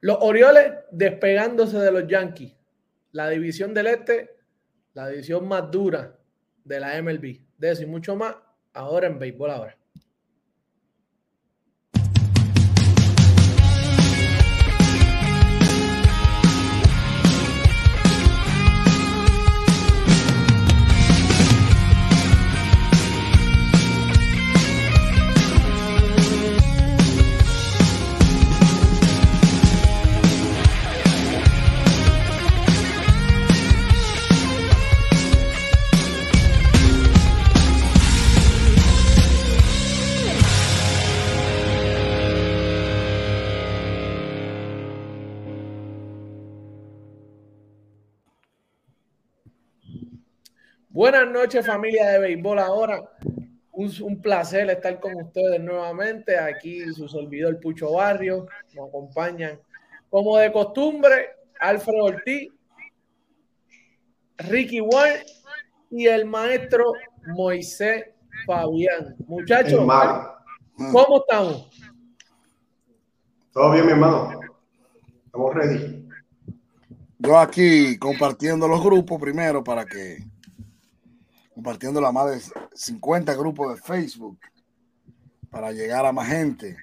Los 0.00 0.18
Orioles 0.20 0.72
despegándose 0.90 1.78
de 1.78 1.90
los 1.90 2.06
Yankees. 2.06 2.54
La 3.12 3.28
división 3.28 3.72
del 3.74 3.86
Este, 3.86 4.36
la 4.94 5.08
división 5.08 5.48
más 5.48 5.70
dura 5.70 6.18
de 6.64 6.80
la 6.80 7.00
MLB. 7.02 7.40
De 7.56 7.70
eso 7.70 7.82
y 7.82 7.86
mucho 7.86 8.16
más 8.16 8.36
ahora 8.74 9.06
en 9.06 9.18
béisbol 9.18 9.50
ahora. 9.50 9.77
Buenas 50.98 51.30
noches, 51.30 51.64
familia 51.64 52.08
de 52.08 52.18
béisbol. 52.18 52.58
Ahora, 52.58 53.00
un, 53.70 54.20
placer 54.20 54.68
estar 54.68 54.98
con 54.98 55.14
ustedes 55.14 55.60
nuevamente. 55.60 56.36
Aquí 56.36 56.92
su 56.92 57.08
servidor 57.08 57.60
Pucho 57.60 57.92
Barrio 57.92 58.48
nos 58.74 58.88
acompañan, 58.88 59.60
como 60.10 60.36
de 60.38 60.50
costumbre, 60.50 61.36
Alfredo 61.60 62.06
Ortiz, 62.06 62.52
Ricky 64.38 64.80
Ward 64.80 65.20
y 65.92 66.08
el 66.08 66.24
maestro 66.24 66.82
Moisés 67.28 68.06
Fabián. 68.44 69.14
Muchachos, 69.28 69.78
¿cómo 69.78 71.20
estamos? 71.20 71.70
Todo 73.52 73.70
bien, 73.70 73.86
mi 73.86 73.92
hermano. 73.92 74.40
Estamos 75.26 75.54
ready. 75.54 76.08
Yo 77.20 77.38
aquí 77.38 77.96
compartiendo 78.00 78.66
los 78.66 78.82
grupos 78.82 79.20
primero 79.20 79.62
para 79.62 79.86
que 79.86 80.26
compartiendo 81.58 82.00
la 82.00 82.12
más 82.12 82.30
de 82.30 82.60
50 82.72 83.34
grupos 83.34 83.74
de 83.74 83.82
Facebook 83.82 84.38
para 85.50 85.72
llegar 85.72 86.06
a 86.06 86.12
más 86.12 86.28
gente. 86.28 86.76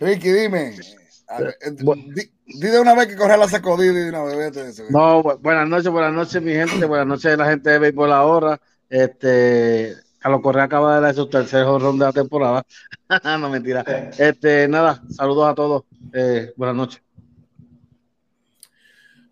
Ricky, 0.00 0.32
dime. 0.32 0.70
Eh, 0.74 1.70
di, 1.70 2.58
de 2.58 2.80
una 2.80 2.96
vez 2.96 3.06
que 3.06 3.14
corre 3.14 3.38
la 3.38 3.46
sacudida 3.46 3.92
de 3.92 4.08
una 4.08 4.24
vez. 4.24 4.82
No, 4.90 5.22
buenas 5.22 5.68
noches, 5.68 5.92
buenas 5.92 6.12
noches, 6.12 6.42
mi 6.42 6.54
gente. 6.54 6.86
Buenas 6.86 7.06
noches, 7.06 7.38
la 7.38 7.48
gente 7.48 7.70
de 7.70 7.78
Béisbol 7.78 8.10
Ahora. 8.10 8.60
Este, 8.90 9.94
Carlos 10.18 10.40
Correa 10.42 10.64
acaba 10.64 10.96
de 10.96 11.02
dar 11.02 11.14
su 11.14 11.28
tercer 11.28 11.64
jorrón 11.66 12.00
de 12.00 12.04
la 12.04 12.12
temporada. 12.12 12.66
no, 13.38 13.48
mentira. 13.48 13.84
Este, 14.18 14.66
nada, 14.66 15.04
saludos 15.08 15.48
a 15.48 15.54
todos. 15.54 15.84
Eh, 16.12 16.52
buenas 16.56 16.74
noches. 16.74 17.00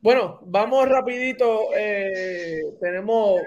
Bueno, 0.01 0.39
vamos 0.47 0.89
rapidito. 0.89 1.71
Eh, 1.77 2.63
tenemos 2.81 3.41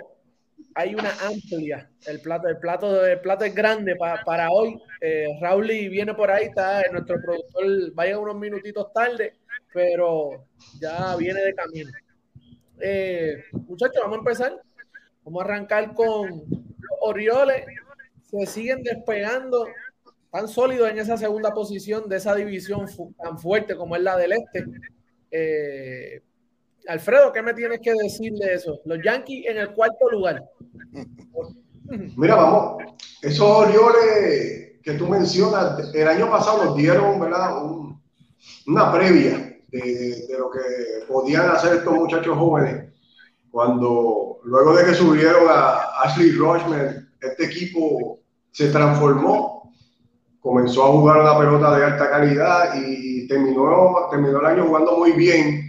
hay 0.78 0.94
una 0.94 1.12
amplia, 1.26 1.90
el 2.06 2.22
plato, 2.22 2.48
el 2.48 2.60
plato, 2.60 3.04
el 3.04 3.20
plato 3.20 3.44
es 3.46 3.56
grande 3.56 3.96
para 3.96 4.52
hoy. 4.52 4.80
Eh, 5.02 5.26
Raúl 5.42 5.66
viene 5.66 6.14
por 6.14 6.30
ahí, 6.30 6.46
está 6.46 6.84
nuestro 6.92 7.20
productor, 7.20 7.94
vaya 7.96 8.20
unos 8.20 8.36
minutitos 8.36 8.94
tarde, 8.94 9.34
pero 9.74 10.46
ya 10.80 11.16
viene 11.16 11.42
de 11.42 11.56
camino. 11.56 11.90
Eh, 12.80 13.44
muchachos, 13.68 13.98
vamos 14.04 14.18
a 14.18 14.20
empezar. 14.20 14.62
Vamos 15.24 15.42
a 15.42 15.46
arrancar 15.46 15.96
con 15.96 16.30
los 16.30 17.00
Orioles. 17.02 17.66
Se 18.22 18.46
siguen 18.46 18.84
despegando 18.84 19.66
tan 20.32 20.48
sólidos 20.48 20.92
en 20.92 21.00
esa 21.00 21.18
segunda 21.18 21.56
posición 21.56 22.08
de 22.08 22.18
esa 22.18 22.36
división 22.36 22.86
tan 23.18 23.40
fuerte 23.40 23.76
como 23.76 23.96
es 23.96 24.04
la 24.04 24.16
del 24.16 24.34
este. 24.34 24.64
Eh, 25.32 26.22
Alfredo, 26.88 27.32
¿qué 27.32 27.42
me 27.42 27.54
tienes 27.54 27.80
que 27.82 27.94
decir 27.94 28.34
de 28.34 28.54
eso? 28.54 28.80
Los 28.86 29.00
Yankees 29.04 29.46
en 29.48 29.58
el 29.58 29.72
cuarto 29.72 30.10
lugar. 30.10 30.44
Mira, 32.16 32.36
vamos, 32.36 32.84
esos 33.22 33.42
Orioles 33.42 34.82
que 34.84 34.94
tú 34.94 35.08
mencionas, 35.08 35.94
el 35.94 36.08
año 36.08 36.30
pasado 36.30 36.66
nos 36.66 36.76
dieron, 36.78 37.20
¿verdad? 37.20 37.52
una 38.68 38.92
previa 38.92 39.58
de, 39.70 40.28
lo 40.38 40.50
que 40.50 41.06
podían 41.08 41.50
hacer 41.50 41.78
estos 41.78 41.94
muchachos 41.94 42.38
jóvenes 42.38 42.94
cuando 43.52 44.40
luego 44.44 44.76
de 44.76 44.86
que 44.86 44.94
subieron 44.94 45.48
a 45.50 46.04
Ashley 46.04 46.32
Rochman, 46.32 47.10
este 47.20 47.46
equipo 47.46 48.20
se 48.52 48.70
transformó, 48.70 49.74
comenzó 50.40 50.86
a 50.86 50.92
jugar 50.92 51.22
una 51.22 51.38
pelota 51.38 51.78
de 51.78 51.86
alta 51.86 52.10
calidad 52.10 52.76
y 52.76 53.28
terminó, 53.28 54.08
terminó 54.12 54.40
el 54.40 54.46
año 54.46 54.68
jugando 54.68 54.98
muy 54.98 55.12
bien 55.14 55.67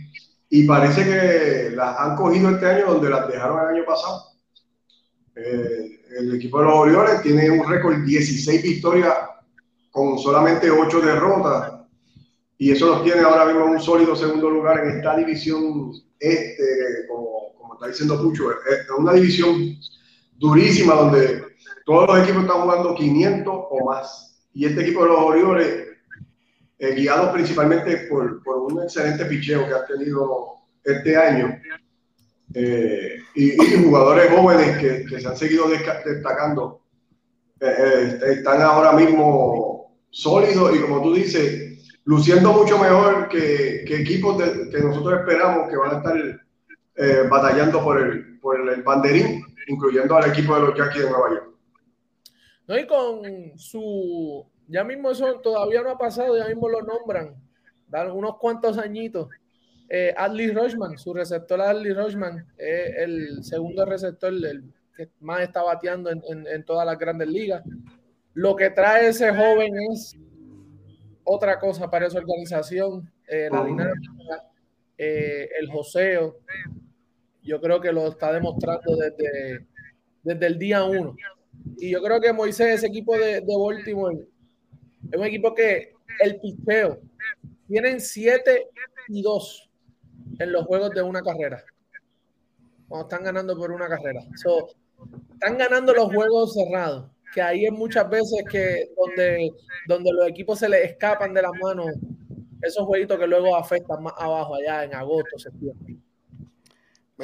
y 0.51 0.65
parece 0.65 1.05
que 1.05 1.77
las 1.77 1.99
han 1.99 2.17
cogido 2.17 2.51
este 2.51 2.67
año 2.67 2.87
donde 2.95 3.11
las 3.11 3.29
dejaron 3.29 3.61
el 3.61 3.77
año 3.77 3.85
pasado. 3.85 4.25
Eh, 5.37 6.01
el 6.19 6.35
equipo 6.35 6.59
de 6.59 6.65
los 6.65 6.75
Orioles 6.75 7.23
tiene 7.23 7.51
un 7.51 7.69
récord 7.69 8.03
16 8.03 8.63
victorias 8.63 9.15
con 9.91 10.19
solamente 10.19 10.71
8 10.71 11.01
derrotas 11.01 11.75
y 12.57 12.73
eso 12.73 12.87
los 12.87 13.05
tiene 13.05 13.21
ahora 13.21 13.45
mismo 13.45 13.67
en 13.67 13.71
un 13.73 13.81
sólido 13.81 14.17
segundo 14.17 14.51
lugar 14.51 14.85
en 14.85 14.97
esta 14.97 15.17
división 15.17 15.93
este, 16.19 17.07
como, 17.09 17.55
como 17.57 17.75
está 17.75 17.89
diciendo 17.89 18.21
Pucho, 18.21 18.51
es 18.51 18.91
una 18.97 19.13
división 19.13 19.79
durísima 20.39 20.95
donde 20.95 21.45
todos 21.85 22.09
los 22.09 22.19
equipos 22.25 22.43
están 22.43 22.63
jugando 22.63 22.95
500 22.95 23.55
o 23.71 23.85
más 23.85 24.49
y 24.55 24.65
este 24.65 24.83
equipo 24.83 25.03
de 25.03 25.09
los 25.09 25.19
Orioles 25.21 25.88
eh, 26.81 26.95
guiados 26.95 27.33
principalmente 27.33 28.07
por, 28.09 28.41
por, 28.45 28.59
un 28.59 28.83
excelente 28.85 29.25
picheo 29.25 29.67
que 29.67 29.75
ha 29.75 29.85
tenido 29.85 30.59
este 30.85 31.17
año 31.17 31.61
eh, 32.55 33.19
y, 33.35 33.57
jugadores 33.83 34.31
jóvenes 34.31 34.79
que, 34.79 35.05
que, 35.05 35.21
se 35.21 35.27
han 35.27 35.37
seguido 35.37 35.69
destacando. 35.69 36.83
Eh, 37.61 38.21
están 38.27 38.63
ahora 38.63 38.93
mismo 38.93 39.93
sólidos 40.11 40.77
y 40.77 40.81
como 40.81 41.03
tú 41.03 41.15
dices, 41.15 41.85
luciendo 42.05 42.53
mucho 42.53 42.79
mejor 42.79 43.29
que, 43.29 43.85
que 43.85 44.03
equipos 44.03 44.41
que 44.41 44.79
nosotros 44.79 45.21
esperamos 45.21 45.69
que 45.69 45.77
van 45.77 45.95
a 45.95 45.99
estar 45.99 47.29
batallando 47.29 47.83
por 47.83 48.01
el, 48.01 48.39
por 48.39 48.69
el 48.69 48.83
banderín, 48.83 49.45
incluyendo 49.67 50.17
al 50.17 50.31
equipo 50.31 50.55
de 50.55 50.61
los 50.61 50.79
Yankees 50.79 51.03
de 51.03 51.11
Nueva 51.11 51.29
York. 51.31 51.49
No, 52.69 52.79
y 52.79 52.87
con 52.87 53.59
su 53.59 54.47
ya 54.69 54.85
mismo 54.85 55.11
eso 55.11 55.41
todavía 55.41 55.83
no 55.83 55.91
ha 55.91 55.99
pasado, 55.99 56.37
ya 56.37 56.47
mismo 56.47 56.69
lo 56.69 56.83
nombran. 56.83 57.35
Dan 57.89 58.11
unos 58.11 58.37
cuantos 58.37 58.77
añitos. 58.77 59.29
Eh, 59.89 60.13
Adley 60.15 60.51
Rochman, 60.51 60.99
su 60.99 61.15
receptor 61.15 61.61
Adley 61.61 61.95
Rochman, 61.95 62.47
es 62.59 62.97
el 62.99 63.43
segundo 63.43 63.87
receptor 63.87 64.33
el 64.33 64.63
que 64.95 65.09
más 65.21 65.41
está 65.41 65.63
bateando 65.63 66.11
en, 66.11 66.65
todas 66.65 66.85
las 66.85 66.99
grandes 66.99 67.29
ligas. 67.29 67.65
Lo 68.35 68.55
que 68.55 68.69
trae 68.69 69.09
ese 69.09 69.35
joven 69.35 69.73
es 69.91 70.15
otra 71.25 71.59
cosa 71.59 71.91
para 71.91 72.07
esa 72.07 72.19
organización, 72.19 73.11
eh, 73.27 73.49
la 73.51 73.65
dinámica, 73.65 74.45
eh, 74.99 75.49
el 75.59 75.71
joseo. 75.71 76.37
Yo 77.43 77.59
creo 77.61 77.81
que 77.81 77.93
lo 77.93 78.09
está 78.09 78.33
demostrando 78.33 78.97
desde, 78.97 79.67
desde 80.23 80.47
el 80.47 80.59
día 80.59 80.85
uno. 80.85 81.17
Y 81.79 81.91
yo 81.91 82.03
creo 82.03 82.21
que 82.21 82.33
Moisés, 82.33 82.75
ese 82.75 82.89
equipo 82.89 83.17
de, 83.17 83.41
de 83.41 83.57
Baltimore, 83.57 84.27
es 85.11 85.19
un 85.19 85.25
equipo 85.25 85.55
que 85.55 85.93
el 86.21 86.41
picheo 86.41 87.01
tienen 87.67 88.01
7 88.01 88.69
y 89.09 89.23
2 89.23 89.71
en 90.39 90.53
los 90.53 90.65
juegos 90.67 90.91
de 90.91 91.03
una 91.03 91.23
carrera. 91.23 91.63
Cuando 92.89 93.09
están 93.09 93.25
ganando 93.25 93.57
por 93.57 93.71
una 93.71 93.89
carrera. 93.89 94.21
están 95.35 95.59
ganando 95.59 95.93
los 95.93 96.13
juegos 96.13 96.55
cerrados. 96.55 97.11
Que 97.35 97.43
ahí 97.43 97.67
es 97.67 97.73
muchas 97.73 98.09
veces 98.09 98.43
que 98.51 98.91
donde, 98.97 99.53
donde 99.87 100.11
los 100.13 100.29
equipos 100.29 100.59
se 100.59 100.69
les 100.69 100.93
escapan 100.93 101.35
de 101.35 101.43
las 101.43 101.53
manos 101.63 101.95
esos 102.63 102.85
jueguitos 102.87 103.19
que 103.19 103.27
luego 103.27 103.55
afectan 103.55 104.03
más 104.03 104.15
abajo, 104.17 104.55
allá 104.55 104.85
en 104.85 104.95
agosto, 104.95 105.39
septiembre. 105.39 105.97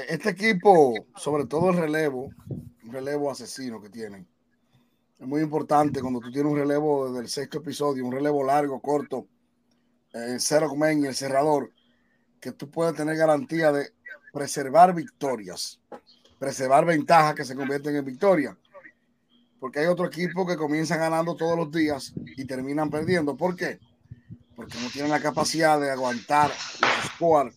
Este 0.09 0.31
equipo, 0.31 1.07
sobre 1.17 1.47
todo 1.47 1.71
el 1.71 1.77
relevo, 1.77 2.31
un 2.85 2.93
relevo 2.93 3.31
asesino 3.31 3.81
que 3.81 3.89
tienen, 3.89 4.27
es 5.25 5.29
muy 5.29 5.41
importante 5.41 6.01
cuando 6.01 6.21
tú 6.21 6.31
tienes 6.31 6.53
un 6.53 6.59
relevo 6.59 7.13
del 7.13 7.29
sexto 7.29 7.59
episodio, 7.59 8.05
un 8.05 8.13
relevo 8.13 8.45
largo, 8.45 8.81
corto, 8.81 9.27
en 10.13 10.39
cero 10.39 10.71
y 10.77 11.07
el 11.07 11.15
cerrador, 11.15 11.73
que 12.41 12.53
tú 12.53 12.71
puedes 12.71 12.95
tener 12.95 13.17
garantía 13.17 13.73
de 13.73 13.91
preservar 14.33 14.95
victorias, 14.95 15.81
preservar 16.39 16.85
ventajas 16.85 17.35
que 17.35 17.45
se 17.45 17.57
convierten 17.57 17.97
en 17.97 18.05
victorias. 18.05 18.57
Porque 19.59 19.81
hay 19.81 19.87
otro 19.87 20.07
equipo 20.07 20.47
que 20.47 20.57
comienzan 20.57 20.99
ganando 20.99 21.35
todos 21.35 21.57
los 21.57 21.73
días 21.73 22.13
y 22.37 22.45
terminan 22.45 22.91
perdiendo. 22.91 23.37
¿Por 23.37 23.57
qué? 23.57 23.81
porque 24.55 24.79
no 24.81 24.89
tienen 24.89 25.11
la 25.11 25.21
capacidad 25.21 25.81
de 25.81 25.91
aguantar 25.91 26.51
los 26.81 27.13
score, 27.13 27.53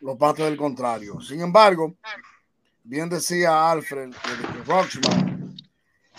los 0.00 0.18
bates 0.18 0.44
del 0.44 0.56
contrario. 0.56 1.20
Sin 1.20 1.40
embargo, 1.40 1.96
bien 2.84 3.08
decía 3.08 3.70
Alfred 3.70 4.10
de 4.10 4.64
Roxman, 4.64 5.27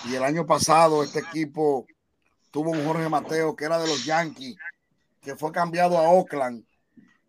y 0.06 0.16
el 0.16 0.24
año 0.24 0.46
pasado 0.46 1.04
este 1.04 1.20
equipo 1.20 1.86
tuvo 2.52 2.72
un 2.72 2.86
Jorge 2.86 3.10
Mateo 3.10 3.56
que 3.56 3.66
era 3.66 3.78
de 3.80 3.88
los 3.88 4.06
Yankees, 4.06 4.56
que 5.22 5.36
fue 5.36 5.52
cambiado 5.52 5.98
a 5.98 6.10
Oakland 6.10 6.64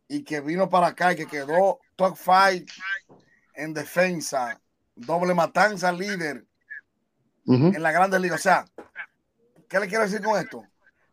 y 0.09 0.23
que 0.23 0.41
vino 0.41 0.69
para 0.69 0.89
acá 0.89 1.13
y 1.13 1.17
que 1.17 1.27
quedó 1.27 1.81
top 1.97 2.17
five 2.17 2.67
en 3.55 3.75
defensa, 3.75 4.61
doble 4.95 5.35
matanza 5.35 5.93
líder 5.93 6.47
en 7.47 7.83
la 7.83 7.93
Grande 7.93 8.19
Liga. 8.19 8.37
O 8.37 8.39
sea, 8.39 8.65
¿qué 9.69 9.81
le 9.81 9.89
quiero 9.89 10.05
decir 10.05 10.23
con 10.23 10.39
esto? 10.41 10.65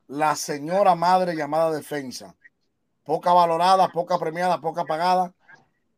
La 0.08 0.36
señora 0.36 0.96
madre 0.96 1.36
llamada 1.36 1.72
defensa, 1.72 2.36
poca 3.04 3.34
valorada, 3.34 3.90
poca 3.90 4.18
premiada, 4.18 4.62
poca 4.62 4.86
pagada, 4.86 5.34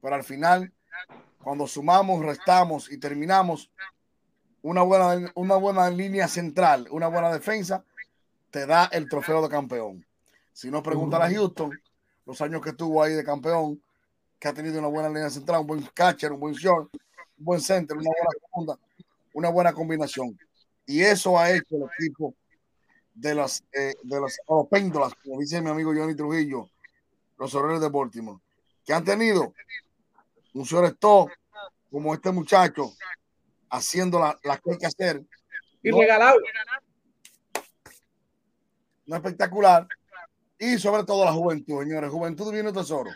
pero 0.01 0.15
al 0.15 0.23
final, 0.23 0.73
cuando 1.43 1.67
sumamos, 1.67 2.25
restamos 2.25 2.91
y 2.91 2.97
terminamos, 2.97 3.69
una 4.61 4.81
buena, 4.81 5.31
una 5.35 5.55
buena 5.55 5.89
línea 5.89 6.27
central, 6.27 6.87
una 6.91 7.07
buena 7.07 7.31
defensa, 7.31 7.83
te 8.51 8.65
da 8.65 8.85
el 8.91 9.07
trofeo 9.07 9.41
de 9.41 9.49
campeón. 9.49 10.05
Si 10.53 10.69
no, 10.69 10.83
pregunta 10.83 11.23
a 11.23 11.29
Houston, 11.29 11.71
los 12.25 12.41
años 12.41 12.61
que 12.61 12.71
estuvo 12.71 13.01
ahí 13.01 13.13
de 13.13 13.23
campeón, 13.23 13.81
que 14.39 14.47
ha 14.47 14.53
tenido 14.53 14.79
una 14.79 14.87
buena 14.87 15.09
línea 15.09 15.29
central, 15.29 15.61
un 15.61 15.67
buen 15.67 15.81
catcher, 15.93 16.31
un 16.31 16.39
buen 16.39 16.53
short, 16.53 16.89
un 17.37 17.45
buen 17.45 17.61
center, 17.61 17.97
una 17.97 18.09
buena 18.09 18.29
segunda, 18.41 18.79
una 19.33 19.49
buena 19.49 19.73
combinación. 19.73 20.37
Y 20.85 21.01
eso 21.01 21.37
ha 21.37 21.51
hecho 21.51 21.75
el 21.75 21.83
equipo 21.97 22.33
de 23.13 23.35
las 23.35 23.63
eh, 23.73 23.93
de 24.01 24.21
las 24.21 24.37
como 24.45 25.39
dice 25.39 25.61
mi 25.61 25.69
amigo 25.69 25.93
Johnny 25.93 26.15
Trujillo, 26.15 26.69
los 27.37 27.53
horarios 27.53 27.81
de 27.81 27.89
Baltimore, 27.89 28.39
que 28.85 28.93
han 28.93 29.03
tenido 29.03 29.53
un 30.53 30.63
shortstop 30.63 31.29
como 31.91 32.13
este 32.13 32.31
muchacho 32.31 32.93
haciendo 33.69 34.19
las 34.19 34.35
la 34.43 34.57
que 34.57 34.71
hay 34.71 34.77
que 34.77 34.85
hacer. 34.85 35.23
Y 35.81 35.91
regalado. 35.91 36.39
No 39.05 39.15
espectacular 39.15 39.87
y 40.59 40.77
sobre 40.77 41.05
todo 41.05 41.23
la 41.23 41.31
juventud, 41.31 41.81
señores. 41.81 42.11
Juventud 42.11 42.51
divino 42.51 42.73
tesoro. 42.73 43.09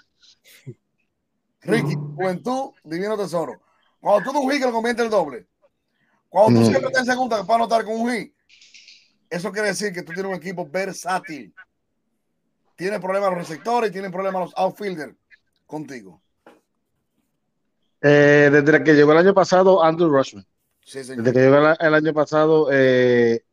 Ricky, 1.61 1.93
juventud 1.93 2.71
divino 2.83 3.17
tesoro. 3.17 3.61
Cuando 3.99 4.23
tú 4.23 4.33
das 4.33 4.43
un 4.43 4.51
hit 4.51 4.59
que 4.59 4.65
lo 4.65 4.71
convierte 4.71 5.03
el 5.03 5.09
doble. 5.09 5.47
Cuando 6.29 6.61
tú 6.61 6.65
siempre 6.67 6.87
estás 6.87 7.01
en 7.03 7.11
segunda 7.11 7.45
para 7.45 7.55
anotar 7.55 7.83
con 7.83 7.99
un 7.99 8.11
hit, 8.11 8.33
eso 9.29 9.51
quiere 9.51 9.67
decir 9.69 9.93
que 9.93 10.03
tú 10.03 10.13
tienes 10.13 10.31
un 10.31 10.37
equipo 10.37 10.65
versátil. 10.67 11.53
Tiene 12.75 12.99
problemas 12.99 13.29
los 13.31 13.39
receptores 13.39 13.89
y 13.89 13.93
tiene 13.93 14.09
problemas 14.09 14.45
los 14.45 14.53
outfielders 14.57 15.15
contigo. 15.67 16.22
Eh, 18.05 18.49
desde 18.51 18.83
que 18.83 18.93
llegó 18.93 19.13
el 19.13 19.19
año 19.19 19.33
pasado, 19.33 19.81
Andrew 19.81 20.09
Rushman. 20.09 20.45
desde 20.93 21.15
que 21.33 21.39
llegó 21.39 21.55
el, 21.79 21.93
año 21.93 22.13
pasado, 22.13 22.67
eh, 22.69 23.45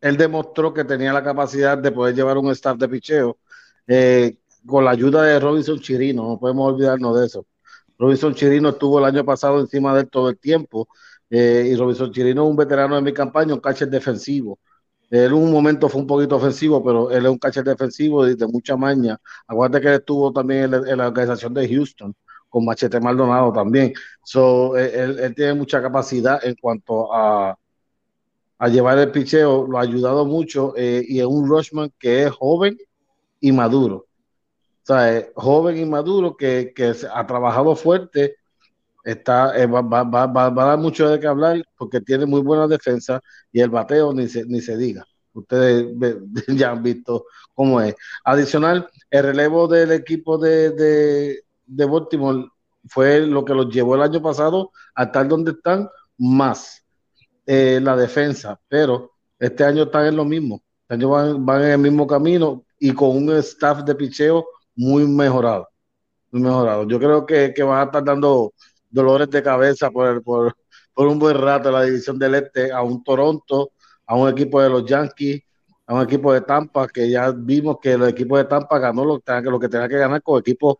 él 0.00 0.16
demostró 0.16 0.72
que 0.72 0.84
tenía 0.84 1.12
la 1.12 1.22
capacidad 1.22 1.76
de 1.76 1.92
poder 1.92 2.14
llevar 2.14 2.38
un 2.38 2.50
staff 2.50 2.78
de 2.78 2.88
picheo 2.88 3.38
eh, 3.86 4.38
con 4.66 4.84
la 4.84 4.92
ayuda 4.92 5.22
de 5.22 5.38
Robinson 5.38 5.78
Chirino, 5.80 6.26
no 6.26 6.38
podemos 6.38 6.72
olvidarnos 6.72 7.18
de 7.18 7.26
eso. 7.26 7.46
Robinson 7.98 8.34
Chirino 8.34 8.70
estuvo 8.70 8.98
el 8.98 9.04
año 9.04 9.24
pasado 9.24 9.60
encima 9.60 9.94
de 9.94 10.02
él 10.02 10.10
todo 10.10 10.30
el 10.30 10.38
tiempo 10.38 10.88
eh, 11.28 11.68
y 11.70 11.76
Robinson 11.76 12.10
Chirino 12.12 12.44
es 12.44 12.50
un 12.50 12.56
veterano 12.56 12.96
de 12.96 13.02
mi 13.02 13.12
campaña, 13.12 13.52
un 13.54 13.60
catcher 13.60 13.88
defensivo. 13.90 14.58
Él 15.10 15.24
en 15.24 15.32
un 15.34 15.52
momento 15.52 15.88
fue 15.88 16.00
un 16.00 16.06
poquito 16.06 16.36
ofensivo, 16.36 16.82
pero 16.84 17.10
él 17.10 17.26
es 17.26 17.30
un 17.30 17.38
catcher 17.38 17.64
defensivo 17.64 18.24
de, 18.24 18.46
mucha 18.46 18.76
maña. 18.76 19.18
Acuérdate 19.46 19.82
que 19.82 19.88
él 19.88 19.94
estuvo 19.94 20.32
también 20.32 20.72
en 20.72 20.96
la, 20.98 21.08
organización 21.08 21.52
de 21.52 21.68
Houston 21.68 22.14
con 22.50 22.64
Machete 22.64 23.00
Maldonado 23.00 23.52
también. 23.52 23.94
So, 24.24 24.76
él, 24.76 25.34
tiene 25.34 25.54
mucha 25.54 25.80
capacidad 25.80 26.44
en 26.44 26.56
cuanto 26.56 27.14
a, 27.14 27.56
a 28.58 28.68
llevar 28.68 28.98
el 28.98 29.10
picheo, 29.10 29.66
lo 29.66 29.78
ha 29.78 29.82
ayudado 29.82 30.26
mucho 30.26 30.74
eh, 30.76 31.02
y 31.08 31.20
es 31.20 31.26
un 31.26 31.48
Rushman 31.48 31.90
que 31.98 32.24
es 32.24 32.30
joven 32.32 32.76
y 33.40 33.52
maduro. 33.52 34.06
O 34.82 34.86
sea, 34.86 35.16
es 35.16 35.26
joven 35.34 35.78
y 35.78 35.86
maduro 35.86 36.36
que, 36.36 36.72
que 36.74 36.92
ha 37.12 37.26
trabajado 37.26 37.74
fuerte, 37.74 38.36
está, 39.04 39.56
eh, 39.56 39.66
va, 39.66 39.82
va, 39.82 40.04
va, 40.04 40.46
a 40.46 40.50
dar 40.50 40.78
mucho 40.78 41.08
de 41.08 41.18
qué 41.18 41.26
hablar 41.26 41.62
porque 41.78 42.00
tiene 42.00 42.26
muy 42.26 42.40
buena 42.42 42.66
defensa 42.66 43.20
y 43.52 43.60
el 43.60 43.70
bateo 43.70 44.12
ni 44.12 44.28
se, 44.28 44.44
ni 44.44 44.60
se 44.60 44.76
diga. 44.76 45.06
Ustedes 45.32 45.86
ya 46.48 46.72
han 46.72 46.82
visto 46.82 47.26
cómo 47.54 47.80
es. 47.80 47.94
Adicional, 48.24 48.88
el 49.10 49.22
relevo 49.22 49.68
del 49.68 49.92
equipo 49.92 50.38
de, 50.38 50.70
de, 50.70 51.44
de 51.70 51.84
Baltimore 51.84 52.48
fue 52.88 53.20
lo 53.20 53.44
que 53.44 53.54
los 53.54 53.68
llevó 53.68 53.94
el 53.94 54.02
año 54.02 54.20
pasado 54.22 54.72
a 54.94 55.04
estar 55.04 55.28
donde 55.28 55.52
están 55.52 55.88
más 56.18 56.84
eh, 57.46 57.80
la 57.82 57.96
defensa, 57.96 58.60
pero 58.68 59.12
este 59.38 59.64
año 59.64 59.84
están 59.84 60.06
en 60.06 60.16
lo 60.16 60.24
mismo. 60.24 60.62
Este 60.82 60.94
año 60.94 61.08
van, 61.10 61.62
en 61.62 61.70
el 61.70 61.78
mismo 61.78 62.06
camino 62.06 62.64
y 62.78 62.92
con 62.92 63.16
un 63.16 63.30
staff 63.36 63.84
de 63.84 63.94
picheo 63.94 64.46
muy 64.74 65.06
mejorado. 65.06 65.68
Muy 66.30 66.42
mejorado. 66.42 66.86
Yo 66.88 66.98
creo 66.98 67.26
que, 67.26 67.52
que 67.54 67.62
van 67.62 67.80
a 67.80 67.84
estar 67.84 68.04
dando 68.04 68.52
dolores 68.88 69.30
de 69.30 69.42
cabeza 69.42 69.90
por, 69.90 70.22
por, 70.22 70.56
por 70.94 71.06
un 71.06 71.18
buen 71.18 71.38
rato 71.40 71.70
la 71.70 71.84
división 71.84 72.18
del 72.18 72.34
Este 72.34 72.72
a 72.72 72.82
un 72.82 73.02
Toronto, 73.02 73.72
a 74.06 74.16
un 74.16 74.28
equipo 74.28 74.60
de 74.60 74.68
los 74.68 74.84
Yankees, 74.84 75.42
a 75.86 75.94
un 75.94 76.02
equipo 76.02 76.32
de 76.32 76.42
Tampa, 76.42 76.86
que 76.88 77.08
ya 77.10 77.30
vimos 77.30 77.78
que 77.80 77.92
el 77.92 78.02
equipo 78.04 78.36
de 78.36 78.44
Tampa 78.44 78.78
ganó 78.78 79.04
lo, 79.04 79.22
lo 79.26 79.60
que 79.60 79.68
tenía 79.68 79.88
que 79.88 79.98
ganar 79.98 80.22
con 80.22 80.38
equipos 80.38 80.76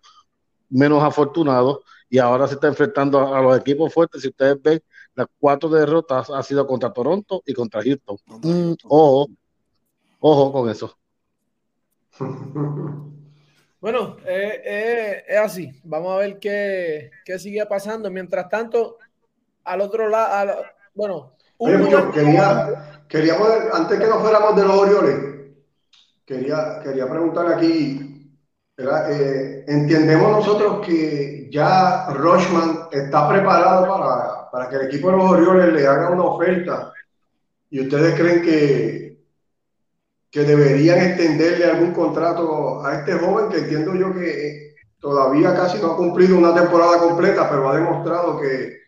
menos 0.70 1.02
afortunados 1.02 1.80
y 2.08 2.18
ahora 2.18 2.46
se 2.48 2.54
está 2.54 2.68
enfrentando 2.68 3.34
a 3.34 3.40
los 3.40 3.58
equipos 3.58 3.92
fuertes. 3.92 4.22
Si 4.22 4.28
ustedes 4.28 4.60
ven, 4.62 4.80
las 5.14 5.26
cuatro 5.38 5.68
derrotas 5.68 6.30
ha 6.30 6.42
sido 6.42 6.66
contra 6.66 6.92
Toronto 6.92 7.42
y 7.44 7.52
contra 7.52 7.82
Houston. 7.82 8.16
Mm, 8.26 8.72
ojo, 8.84 9.28
ojo 10.20 10.52
con 10.52 10.70
eso. 10.70 10.96
Bueno, 13.80 14.18
eh, 14.26 14.60
eh, 14.62 15.24
es 15.26 15.38
así. 15.38 15.72
Vamos 15.84 16.12
a 16.12 16.18
ver 16.18 16.38
qué, 16.38 17.10
qué, 17.24 17.38
sigue 17.38 17.64
pasando. 17.64 18.10
Mientras 18.10 18.46
tanto, 18.50 18.98
al 19.64 19.80
otro 19.80 20.06
lado, 20.06 20.52
bueno. 20.94 21.32
quería, 22.12 23.02
quería 23.08 23.34
antes 23.72 23.98
que 23.98 24.06
nos 24.06 24.20
fuéramos 24.20 24.54
de 24.54 24.64
los 24.64 24.76
Orioles, 24.76 25.16
quería, 26.26 26.80
quería 26.84 27.08
preguntar 27.08 27.54
aquí, 27.54 28.09
eh, 29.10 29.64
entendemos 29.66 30.30
nosotros 30.30 30.86
que 30.86 31.48
ya 31.50 32.06
Rochman 32.10 32.88
está 32.92 33.28
preparado 33.28 33.88
para 33.88 34.40
para 34.50 34.68
que 34.68 34.76
el 34.76 34.86
equipo 34.86 35.10
de 35.10 35.16
los 35.16 35.30
Orioles 35.30 35.72
le 35.72 35.86
haga 35.86 36.10
una 36.10 36.24
oferta 36.24 36.92
y 37.70 37.80
ustedes 37.80 38.18
creen 38.18 38.42
que, 38.42 39.18
que 40.30 40.40
deberían 40.40 40.98
extenderle 40.98 41.66
algún 41.66 41.92
contrato 41.92 42.84
a 42.84 42.96
este 42.96 43.12
joven 43.14 43.48
que 43.48 43.58
entiendo 43.58 43.94
yo 43.94 44.12
que 44.12 44.74
todavía 44.98 45.54
casi 45.54 45.78
no 45.78 45.92
ha 45.92 45.96
cumplido 45.96 46.36
una 46.36 46.54
temporada 46.54 46.98
completa, 46.98 47.48
pero 47.48 47.68
ha 47.68 47.76
demostrado 47.76 48.40
que, 48.40 48.80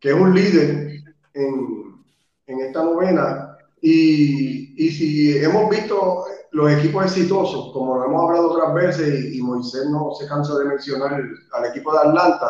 que 0.00 0.08
es 0.08 0.14
un 0.14 0.34
líder 0.34 0.92
en, 1.34 2.02
en 2.46 2.60
esta 2.60 2.82
novena. 2.82 3.58
Y, 3.80 4.74
y, 4.76 4.90
si 4.92 5.38
hemos 5.38 5.68
visto 5.68 6.24
los 6.52 6.70
equipos 6.70 7.06
exitosos, 7.06 7.72
como 7.72 7.98
lo 7.98 8.04
hemos 8.04 8.22
hablado 8.22 8.50
otras 8.50 8.74
veces, 8.74 9.24
y, 9.24 9.38
y 9.38 9.42
Moisés 9.42 9.86
no 9.90 10.12
se 10.18 10.26
cansa 10.26 10.56
de 10.58 10.66
mencionar 10.66 11.20
al 11.52 11.64
equipo 11.66 11.92
de 11.92 11.98
Atlanta, 11.98 12.48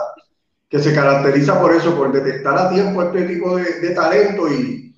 que 0.69 0.79
se 0.79 0.95
caracteriza 0.95 1.61
por 1.61 1.75
eso, 1.75 1.95
por 1.97 2.11
detectar 2.11 2.59
a 2.59 2.71
tiempo 2.71 3.03
este 3.03 3.25
tipo 3.25 3.57
de, 3.57 3.91
talento 3.95 4.49
y, 4.49 4.97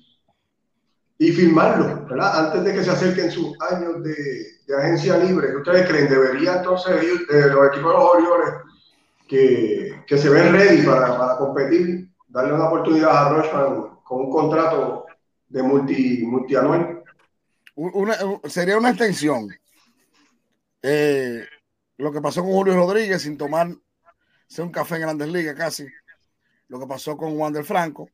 y 1.19 1.31
filmarlo, 1.33 2.05
¿verdad? 2.07 2.45
Antes 2.45 2.63
de 2.63 2.73
que 2.73 2.83
se 2.83 2.91
acerquen 2.91 3.29
sus 3.29 3.55
años 3.61 4.01
de, 4.01 4.73
agencia 4.73 5.17
libre. 5.17 5.49
¿Qué 5.49 5.57
ustedes 5.57 5.87
creen? 5.87 6.09
¿Debería 6.09 6.57
entonces 6.57 6.95
de 7.29 7.49
los 7.49 7.67
equipos 7.67 7.91
de 7.91 7.97
los 7.99 8.09
Orioles 8.09 8.49
que, 9.27 10.03
que 10.07 10.17
se 10.17 10.29
ven 10.29 10.53
ready 10.53 10.81
para, 10.83 11.17
para, 11.17 11.37
competir, 11.37 12.09
darle 12.29 12.53
una 12.53 12.67
oportunidad 12.67 13.27
a 13.27 13.29
Rochman 13.29 13.99
con 14.03 14.21
un 14.21 14.31
contrato 14.31 15.05
de 15.49 15.61
multi, 15.61 16.25
multianual? 16.25 16.94
Una, 17.75 18.17
sería 18.45 18.77
una 18.77 18.89
extensión. 18.89 19.49
Eh, 20.81 21.45
lo 21.97 22.11
que 22.11 22.21
pasó 22.21 22.41
con 22.41 22.51
Julio 22.51 22.75
Rodríguez 22.75 23.21
sin 23.21 23.37
tomar 23.37 23.75
sea 24.47 24.63
un 24.63 24.71
café 24.71 24.95
en 24.95 25.01
Grandes 25.01 25.29
Ligas 25.29 25.55
casi. 25.55 25.85
Lo 26.67 26.79
que 26.79 26.87
pasó 26.87 27.17
con 27.17 27.37
Wander 27.37 27.65
Franco. 27.65 28.09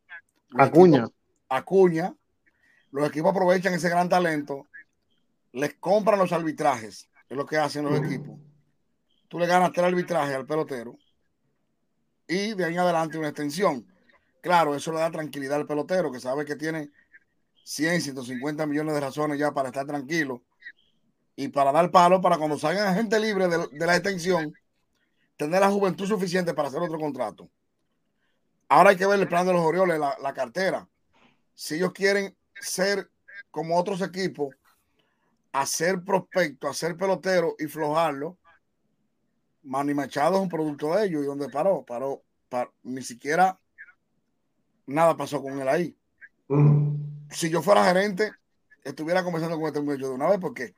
Acuña. 0.58 1.08
Acuña. 1.50 2.15
Los 2.91 3.08
equipos 3.08 3.32
aprovechan 3.32 3.74
ese 3.74 3.89
gran 3.89 4.10
talento, 4.10 4.68
les 5.53 5.75
compran 5.75 6.20
los 6.20 6.34
arbitrajes, 6.34 7.10
es 7.30 7.38
lo 7.38 7.46
que 7.46 7.58
hacen 7.58 7.86
los 7.86 7.98
equipos. 7.98 8.38
Tú 9.30 9.39
le 9.39 9.48
ganas 9.48 9.72
el 9.74 9.86
arbitraje 9.86 10.34
al 10.34 10.46
pelotero 10.46 10.98
y 12.27 12.53
de 12.53 12.65
ahí 12.65 12.74
en 12.74 12.80
adelante 12.80 13.18
una 13.18 13.30
extensión. 13.30 13.88
Claro, 14.41 14.75
eso 14.75 14.91
le 14.91 15.00
da 15.00 15.10
tranquilidad 15.10 15.60
al 15.60 15.68
pelotero 15.68 16.12
que 16.12 16.20
sabe 16.20 16.44
que 16.44 16.58
tiene 16.58 16.91
100, 17.63 18.01
150 18.01 18.65
millones 18.65 18.94
de 18.94 19.00
razones 19.00 19.39
ya 19.39 19.51
para 19.51 19.70
estar 19.70 19.86
tranquilo 19.86 20.44
y 21.36 21.48
para 21.48 21.72
dar 21.72 21.91
palo 21.91 22.22
para 22.22 22.38
cuando 22.38 22.58
salgan 22.58 22.96
gente 22.96 23.20
libre 23.20 23.48
de, 23.48 23.86
la 23.86 23.96
extensión, 23.96 24.53
tener 25.38 25.62
la 25.62 25.72
juventud 25.72 26.06
suficiente 26.06 26.53
para 26.53 26.68
hacer 26.68 26.82
otro 26.82 27.00
contrato. 27.00 27.50
Ahora 28.70 28.91
hay 28.91 28.96
que 28.96 29.06
ver 29.06 29.20
el 29.20 29.27
plan 29.27 29.46
de 29.46 29.53
los 29.53 29.62
Orioles, 29.62 30.00
la, 30.00 30.34
cartera. 30.34 30.88
Si 31.53 31.75
ellos 31.75 31.91
quieren 31.91 32.36
ser 32.60 33.10
como 33.50 33.77
otros 33.77 34.01
equipos, 34.01 34.56
hacer 35.51 36.03
prospecto, 36.03 36.68
hacer 36.68 36.96
pelotero 36.96 37.56
y 37.60 37.68
flojarlo, 37.68 38.38
Manny 39.63 39.94
Machado 39.94 40.36
es 40.36 40.41
un 40.41 40.50
producto 40.50 40.96
de 40.96 41.06
ellos 41.06 41.24
y 41.24 41.25
donde 41.25 41.50
paró, 41.50 41.84
paró, 41.84 42.24
paró 42.50 42.74
ni 42.84 43.01
siquiera 43.01 43.60
nada 44.86 45.15
pasó 45.18 45.41
con 45.41 45.60
él 45.60 45.68
ahí. 45.68 45.96
Si 47.31 47.50
yo 47.50 47.61
fuera 47.61 47.85
gerente, 47.85 48.33
estuviera 48.83 49.23
conversando 49.23 49.57
con 49.57 49.67
este 49.67 49.81
muchacho 49.81 50.09
de 50.09 50.15
una 50.15 50.29
vez 50.29 50.39
porque 50.39 50.75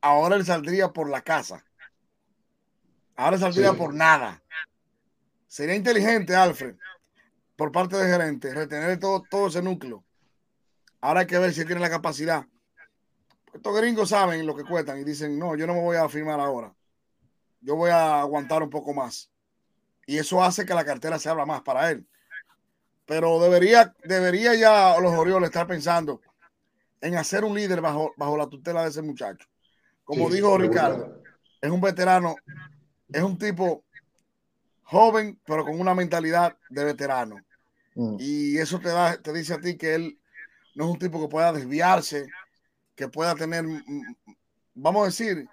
ahora 0.00 0.36
él 0.36 0.44
saldría 0.44 0.92
por 0.92 1.08
la 1.08 1.22
casa. 1.22 1.64
Ahora 3.16 3.38
saldría 3.38 3.70
sí. 3.70 3.76
por 3.76 3.94
nada. 3.94 4.42
Sería 5.46 5.74
inteligente, 5.74 6.34
Alfred, 6.34 6.76
por 7.56 7.70
parte 7.72 7.96
del 7.96 8.08
gerente, 8.08 8.52
retener 8.54 8.98
todo, 8.98 9.22
todo 9.30 9.48
ese 9.48 9.62
núcleo. 9.62 10.02
Ahora 11.00 11.20
hay 11.20 11.26
que 11.26 11.38
ver 11.38 11.52
si 11.52 11.64
tiene 11.64 11.80
la 11.80 11.90
capacidad. 11.90 12.46
Estos 13.52 13.76
gringos 13.76 14.08
saben 14.08 14.46
lo 14.46 14.56
que 14.56 14.64
cuestan 14.64 14.98
y 14.98 15.04
dicen, 15.04 15.38
no, 15.38 15.54
yo 15.56 15.66
no 15.66 15.74
me 15.74 15.82
voy 15.82 15.96
a 15.96 16.08
firmar 16.08 16.40
ahora. 16.40 16.74
Yo 17.60 17.76
voy 17.76 17.90
a 17.90 18.20
aguantar 18.20 18.62
un 18.62 18.70
poco 18.70 18.94
más. 18.94 19.30
Y 20.06 20.18
eso 20.18 20.42
hace 20.42 20.64
que 20.64 20.74
la 20.74 20.84
cartera 20.84 21.18
se 21.18 21.28
abra 21.28 21.44
más 21.44 21.60
para 21.62 21.90
él. 21.90 22.06
Pero 23.06 23.40
debería, 23.40 23.94
debería 24.04 24.54
ya 24.54 24.98
los 25.00 25.12
Orioles 25.12 25.48
estar 25.48 25.66
pensando 25.66 26.20
en 27.00 27.16
hacer 27.16 27.44
un 27.44 27.54
líder 27.54 27.80
bajo, 27.80 28.14
bajo 28.16 28.36
la 28.36 28.48
tutela 28.48 28.82
de 28.82 28.90
ese 28.90 29.02
muchacho. 29.02 29.46
Como 30.04 30.28
sí, 30.28 30.36
dijo 30.36 30.56
Ricardo, 30.56 31.20
es 31.60 31.70
un 31.70 31.80
veterano, 31.80 32.36
es 33.12 33.22
un 33.22 33.36
tipo 33.38 33.84
joven, 34.84 35.40
pero 35.44 35.64
con 35.64 35.80
una 35.80 35.94
mentalidad 35.94 36.56
de 36.70 36.84
veterano. 36.84 37.36
Mm. 37.94 38.16
Y 38.18 38.58
eso 38.58 38.78
te, 38.78 38.88
da, 38.88 39.16
te 39.16 39.32
dice 39.32 39.54
a 39.54 39.60
ti 39.60 39.76
que 39.76 39.94
él 39.94 40.18
no 40.74 40.84
es 40.84 40.90
un 40.90 40.98
tipo 40.98 41.20
que 41.20 41.28
pueda 41.28 41.52
desviarse, 41.52 42.26
que 42.94 43.08
pueda 43.08 43.34
tener, 43.34 43.64
vamos 44.74 45.02
a 45.02 45.06
decir, 45.06 45.48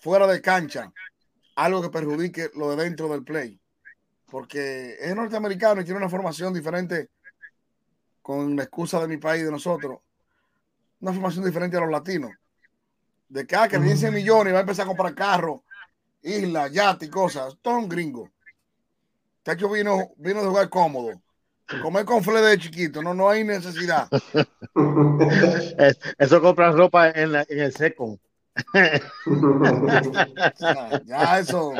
fuera 0.00 0.26
de 0.26 0.40
cancha, 0.40 0.92
algo 1.56 1.82
que 1.82 1.90
perjudique 1.90 2.50
lo 2.54 2.74
de 2.74 2.84
dentro 2.84 3.08
del 3.08 3.24
play. 3.24 3.60
Porque 4.32 4.96
es 4.98 5.14
norteamericano 5.14 5.82
y 5.82 5.84
tiene 5.84 5.98
una 5.98 6.08
formación 6.08 6.54
diferente 6.54 7.10
con 8.22 8.56
la 8.56 8.62
excusa 8.62 8.98
de 8.98 9.06
mi 9.06 9.18
país, 9.18 9.44
de 9.44 9.50
nosotros. 9.50 9.98
Una 11.00 11.12
formación 11.12 11.44
diferente 11.44 11.76
a 11.76 11.80
los 11.80 11.90
latinos. 11.90 12.30
De 13.28 13.46
que, 13.46 13.54
ah, 13.54 13.68
que 13.68 13.78
15 13.78 14.10
millones 14.10 14.50
y 14.50 14.54
va 14.54 14.60
a 14.60 14.62
empezar 14.62 14.84
a 14.84 14.88
comprar 14.88 15.14
carros, 15.14 15.60
islas, 16.22 16.72
yates 16.72 17.08
y 17.08 17.10
cosas. 17.10 17.58
Todo 17.60 17.76
un 17.76 17.90
gringo. 17.90 18.30
Tacho 19.42 19.68
vino, 19.68 20.12
vino 20.16 20.40
de 20.40 20.48
jugar 20.48 20.70
cómodo. 20.70 21.20
Comer 21.82 22.06
con 22.06 22.24
fle 22.24 22.40
de 22.40 22.56
chiquito, 22.56 23.02
no, 23.02 23.12
no 23.12 23.28
hay 23.28 23.44
necesidad. 23.44 24.08
Eso 26.18 26.40
comprar 26.40 26.74
ropa 26.74 27.10
en, 27.10 27.32
la, 27.32 27.44
en 27.46 27.58
el 27.58 27.74
seco. 27.74 28.18
ya, 30.58 31.02
ya, 31.04 31.38
eso. 31.38 31.74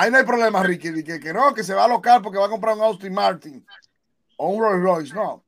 Ahí 0.00 0.12
no 0.12 0.18
hay 0.18 0.24
problema, 0.24 0.62
Ricky, 0.62 1.02
que, 1.02 1.18
que 1.18 1.32
no, 1.32 1.52
que 1.52 1.64
se 1.64 1.74
va 1.74 1.84
a 1.86 1.88
local 1.88 2.22
porque 2.22 2.38
va 2.38 2.46
a 2.46 2.48
comprar 2.48 2.76
un 2.76 2.82
Austin 2.82 3.12
Martin 3.12 3.66
o 4.36 4.50
un 4.50 4.62
Rolls 4.62 4.80
Royce. 4.80 5.12
No. 5.14 5.44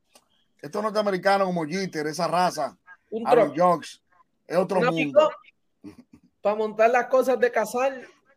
Estos 0.60 0.82
norteamericanos 0.82 1.46
como 1.46 1.64
Jeter, 1.64 2.08
esa 2.08 2.26
raza, 2.26 2.76
tro- 3.10 3.54
Jocks, 3.56 4.02
es 4.48 4.56
otro 4.56 4.80
mundo. 4.82 5.30
para 6.42 6.56
montar 6.56 6.90
las 6.90 7.06
cosas 7.06 7.38
de 7.38 7.52
casar 7.52 7.92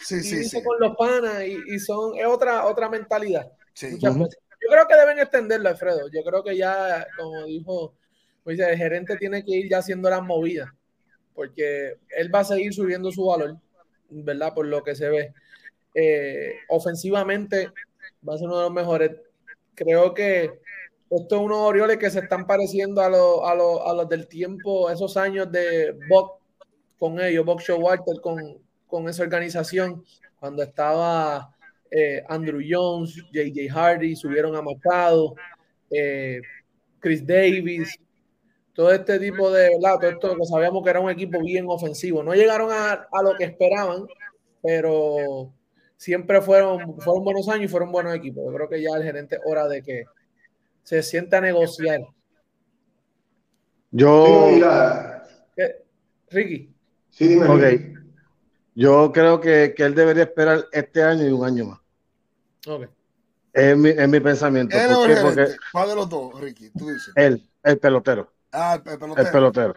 Sí, 0.00 0.16
y 0.16 0.20
sí, 0.22 0.44
sí. 0.44 0.62
con 0.64 0.80
los 0.80 0.96
panas 0.96 1.44
y, 1.44 1.56
y 1.72 1.78
son 1.78 2.16
es 2.16 2.26
otra 2.26 2.66
otra 2.66 2.88
mentalidad 2.88 3.52
sí. 3.72 3.88
muchas 3.90 4.14
Ujú. 4.16 4.24
veces. 4.24 4.38
yo 4.60 4.68
creo 4.68 4.86
que 4.88 4.96
deben 4.96 5.18
extenderlo 5.20 5.68
Alfredo 5.68 6.08
yo 6.10 6.22
creo 6.24 6.42
que 6.42 6.56
ya 6.56 7.06
como 7.16 7.44
dijo 7.44 7.94
pues, 8.42 8.58
el 8.58 8.76
gerente 8.76 9.16
tiene 9.16 9.44
que 9.44 9.52
ir 9.52 9.68
ya 9.70 9.78
haciendo 9.78 10.08
las 10.10 10.22
movidas 10.22 10.70
porque 11.34 11.98
él 12.16 12.34
va 12.34 12.40
a 12.40 12.44
seguir 12.44 12.72
subiendo 12.74 13.12
su 13.12 13.24
valor 13.26 13.56
verdad 14.08 14.54
por 14.54 14.66
lo 14.66 14.82
que 14.82 14.94
se 14.96 15.08
ve 15.08 15.34
Eh, 15.94 16.54
ofensivamente 16.68 17.68
va 18.26 18.34
a 18.34 18.38
ser 18.38 18.46
uno 18.46 18.56
de 18.58 18.62
los 18.64 18.72
mejores 18.72 19.10
creo 19.74 20.14
que 20.14 20.50
estos 21.10 21.38
unos 21.40 21.58
Orioles 21.58 21.98
que 21.98 22.10
se 22.10 22.20
están 22.20 22.46
pareciendo 22.46 23.02
a, 23.02 23.08
los- 23.10 23.40
a, 23.44 23.54
los- 23.54 23.80
a 23.86 23.92
los 23.94 24.08
del 24.08 24.26
tiempo, 24.28 24.90
esos 24.90 25.16
años 25.18 25.52
de 25.52 25.94
Buck 26.08 26.38
con 26.98 27.20
ellos, 27.20 27.44
Buck 27.44 27.60
Showalter 27.60 28.20
con, 28.22 28.58
con 28.86 29.08
esa 29.08 29.22
organización, 29.22 30.02
cuando 30.40 30.62
estaba 30.62 31.54
eh, 31.90 32.22
Andrew 32.28 32.60
Jones, 32.66 33.14
JJ 33.32 33.68
Hardy, 33.70 34.16
subieron 34.16 34.56
a 34.56 34.62
Machado, 34.62 35.34
eh, 35.90 36.40
Chris 37.00 37.26
Davis, 37.26 37.94
todo 38.72 38.90
este 38.92 39.18
tipo 39.18 39.50
de, 39.50 39.70
¿verdad? 39.78 40.02
Esto 40.04 40.34
que 40.36 40.46
sabíamos 40.46 40.82
que 40.82 40.90
era 40.90 41.00
un 41.00 41.10
equipo 41.10 41.42
bien 41.42 41.66
ofensivo. 41.68 42.22
No 42.22 42.34
llegaron 42.34 42.70
a, 42.72 42.92
a 43.12 43.22
lo 43.22 43.36
que 43.36 43.44
esperaban, 43.44 44.06
pero 44.62 45.52
siempre 46.02 46.40
fueron, 46.40 46.98
fueron 47.00 47.22
buenos 47.22 47.48
años 47.48 47.66
y 47.66 47.68
fueron 47.68 47.92
buenos 47.92 48.12
equipos. 48.12 48.42
Yo 48.44 48.52
creo 48.52 48.68
que 48.68 48.82
ya 48.82 48.90
el 48.96 49.04
gerente 49.04 49.36
es 49.36 49.42
hora 49.44 49.68
de 49.68 49.82
que 49.82 50.02
se 50.82 51.00
sienta 51.00 51.38
a 51.38 51.40
negociar. 51.42 52.00
Yo, 53.92 54.48
Ricky, 56.30 56.74
sí, 57.10 57.28
dime. 57.28 57.46
Ok. 57.46 57.60
Ricky. 57.60 57.94
yo 58.74 59.12
creo 59.12 59.40
que, 59.40 59.74
que 59.76 59.84
él 59.84 59.94
debería 59.94 60.24
esperar 60.24 60.66
este 60.72 61.04
año 61.04 61.28
y 61.28 61.30
un 61.30 61.44
año 61.44 61.66
más. 61.66 61.78
ok. 62.66 62.88
Es 63.52 63.76
mi, 63.76 63.90
es 63.90 64.08
mi 64.08 64.18
pensamiento. 64.18 64.74
Él 64.76 64.90
o 64.92 65.02
¿Por 65.02 65.10
el 65.10 65.14
qué? 65.16 65.22
Porque 65.22 65.40
gerente. 65.42 65.58
¿Cuál 65.72 65.88
de 65.90 65.94
los 65.94 66.08
dos, 66.08 66.40
Ricky? 66.40 66.70
Tú 66.70 66.88
dices. 66.88 67.12
él, 67.14 67.48
el 67.62 67.78
pelotero, 67.78 68.32
Ah, 68.50 68.80
el, 68.84 68.92
el 68.92 68.98
pelotero. 68.98 69.26
el 69.26 69.32
pelotero. 69.32 69.74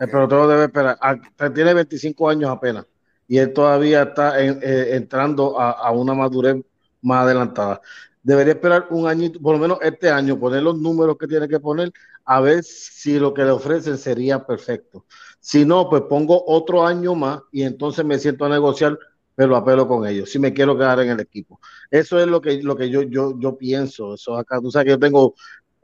El 0.00 0.08
pelotero 0.10 0.48
debe 0.48 0.64
esperar. 0.64 0.96
Ah, 1.00 1.16
Tiene 1.52 1.74
25 1.74 2.28
años 2.30 2.48
apenas 2.50 2.86
y 3.28 3.38
él 3.38 3.52
todavía 3.52 4.02
está 4.02 4.40
eh, 4.42 4.94
entrando 4.96 5.58
a, 5.60 5.70
a 5.72 5.90
una 5.92 6.14
madurez 6.14 6.56
más 7.02 7.24
adelantada. 7.24 7.80
Debería 8.22 8.54
esperar 8.54 8.86
un 8.90 9.06
añito, 9.06 9.40
por 9.40 9.54
lo 9.54 9.60
menos 9.60 9.78
este 9.82 10.10
año, 10.10 10.38
poner 10.38 10.62
los 10.62 10.76
números 10.78 11.16
que 11.18 11.28
tiene 11.28 11.46
que 11.48 11.60
poner, 11.60 11.92
a 12.24 12.40
ver 12.40 12.64
si 12.64 13.18
lo 13.18 13.32
que 13.32 13.44
le 13.44 13.50
ofrecen 13.50 13.98
sería 13.98 14.44
perfecto. 14.44 15.06
Si 15.40 15.64
no, 15.64 15.88
pues 15.88 16.02
pongo 16.08 16.42
otro 16.46 16.84
año 16.84 17.14
más 17.14 17.40
y 17.52 17.62
entonces 17.62 18.04
me 18.04 18.18
siento 18.18 18.44
a 18.44 18.48
negociar, 18.48 18.98
pero 19.34 19.54
apelo 19.54 19.86
con 19.86 20.06
ellos, 20.06 20.30
si 20.30 20.38
me 20.38 20.52
quiero 20.52 20.76
quedar 20.76 21.00
en 21.00 21.10
el 21.10 21.20
equipo. 21.20 21.60
Eso 21.90 22.18
es 22.18 22.26
lo 22.26 22.40
que, 22.40 22.62
lo 22.62 22.74
que 22.76 22.90
yo, 22.90 23.02
yo, 23.02 23.38
yo 23.38 23.56
pienso. 23.56 24.14
Eso 24.14 24.36
acá, 24.36 24.60
tú 24.60 24.70
sabes 24.70 24.86
que 24.86 24.90
yo 24.92 24.98
tengo 24.98 25.34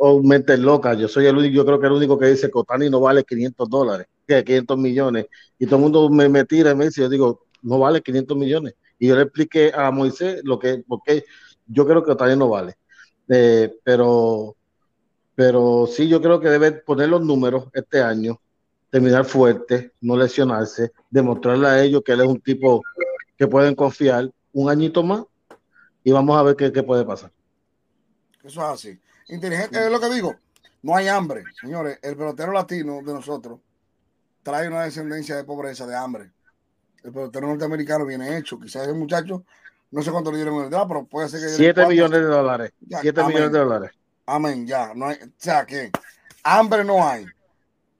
oh, 0.04 0.21
mentes 0.21 0.59
locas. 0.59 0.99
Yo 0.99 1.06
soy 1.06 1.26
el 1.26 1.37
único, 1.37 1.54
yo 1.54 1.64
creo 1.64 1.78
que 1.78 1.87
el 1.87 1.92
único 1.92 2.18
que 2.18 2.26
dice 2.26 2.50
que 2.50 2.59
Otani 2.59 2.90
no 2.90 2.99
vale 2.99 3.23
500 3.23 3.71
dólares, 3.71 4.09
que 4.26 4.42
500 4.42 4.76
millones. 4.76 5.26
Y 5.61 5.66
todo 5.66 5.76
el 5.76 5.82
mundo 5.82 6.11
me, 6.11 6.28
me 6.28 6.44
tira 6.44 6.73
y 6.73 6.75
me 6.75 6.87
dice, 6.87 7.02
yo 7.02 7.09
digo, 7.09 7.47
no 7.62 7.78
vale 7.78 8.02
500 8.02 8.37
millones. 8.37 8.75
Y 8.99 9.06
yo 9.06 9.14
le 9.14 9.23
expliqué 9.23 9.73
a 9.73 9.92
Moisés 9.92 10.40
lo 10.42 10.59
que, 10.59 10.82
porque 10.88 11.25
yo 11.68 11.87
creo 11.87 12.02
que 12.02 12.11
Otani 12.11 12.37
no 12.37 12.49
vale. 12.49 12.75
Eh, 13.28 13.73
pero, 13.85 14.56
pero 15.37 15.87
sí, 15.87 16.09
yo 16.09 16.21
creo 16.21 16.40
que 16.40 16.50
debe 16.50 16.73
poner 16.73 17.09
los 17.09 17.25
números 17.25 17.66
este 17.73 18.02
año, 18.02 18.40
terminar 18.90 19.25
fuerte, 19.25 19.92
no 20.00 20.16
lesionarse, 20.16 20.90
demostrarle 21.11 21.68
a 21.68 21.80
ellos 21.80 22.02
que 22.04 22.12
él 22.12 22.23
es 22.23 22.26
un 22.26 22.40
tipo 22.40 22.82
que 23.38 23.47
pueden 23.47 23.76
confiar 23.76 24.28
un 24.52 24.68
añito 24.68 25.04
más 25.04 25.23
y 26.02 26.11
vamos 26.11 26.37
a 26.37 26.42
ver 26.42 26.56
qué, 26.56 26.73
qué 26.73 26.82
puede 26.82 27.04
pasar. 27.04 27.30
Eso 28.42 28.61
es 28.61 28.68
así. 28.68 28.99
Inteligente, 29.33 29.83
es 29.83 29.91
lo 29.91 29.99
que 29.99 30.11
digo. 30.11 30.37
No 30.83 30.95
hay 30.95 31.09
hambre, 31.09 31.45
señores. 31.59 31.99
El 32.03 32.17
pelotero 32.17 32.53
latino 32.53 33.01
de 33.03 33.15
nosotros 33.15 33.61
trae 34.43 34.69
una 34.69 34.83
descendencia 34.83 35.37
de 35.37 35.45
pobreza, 35.45 35.87
de 35.87 35.97
hambre. 35.97 36.31
El 37.03 37.12
pelotero 37.12 37.47
norteamericano 37.47 38.05
viene 38.05 38.37
hecho. 38.37 38.61
Quizás 38.61 38.87
el 38.87 38.95
muchacho, 38.95 39.45
no 39.91 40.03
sé 40.03 40.11
cuánto 40.11 40.31
le 40.31 40.37
dieron 40.37 40.57
en 40.57 40.65
el 40.65 40.71
draft, 40.71 40.89
pero 40.89 41.05
puede 41.07 41.29
ser 41.31 41.41
que. 41.41 41.47
le 41.47 41.53
den 41.53 41.59
7 41.59 41.75
cuatro. 41.75 41.91
millones 41.91 42.21
de 42.21 42.27
dólares. 42.27 42.73
Ya, 42.81 43.01
7 43.01 43.21
amén. 43.21 43.35
millones 43.35 43.53
de 43.53 43.59
dólares. 43.59 43.91
Amén, 44.27 44.67
ya. 44.67 44.93
No 44.95 45.07
hay, 45.07 45.17
o 45.17 45.31
sea 45.39 45.65
que 45.65 45.91
hambre 46.43 46.85
no 46.85 47.07
hay. 47.07 47.25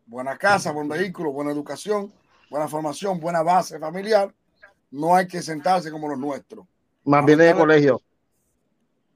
Buena 0.05 0.37
casa, 0.37 0.71
buen 0.71 0.89
vehículo, 0.89 1.33
buena 1.33 1.51
educación, 1.51 2.12
buena 2.51 2.69
formación, 2.69 3.19
buena 3.19 3.43
base 3.43 3.79
familiar. 3.79 4.35
No 4.91 5.15
hay 5.15 5.27
que 5.27 5.41
sentarse 5.41 5.91
como 5.91 6.09
los 6.09 6.19
nuestros. 6.19 6.67
Más 7.05 7.25
bien 7.25 7.39
de 7.39 7.55
colegio. 7.55 8.03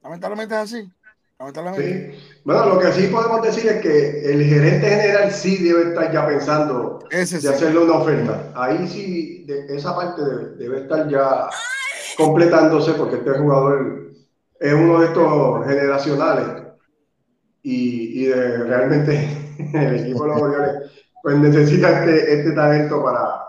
Lamentablemente 0.01 0.55
es 0.55 0.61
así. 0.61 0.91
Lamentablemente. 1.39 2.13
Sí. 2.13 2.41
Bueno, 2.45 2.65
lo 2.65 2.79
que 2.79 2.91
sí 2.93 3.07
podemos 3.07 3.41
decir 3.43 3.67
es 3.67 3.81
que 3.81 4.31
el 4.31 4.43
gerente 4.43 4.87
general 4.89 5.31
sí 5.31 5.63
debe 5.63 5.89
estar 5.89 6.11
ya 6.11 6.25
pensando 6.25 6.99
Ese 7.11 7.39
sí. 7.39 7.47
de 7.47 7.53
hacerle 7.53 7.79
una 7.79 7.93
oferta. 7.99 8.51
Ahí 8.55 8.87
sí, 8.87 9.43
de, 9.45 9.75
esa 9.75 9.95
parte 9.95 10.23
debe, 10.23 10.45
debe 10.57 10.79
estar 10.81 11.07
ya 11.09 11.47
completándose 12.17 12.93
porque 12.93 13.17
este 13.17 13.31
jugador 13.37 14.07
es 14.59 14.73
uno 14.73 14.99
de 14.99 15.05
estos 15.05 15.65
generacionales 15.67 16.63
y, 17.61 18.23
y 18.23 18.25
de- 18.27 18.63
realmente 18.63 19.29
el 19.73 19.95
equipo 19.99 20.23
de 20.23 20.29
los 20.29 20.41
Orioles 20.41 20.91
pues 21.21 21.37
necesita 21.37 21.99
este, 22.05 22.33
este 22.39 22.51
talento 22.53 23.03
para, 23.03 23.43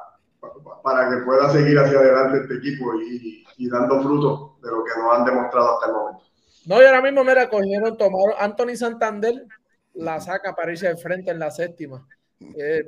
para 0.82 1.08
que 1.08 1.24
pueda 1.24 1.50
seguir 1.52 1.78
hacia 1.78 1.98
adelante 2.00 2.38
este 2.42 2.54
equipo 2.56 2.94
y, 3.00 3.44
y 3.56 3.68
dando 3.70 4.02
frutos 4.02 4.60
de 4.62 4.70
lo 4.70 4.84
que 4.84 4.90
nos 5.00 5.16
han 5.16 5.24
demostrado 5.24 5.74
hasta 5.74 5.86
el 5.86 5.92
momento. 5.92 6.24
No, 6.68 6.82
y 6.82 6.84
ahora 6.84 7.00
mismo, 7.00 7.24
mira, 7.24 7.48
cogieron, 7.48 7.96
tomaron 7.96 8.34
Anthony 8.38 8.76
Santander, 8.76 9.46
la 9.94 10.20
saca 10.20 10.54
para 10.54 10.70
irse 10.70 10.86
al 10.86 10.98
frente 10.98 11.30
en 11.30 11.38
la 11.38 11.50
séptima. 11.50 12.06
Eh, 12.58 12.86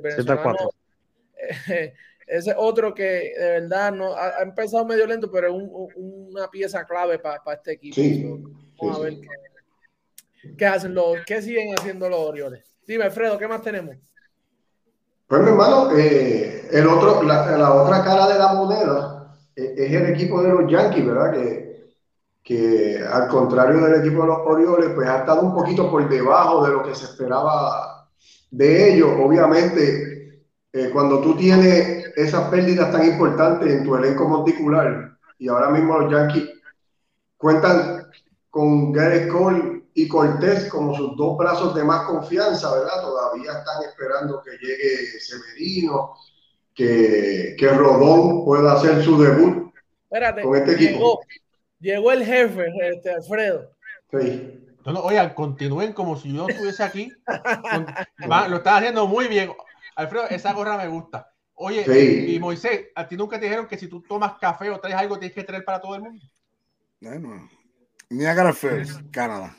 ese 2.27 2.53
otro 2.55 2.93
que 2.93 3.33
de 3.35 3.59
verdad 3.59 3.91
no 3.91 4.15
ha, 4.15 4.43
empezado 4.43 4.85
medio 4.85 5.07
lento, 5.07 5.31
pero 5.31 5.47
es 5.47 5.53
un, 5.55 5.89
una 5.95 6.47
pieza 6.47 6.85
clave 6.85 7.17
para 7.17 7.41
este 7.53 7.71
equipo. 7.71 8.39
vamos 8.79 8.99
a 8.99 9.01
ver 9.01 9.13
qué, 10.55 10.65
hacen 10.67 10.93
los, 10.93 11.17
qué 11.25 11.41
siguen 11.41 11.73
haciendo 11.75 12.07
los 12.07 12.19
Orioles. 12.19 12.63
Dime, 12.85 13.05
Alfredo, 13.05 13.39
¿qué 13.39 13.47
más 13.47 13.63
tenemos? 13.63 13.95
Pues, 15.25 15.41
mi 15.41 15.47
hermano, 15.47 15.89
eh, 15.97 16.67
el 16.71 16.85
otro, 16.85 17.23
la, 17.23 17.57
la, 17.57 17.73
otra 17.73 18.03
cara 18.03 18.27
de 18.27 18.37
la 18.37 18.53
moneda 18.53 19.35
eh, 19.55 19.73
es 19.75 19.91
el 19.91 20.05
equipo 20.13 20.43
de 20.43 20.49
los 20.49 20.71
Yankees, 20.71 21.03
¿verdad? 21.03 21.33
Que, 21.33 21.70
que 22.43 23.03
al 23.07 23.27
contrario 23.27 23.85
del 23.85 24.01
equipo 24.01 24.21
de 24.21 24.27
los 24.27 24.39
Orioles, 24.45 24.91
pues 24.95 25.07
ha 25.07 25.19
estado 25.19 25.41
un 25.41 25.53
poquito 25.53 25.89
por 25.89 26.07
debajo 26.09 26.65
de 26.65 26.73
lo 26.73 26.83
que 26.83 26.95
se 26.95 27.05
esperaba 27.05 28.09
de 28.49 28.93
ellos. 28.93 29.11
Obviamente, 29.19 30.41
eh, 30.73 30.89
cuando 30.91 31.19
tú 31.21 31.35
tienes 31.35 32.01
esas 32.15 32.49
pérdidas 32.49 32.91
tan 32.91 33.05
importantes 33.05 33.71
en 33.71 33.83
tu 33.83 33.95
elenco 33.95 34.27
monticular. 34.27 35.17
Y 35.37 35.47
ahora 35.47 35.69
mismo 35.69 35.99
los 35.99 36.11
Yankees 36.11 36.49
cuentan 37.37 38.07
con 38.49 38.91
Gareth 38.91 39.29
Cole 39.29 39.83
y 39.93 40.07
Cortés 40.07 40.69
como 40.69 40.95
sus 40.95 41.15
dos 41.17 41.37
brazos 41.37 41.75
de 41.75 41.83
más 41.83 42.05
confianza, 42.05 42.71
¿verdad? 42.73 43.01
Todavía 43.01 43.51
están 43.51 43.83
esperando 43.83 44.41
que 44.41 44.51
llegue 44.51 45.19
Severino, 45.19 46.13
que, 46.73 47.55
que 47.57 47.69
Rodón 47.69 48.45
pueda 48.45 48.73
hacer 48.73 49.03
su 49.03 49.21
debut 49.21 49.73
con 50.43 50.55
este 50.55 50.73
equipo. 50.73 50.91
Llegó, 50.91 51.19
el 51.81 52.25
jefe, 52.25 52.65
este, 52.93 53.11
Alfredo. 53.11 53.71
Sí. 54.11 54.67
No, 54.85 54.99
oigan, 55.01 55.33
continúen 55.33 55.93
como 55.93 56.17
si 56.17 56.33
yo 56.33 56.47
estuviese 56.47 56.83
aquí. 56.83 57.11
lo 58.49 58.57
están 58.57 58.77
haciendo 58.77 59.07
muy 59.07 59.27
bien. 59.27 59.51
Alfredo, 59.95 60.27
esa 60.29 60.53
gorra 60.53 60.77
me 60.77 60.87
gusta. 60.87 61.31
Oye, 61.53 62.27
y 62.27 62.39
Moisés, 62.39 62.87
¿a 62.95 63.07
ti 63.07 63.15
nunca 63.15 63.39
te 63.39 63.45
dijeron 63.45 63.67
que 63.67 63.77
si 63.77 63.87
tú 63.87 64.01
tomas 64.01 64.33
café 64.39 64.69
o 64.71 64.79
traes 64.79 64.95
algo 64.95 65.19
tienes 65.19 65.35
que 65.35 65.43
traer 65.43 65.63
para 65.63 65.79
todo 65.79 65.95
el 65.95 66.01
mundo? 66.01 66.25
Bueno, 66.99 67.47
Niagara 68.09 68.51
First, 68.51 69.01
Canadá. 69.11 69.55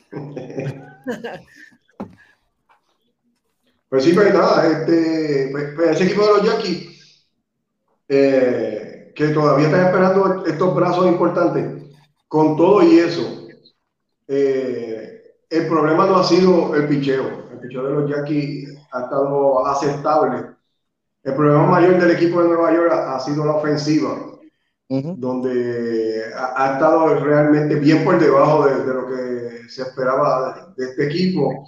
Pues 3.87 4.05
sí, 4.05 4.13
pues 4.13 4.33
nada, 4.33 4.67
este, 4.67 5.49
pues, 5.51 5.75
pues 5.75 5.91
ese 5.91 6.05
equipo 6.05 6.25
de 6.25 6.31
los 6.31 6.43
Yankees, 6.43 7.27
eh, 8.09 9.13
que 9.15 9.27
todavía 9.27 9.67
están 9.67 9.85
esperando 9.85 10.45
estos 10.47 10.75
brazos 10.75 11.07
importantes, 11.07 11.82
con 12.33 12.57
todo 12.57 12.81
y 12.81 12.97
eso, 12.97 13.45
eh, 14.27 15.21
el 15.51 15.67
problema 15.67 16.07
no 16.07 16.15
ha 16.15 16.23
sido 16.23 16.73
el 16.73 16.87
picheo. 16.87 17.47
El 17.51 17.59
picheo 17.59 17.83
de 17.83 17.91
los 17.91 18.09
Yankees 18.09 18.75
ha 18.91 19.03
estado 19.03 19.67
aceptable 19.67 20.47
el 21.21 21.35
problema 21.35 21.67
mayor 21.67 21.99
del 21.99 22.09
equipo 22.09 22.41
de 22.41 22.47
Nueva 22.47 22.73
York 22.73 22.91
ha, 22.91 23.19
sido 23.19 23.45
la 23.45 23.57
ofensiva, 23.57 24.17
donde 24.89 26.23
ha, 26.35 26.73
estado 26.73 27.19
realmente 27.19 27.75
bien 27.75 28.03
por 28.03 28.19
debajo 28.19 28.65
de, 28.65 28.93
lo 28.93 29.07
que 29.07 29.69
se 29.69 29.83
esperaba 29.83 30.73
de, 30.75 30.85
este 30.85 31.05
equipo. 31.05 31.67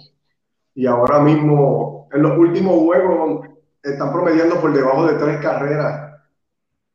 Y 0.74 0.86
ahora 0.86 1.20
mismo, 1.20 2.08
en 2.12 2.22
los 2.22 2.36
últimos 2.36 2.74
juegos, 2.80 3.46
están 3.84 4.12
promediando 4.12 4.60
por 4.60 4.72
debajo 4.72 5.06
de 5.06 5.14
tres 5.14 5.40
carreras 5.40 6.05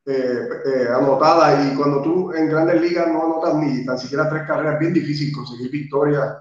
eh, 0.06 0.50
eh, 0.66 0.88
anotadas. 0.96 1.72
Y 1.72 1.76
cuando 1.76 2.02
tú 2.02 2.34
en 2.34 2.50
grandes 2.50 2.82
ligas 2.82 3.08
no 3.08 3.24
anotas 3.24 3.56
ni 3.56 3.86
tan 3.86 3.98
siquiera 3.98 4.30
tres 4.30 4.44
carreras, 4.48 4.74
es 4.74 4.80
bien 4.80 4.94
difícil 4.94 5.34
conseguir 5.34 5.72
victoria. 5.72 6.38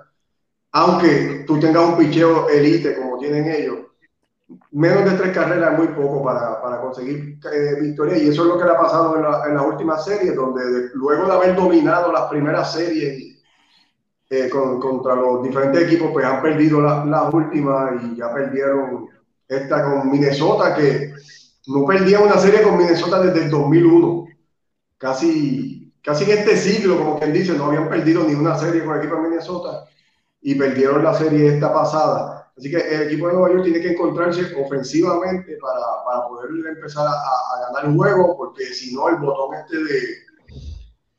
Aunque 0.72 1.44
tú 1.46 1.58
tengas 1.58 1.84
un 1.84 1.96
picheo 1.96 2.48
elite 2.48 2.96
como 2.96 3.18
tienen 3.18 3.50
ellos, 3.50 3.78
menos 4.72 5.04
de 5.04 5.16
tres 5.16 5.34
carreras 5.34 5.72
es 5.72 5.78
muy 5.78 5.88
poco 5.88 6.22
para, 6.22 6.60
para 6.60 6.80
conseguir 6.80 7.38
eh, 7.52 7.80
victoria 7.80 8.18
y 8.18 8.28
eso 8.28 8.42
es 8.42 8.48
lo 8.48 8.58
que 8.58 8.64
le 8.64 8.70
ha 8.70 8.78
pasado 8.78 9.16
en, 9.16 9.22
la, 9.22 9.42
en 9.46 9.54
las 9.54 9.66
últimas 9.66 10.04
series, 10.04 10.34
donde 10.34 10.90
luego 10.94 11.26
de 11.26 11.32
haber 11.32 11.56
dominado 11.56 12.12
las 12.12 12.28
primeras 12.28 12.72
series 12.72 13.36
eh, 14.28 14.48
contra 14.48 15.16
los 15.16 15.42
diferentes 15.42 15.82
equipos, 15.82 16.10
pues 16.12 16.24
han 16.24 16.40
perdido 16.40 16.80
las 16.80 17.04
la 17.06 17.24
últimas 17.30 18.00
y 18.04 18.16
ya 18.16 18.32
perdieron 18.32 19.08
esta 19.48 19.84
con 19.84 20.08
Minnesota, 20.08 20.74
que 20.74 21.12
no 21.66 21.86
perdía 21.86 22.20
una 22.20 22.38
serie 22.38 22.62
con 22.62 22.78
Minnesota 22.78 23.20
desde 23.20 23.44
el 23.44 23.50
2001, 23.50 24.26
casi, 24.98 25.92
casi 26.02 26.24
en 26.24 26.38
este 26.38 26.56
siglo, 26.56 26.98
como 26.98 27.18
quien 27.18 27.32
dice, 27.32 27.52
no 27.52 27.66
habían 27.66 27.88
perdido 27.88 28.24
ni 28.24 28.34
una 28.34 28.58
serie 28.58 28.84
con 28.84 28.94
el 28.94 29.00
equipo 29.00 29.16
de 29.16 29.28
Minnesota 29.28 29.86
y 30.40 30.54
perdieron 30.54 31.04
la 31.04 31.14
serie 31.14 31.54
esta 31.54 31.72
pasada. 31.72 32.52
Así 32.56 32.70
que 32.70 32.76
el 32.76 33.02
equipo 33.02 33.26
de 33.26 33.34
Nueva 33.34 33.50
York 33.50 33.64
tiene 33.64 33.80
que 33.80 33.92
encontrarse 33.92 34.54
ofensivamente 34.62 35.56
para, 35.56 35.80
para 36.04 36.28
poder 36.28 36.50
empezar 36.76 37.06
a, 37.06 37.66
ganar 37.66 37.90
el 37.90 37.96
juego, 37.96 38.36
porque 38.36 38.64
si 38.66 38.94
no, 38.94 39.08
el 39.08 39.16
botón 39.16 39.54
este 39.54 39.76
de, 39.76 40.00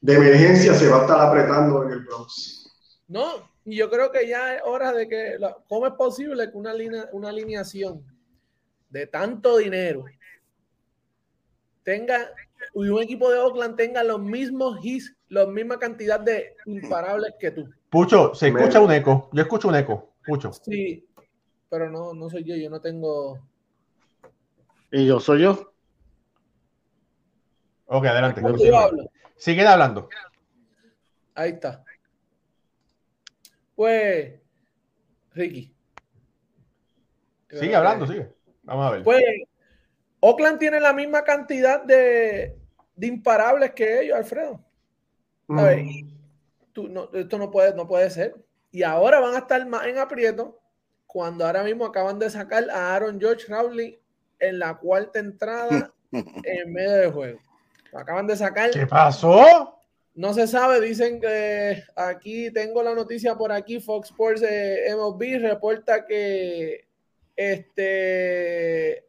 de 0.01 0.13
emergencia 0.13 0.73
se 0.73 0.89
va 0.89 0.99
a 0.99 1.01
estar 1.01 1.19
apretando 1.19 1.83
en 1.83 1.91
el 1.91 1.99
Bronx. 2.01 2.67
No, 3.07 3.51
y 3.65 3.75
yo 3.77 3.89
creo 3.89 4.11
que 4.11 4.27
ya 4.27 4.55
es 4.55 4.61
hora 4.65 4.91
de 4.91 5.07
que, 5.07 5.37
¿cómo 5.67 5.87
es 5.87 5.93
posible 5.93 6.51
que 6.51 6.57
una, 6.57 6.73
línea, 6.73 7.09
una 7.11 7.29
alineación 7.29 8.03
de 8.89 9.07
tanto 9.07 9.57
dinero 9.57 10.05
tenga, 11.83 12.31
y 12.73 12.89
un 12.89 13.01
equipo 13.01 13.29
de 13.31 13.39
Oakland 13.39 13.75
tenga 13.75 14.03
los 14.03 14.21
mismos 14.21 14.79
hits, 14.83 15.15
la 15.29 15.45
misma 15.45 15.79
cantidad 15.79 16.19
de 16.19 16.55
imparables 16.65 17.33
que 17.39 17.51
tú? 17.51 17.69
Pucho, 17.89 18.33
se 18.33 18.49
escucha 18.49 18.79
un 18.79 18.91
eco, 18.91 19.29
yo 19.33 19.41
escucho 19.41 19.67
un 19.67 19.75
eco, 19.75 20.13
Pucho. 20.25 20.53
Sí, 20.53 21.05
pero 21.69 21.89
no, 21.89 22.13
no 22.13 22.29
soy 22.29 22.43
yo, 22.43 22.55
yo 22.55 22.69
no 22.69 22.79
tengo. 22.79 23.39
¿Y 24.91 25.05
yo 25.05 25.19
soy 25.19 25.41
yo? 25.41 25.73
Ok, 27.85 28.05
adelante. 28.05 28.41
Sigue 29.37 29.65
hablando. 29.65 30.09
Ahí 31.33 31.51
está. 31.51 31.83
Pues, 33.75 34.39
Ricky. 35.33 35.73
Sigue 37.49 37.75
hablando, 37.75 38.05
sigue. 38.05 38.31
Vamos 38.63 38.85
a 38.85 38.91
ver. 38.91 39.03
Pues, 39.03 39.23
Oakland 40.21 40.59
tiene 40.59 40.79
la 40.79 40.93
misma 40.93 41.23
cantidad 41.23 41.83
de, 41.83 42.55
de 42.95 43.07
imparables 43.07 43.71
que 43.71 44.01
ellos, 44.01 44.17
Alfredo. 44.17 44.63
A 45.49 45.63
ver, 45.63 45.85
tú, 46.71 46.87
no, 46.87 47.09
esto 47.13 47.37
no 47.37 47.51
puede, 47.51 47.73
no 47.75 47.87
puede 47.87 48.09
ser. 48.09 48.35
Y 48.71 48.83
ahora 48.83 49.19
van 49.19 49.35
a 49.35 49.39
estar 49.39 49.65
más 49.65 49.85
en 49.87 49.97
aprieto 49.97 50.59
cuando 51.07 51.45
ahora 51.45 51.63
mismo 51.63 51.85
acaban 51.85 52.19
de 52.19 52.29
sacar 52.29 52.69
a 52.69 52.95
Aaron 52.95 53.19
George 53.19 53.45
Rowley 53.49 53.99
en 54.39 54.59
la 54.59 54.77
cuarta 54.77 55.19
entrada 55.19 55.91
en 56.11 56.71
medio 56.71 56.91
del 56.91 57.11
juego. 57.11 57.39
acaban 57.93 58.27
de 58.27 58.37
sacar. 58.37 58.71
¿Qué 58.71 58.87
pasó? 58.87 59.77
No 60.13 60.33
se 60.33 60.45
sabe, 60.45 60.79
dicen 60.81 61.19
que 61.19 61.83
aquí 61.95 62.51
tengo 62.51 62.83
la 62.83 62.93
noticia 62.93 63.35
por 63.35 63.51
aquí, 63.51 63.79
Fox 63.79 64.09
Sports 64.09 64.41
eh, 64.41 64.93
MLB 64.93 65.41
reporta 65.41 66.05
que 66.05 66.85
este 67.35 69.05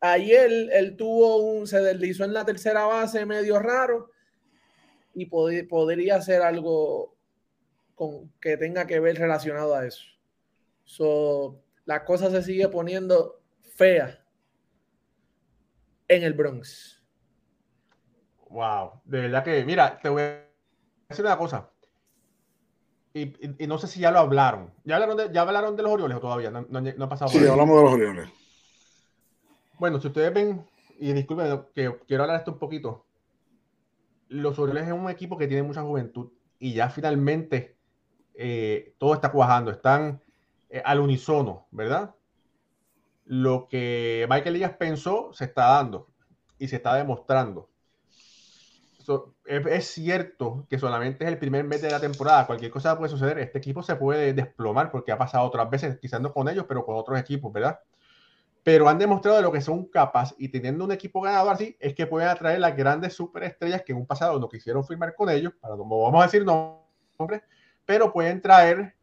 ayer 0.00 0.50
él 0.72 0.96
tuvo 0.96 1.36
un, 1.36 1.66
se 1.66 1.80
deslizó 1.80 2.24
en 2.24 2.34
la 2.34 2.44
tercera 2.44 2.84
base 2.84 3.26
medio 3.26 3.58
raro 3.58 4.10
y 5.14 5.26
podría 5.26 6.20
ser 6.20 6.42
algo 6.42 7.16
con, 7.94 8.30
que 8.40 8.56
tenga 8.56 8.86
que 8.86 9.00
ver 9.00 9.18
relacionado 9.18 9.74
a 9.74 9.86
eso. 9.86 10.04
So, 10.84 11.62
la 11.84 12.04
cosa 12.04 12.30
se 12.30 12.42
sigue 12.42 12.68
poniendo 12.68 13.40
fea 13.60 14.22
en 16.08 16.22
el 16.22 16.34
Bronx. 16.34 17.02
Wow, 18.50 19.00
de 19.04 19.20
verdad 19.22 19.42
que, 19.42 19.64
mira, 19.64 19.98
te 20.00 20.08
voy 20.08 20.22
a 20.22 20.46
decir 21.08 21.24
una 21.24 21.38
cosa. 21.38 21.70
Y, 23.12 23.32
no 23.66 23.78
sé 23.78 23.86
si 23.86 24.00
ya 24.00 24.10
lo 24.10 24.18
hablaron. 24.18 24.74
¿Ya 24.84 24.96
hablaron 24.96 25.16
de, 25.16 25.32
ya 25.32 25.40
hablaron 25.40 25.74
de 25.74 25.82
los 25.82 25.92
Orioles 25.92 26.18
o 26.18 26.20
todavía? 26.20 26.50
No, 26.50 26.66
no, 26.68 27.04
ha 27.04 27.08
pasado. 27.08 27.30
Sí, 27.30 27.46
hablamos 27.46 27.76
de 27.76 27.82
los 27.82 27.92
Orioles. 27.94 28.28
Bueno, 29.78 30.00
si 30.00 30.06
ustedes 30.06 30.32
ven, 30.32 30.64
y 30.98 31.12
disculpen 31.12 31.66
que 31.74 31.98
quiero 32.06 32.22
hablar 32.22 32.38
esto 32.38 32.52
un 32.52 32.58
poquito. 32.58 33.04
Los 34.28 34.58
Orioles 34.58 34.86
es 34.86 34.92
un 34.92 35.10
equipo 35.10 35.36
que 35.36 35.46
tiene 35.46 35.62
mucha 35.62 35.82
juventud 35.82 36.30
y 36.58 36.72
ya 36.72 36.88
finalmente 36.88 37.76
eh, 38.34 38.94
todo 38.98 39.14
está 39.14 39.30
cuajando. 39.30 39.70
Están 39.70 40.22
eh, 40.70 40.82
al 40.84 41.00
unísono, 41.00 41.66
¿verdad? 41.70 42.14
Lo 43.26 43.68
que 43.68 44.26
Michael 44.30 44.56
Elías 44.56 44.76
pensó 44.76 45.32
se 45.32 45.44
está 45.44 45.66
dando 45.66 46.08
y 46.58 46.68
se 46.68 46.76
está 46.76 46.94
demostrando. 46.94 47.68
es, 49.44 49.86
cierto 49.86 50.66
que 50.70 50.78
solamente 50.78 51.24
es 51.24 51.30
el 51.30 51.38
primer 51.38 51.64
mes 51.64 51.82
de 51.82 51.90
la 51.90 52.00
temporada, 52.00 52.46
cualquier 52.46 52.70
cosa 52.70 52.96
puede 52.96 53.10
suceder, 53.10 53.38
este 53.38 53.58
equipo 53.58 53.82
se 53.82 53.96
puede 53.96 54.32
desplomar 54.32 54.90
porque 54.90 55.12
ha 55.12 55.18
pasado 55.18 55.44
otras 55.44 55.68
veces, 55.68 55.98
quizás 56.00 56.20
no 56.20 56.32
con 56.32 56.48
ellos, 56.48 56.64
pero 56.66 56.84
con 56.84 56.96
otros 56.96 57.18
equipos, 57.18 57.52
¿verdad? 57.52 57.78
Pero 58.66 58.88
han 58.88 58.98
demostrado 58.98 59.36
de 59.36 59.44
lo 59.44 59.52
que 59.52 59.60
son 59.60 59.84
capaces 59.84 60.34
y 60.40 60.48
teniendo 60.48 60.84
un 60.84 60.90
equipo 60.90 61.20
ganador 61.20 61.52
así, 61.52 61.76
es 61.78 61.94
que 61.94 62.04
pueden 62.04 62.26
atraer 62.26 62.58
las 62.58 62.76
grandes 62.76 63.14
superestrellas 63.14 63.82
que 63.82 63.92
en 63.92 63.98
un 63.98 64.06
pasado 64.08 64.40
no 64.40 64.48
quisieron 64.48 64.84
firmar 64.84 65.14
con 65.14 65.30
ellos, 65.30 65.52
para 65.60 65.76
no 65.76 65.84
vamos 65.84 66.20
a 66.20 66.24
decir 66.24 66.44
nombres, 66.44 67.42
pero 67.84 68.12
pueden 68.12 68.42
traer 68.42 68.96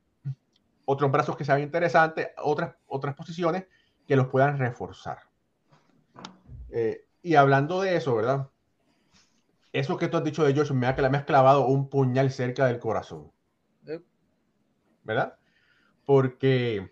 otros 0.84 1.10
brazos 1.10 1.38
que 1.38 1.46
sean 1.46 1.62
interesantes, 1.62 2.28
otras, 2.44 2.76
otras 2.88 3.16
posiciones 3.16 3.66
que 4.06 4.18
los 4.18 4.28
puedan 4.28 4.58
reforzar. 4.58 5.20
Eh, 6.70 7.08
y 7.22 7.36
hablando 7.36 7.80
de 7.80 7.96
eso, 7.96 8.18
¿verdad? 8.18 8.50
Eso 9.72 9.96
que 9.96 10.10
tú 10.10 10.18
has 10.18 10.26
dicho 10.26 10.44
de 10.44 10.54
Josh 10.54 10.74
me 10.74 10.88
ha, 10.88 11.10
me 11.10 11.18
has 11.18 11.24
clavado 11.24 11.68
un 11.68 11.88
puñal 11.88 12.32
cerca 12.32 12.66
del 12.66 12.80
corazón. 12.80 13.32
¿Verdad? 15.06 15.38
Porque 16.04 16.92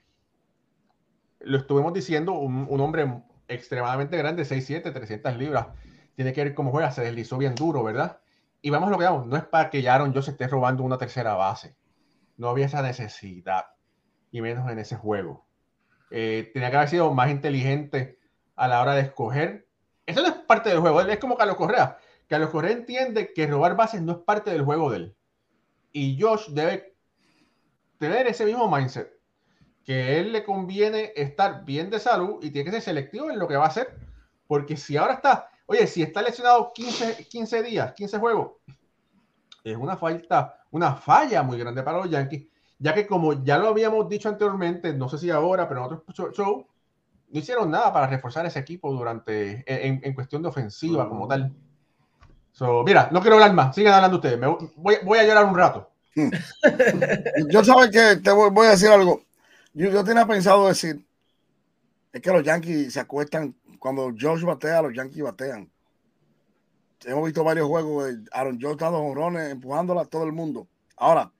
lo 1.43 1.57
estuvimos 1.57 1.93
diciendo, 1.93 2.33
un, 2.33 2.79
hombre 2.79 3.23
extremadamente 3.47 4.17
grande, 4.17 4.43
6'7, 4.43 4.93
300 4.93 5.37
libras, 5.37 5.67
tiene 6.15 6.33
que 6.33 6.43
ver 6.43 6.53
cómo 6.53 6.71
juega, 6.71 6.91
se 6.91 7.01
deslizó 7.01 7.37
bien 7.37 7.55
duro, 7.55 7.83
¿verdad? 7.83 8.19
Y 8.61 8.69
vamos 8.69 8.87
a 8.87 8.91
lo 8.91 8.97
que 8.97 9.05
vamos, 9.05 9.27
no 9.27 9.37
es 9.37 9.43
para 9.43 9.69
que 9.69 9.87
Aaron 9.87 10.13
yo 10.13 10.21
se 10.21 10.31
esté 10.31 10.47
robando 10.47 10.83
una 10.83 10.97
tercera 10.97 11.33
base. 11.33 11.75
No 12.37 12.49
había 12.49 12.65
esa 12.65 12.81
necesidad, 12.81 13.65
y 14.31 14.41
menos 14.41 14.69
en 14.69 14.79
ese 14.79 14.95
juego. 14.95 15.45
Eh, 16.09 16.51
tenía 16.53 16.69
que 16.69 16.77
haber 16.77 16.89
sido 16.89 17.13
más 17.13 17.29
inteligente 17.29 18.19
a 18.55 18.67
la 18.67 18.81
hora 18.81 18.93
de 18.93 19.01
escoger. 19.01 19.67
Eso 20.05 20.21
no 20.21 20.27
es 20.27 20.33
parte 20.33 20.69
del 20.69 20.79
juego, 20.79 21.01
es 21.01 21.19
como 21.19 21.37
Carlos 21.37 21.55
Correa. 21.55 21.97
Carlos 22.27 22.49
Correa 22.49 22.71
entiende 22.71 23.33
que 23.33 23.47
robar 23.47 23.75
bases 23.75 24.01
no 24.01 24.13
es 24.13 24.17
parte 24.19 24.51
del 24.51 24.63
juego 24.63 24.89
de 24.89 24.97
él. 24.97 25.15
Y 25.91 26.19
Josh 26.21 26.49
debe 26.49 26.95
tener 27.97 28.27
ese 28.27 28.45
mismo 28.45 28.69
mindset 28.69 29.20
que 29.83 29.93
a 29.93 30.09
él 30.17 30.31
le 30.31 30.43
conviene 30.43 31.11
estar 31.15 31.65
bien 31.65 31.89
de 31.89 31.99
salud 31.99 32.39
y 32.41 32.51
tiene 32.51 32.65
que 32.65 32.71
ser 32.71 32.81
selectivo 32.81 33.29
en 33.29 33.39
lo 33.39 33.47
que 33.47 33.55
va 33.55 33.65
a 33.65 33.69
hacer. 33.69 33.95
Porque 34.47 34.77
si 34.77 34.97
ahora 34.97 35.13
está, 35.13 35.49
oye, 35.65 35.87
si 35.87 36.03
está 36.03 36.21
lesionado 36.21 36.71
15, 36.73 37.27
15 37.27 37.63
días, 37.63 37.93
15 37.93 38.19
juegos, 38.19 38.51
es 39.63 39.77
una 39.77 39.97
falta, 39.97 40.65
una 40.71 40.95
falla 40.95 41.43
muy 41.43 41.57
grande 41.57 41.83
para 41.83 41.99
los 41.99 42.09
Yankees, 42.09 42.47
ya 42.79 42.93
que 42.93 43.07
como 43.07 43.43
ya 43.43 43.57
lo 43.57 43.69
habíamos 43.69 44.09
dicho 44.09 44.29
anteriormente, 44.29 44.93
no 44.93 45.07
sé 45.07 45.17
si 45.17 45.29
ahora, 45.29 45.67
pero 45.67 45.81
en 45.81 45.85
otros 45.85 46.33
shows, 46.35 46.65
no 47.29 47.39
hicieron 47.39 47.71
nada 47.71 47.93
para 47.93 48.07
reforzar 48.07 48.45
ese 48.45 48.59
equipo 48.59 48.91
durante, 48.91 49.63
en, 49.65 50.13
cuestión 50.13 50.41
de 50.41 50.49
ofensiva 50.49 51.07
como 51.07 51.27
tal. 51.27 51.53
mira, 52.85 53.09
no 53.11 53.21
quiero 53.21 53.35
hablar 53.35 53.53
más, 53.53 53.73
sigan 53.73 53.93
hablando 53.93 54.17
ustedes, 54.17 54.39
voy, 54.75 54.97
voy, 55.03 55.19
a 55.19 55.23
llorar 55.23 55.45
un 55.45 55.55
rato. 55.55 55.89
Yo 57.49 57.63
sabes 57.63 57.89
que 57.89 58.17
te 58.17 58.31
voy 58.31 58.67
a 58.67 58.71
decir 58.71 58.89
algo 58.89 59.21
yo, 59.73 60.03
tenía 60.03 60.25
pensado 60.25 60.67
decir, 60.67 61.05
es 62.11 62.21
que 62.21 62.31
los 62.31 62.43
Yankees 62.43 62.93
se 62.93 62.99
acuestan, 62.99 63.55
cuando 63.79 64.13
George 64.15 64.45
batea, 64.45 64.81
los 64.81 64.93
Yankees 64.93 65.23
batean. 65.23 65.71
Hemos 67.03 67.25
visto 67.25 67.43
varios 67.43 67.67
juegos 67.67 68.05
de 68.05 68.29
Aaron 68.31 68.59
George 68.59 68.77
dando 68.79 68.99
honrones, 68.99 69.51
empujándola 69.51 70.01
a 70.01 70.05
todo 70.05 70.23
el 70.23 70.33
mundo. 70.33 70.67
Ahora, 70.97 71.31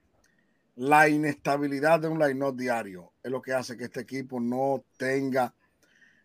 la 0.76 1.08
inestabilidad 1.08 2.00
de 2.00 2.08
un 2.08 2.18
line 2.18 2.52
diario 2.54 3.12
es 3.22 3.30
lo 3.30 3.42
que 3.42 3.54
hace 3.54 3.78
que 3.78 3.84
este 3.84 4.02
equipo 4.02 4.40
no 4.40 4.84
tenga. 4.98 5.54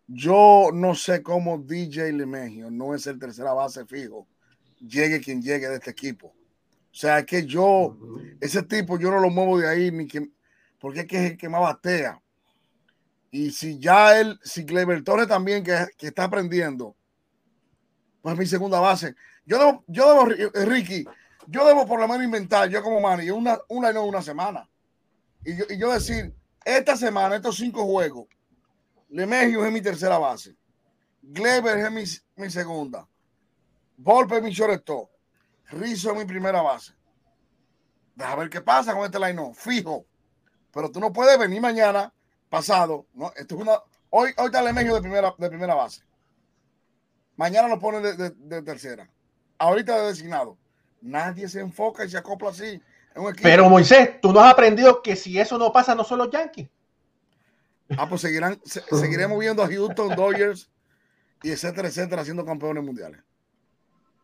Yo 0.06 0.70
no 0.72 0.94
sé 0.94 1.22
cómo 1.22 1.58
DJ 1.58 2.12
LeMegio 2.12 2.70
no 2.70 2.94
es 2.94 3.06
el 3.06 3.18
tercera 3.18 3.52
base 3.52 3.84
fijo. 3.84 4.26
Llegue 4.80 5.20
quien 5.20 5.42
llegue 5.42 5.68
de 5.68 5.74
este 5.74 5.90
equipo. 5.90 6.28
O 6.28 6.98
sea, 6.98 7.26
que 7.26 7.44
yo, 7.44 7.98
ese 8.40 8.62
tipo, 8.62 8.98
yo 8.98 9.10
no 9.10 9.20
lo 9.20 9.28
muevo 9.28 9.58
de 9.58 9.68
ahí 9.68 9.90
ni 9.90 10.06
que 10.06 10.30
porque 10.78 11.00
es 11.00 11.06
que 11.06 11.16
es 11.24 11.30
el 11.32 11.36
que 11.36 11.48
más 11.48 11.60
batea. 11.60 12.20
Y 13.30 13.50
si 13.50 13.78
ya 13.78 14.18
él, 14.18 14.38
si 14.42 14.64
Gleyber 14.64 15.02
Torres 15.02 15.28
también, 15.28 15.64
que, 15.64 15.86
está 15.98 16.24
aprendiendo, 16.24 16.96
pues 18.22 18.36
mi 18.36 18.46
segunda 18.46 18.80
base. 18.80 19.14
Yo 19.44 19.58
debo, 19.58 19.84
yo 19.86 20.08
debo, 20.08 20.50
eh, 20.54 20.66
Ricky, 20.66 21.04
yo 21.46 21.66
debo 21.66 21.86
por 21.86 22.00
lo 22.00 22.08
menos 22.08 22.24
inventar, 22.24 22.68
yo 22.68 22.82
como 22.82 23.00
manager, 23.00 23.32
una, 23.32 23.58
una 23.68 23.90
y 23.90 23.94
no 23.94 24.04
una 24.04 24.22
semana. 24.22 24.68
Y 25.44 25.56
yo, 25.56 25.64
y 25.68 25.78
yo 25.78 25.92
decir, 25.92 26.34
esta 26.64 26.96
semana, 26.96 27.36
estos 27.36 27.56
cinco 27.56 27.84
juegos, 27.84 28.26
Lemegio 29.08 29.64
es 29.64 29.72
mi 29.72 29.80
tercera 29.80 30.18
base. 30.18 30.56
Gleber 31.22 31.78
es 31.78 31.90
mi, 31.90 32.42
mi 32.42 32.50
segunda. 32.50 33.06
Volpe 33.96 34.36
es 34.36 34.42
mi 34.42 34.50
shortstop. 34.50 35.10
Rizzo 35.70 36.12
es 36.12 36.18
mi 36.18 36.24
primera 36.24 36.60
base. 36.62 36.92
Deja 38.14 38.36
ver 38.36 38.48
qué 38.48 38.60
pasa 38.60 38.94
con 38.94 39.04
este 39.04 39.18
line, 39.18 39.52
fijo. 39.54 40.06
Pero 40.76 40.90
tú 40.90 41.00
no 41.00 41.10
puedes 41.10 41.38
venir 41.38 41.58
mañana, 41.58 42.12
pasado, 42.50 43.06
¿no? 43.14 43.32
Esto 43.34 43.54
es 43.54 43.62
una. 43.62 43.78
Hoy, 44.10 44.34
hoy 44.36 44.44
está 44.44 44.60
Lemegio 44.60 44.94
de 44.94 45.00
primera, 45.00 45.34
de 45.38 45.48
primera 45.48 45.74
base. 45.74 46.02
Mañana 47.34 47.66
lo 47.66 47.78
ponen 47.78 48.02
de, 48.02 48.62
tercera. 48.62 49.08
Ahorita 49.56 49.96
de 49.96 50.08
designado. 50.08 50.58
Nadie 51.00 51.48
se 51.48 51.60
enfoca 51.60 52.04
y 52.04 52.10
se 52.10 52.18
acopla 52.18 52.50
así. 52.50 52.78
Pero 53.40 53.70
Moisés, 53.70 54.20
tú 54.20 54.34
no 54.34 54.40
has 54.40 54.52
aprendido 54.52 55.00
que 55.00 55.16
si 55.16 55.40
eso 55.40 55.56
no 55.56 55.72
pasa, 55.72 55.94
no 55.94 56.04
son 56.04 56.18
los 56.18 56.30
Yankees. 56.30 56.68
Ah, 57.96 58.06
pues 58.06 58.20
seguirán, 58.20 58.60
seguiremos 58.66 59.38
viendo 59.38 59.62
a 59.62 59.68
Houston, 59.68 60.14
Dodgers 60.14 60.68
y 61.42 61.52
etcétera, 61.52 61.88
etcétera, 61.88 62.22
siendo 62.22 62.44
campeones 62.44 62.84
mundiales. 62.84 63.22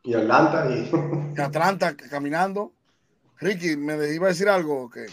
Y 0.02 0.12
Atlanta. 0.12 0.68
Y, 0.68 0.90
y 1.34 1.40
Atlanta 1.40 1.96
caminando. 1.96 2.74
Ricky, 3.38 3.74
¿me 3.78 4.12
iba 4.12 4.26
a 4.26 4.30
decir 4.30 4.50
algo? 4.50 4.90
que 4.90 5.06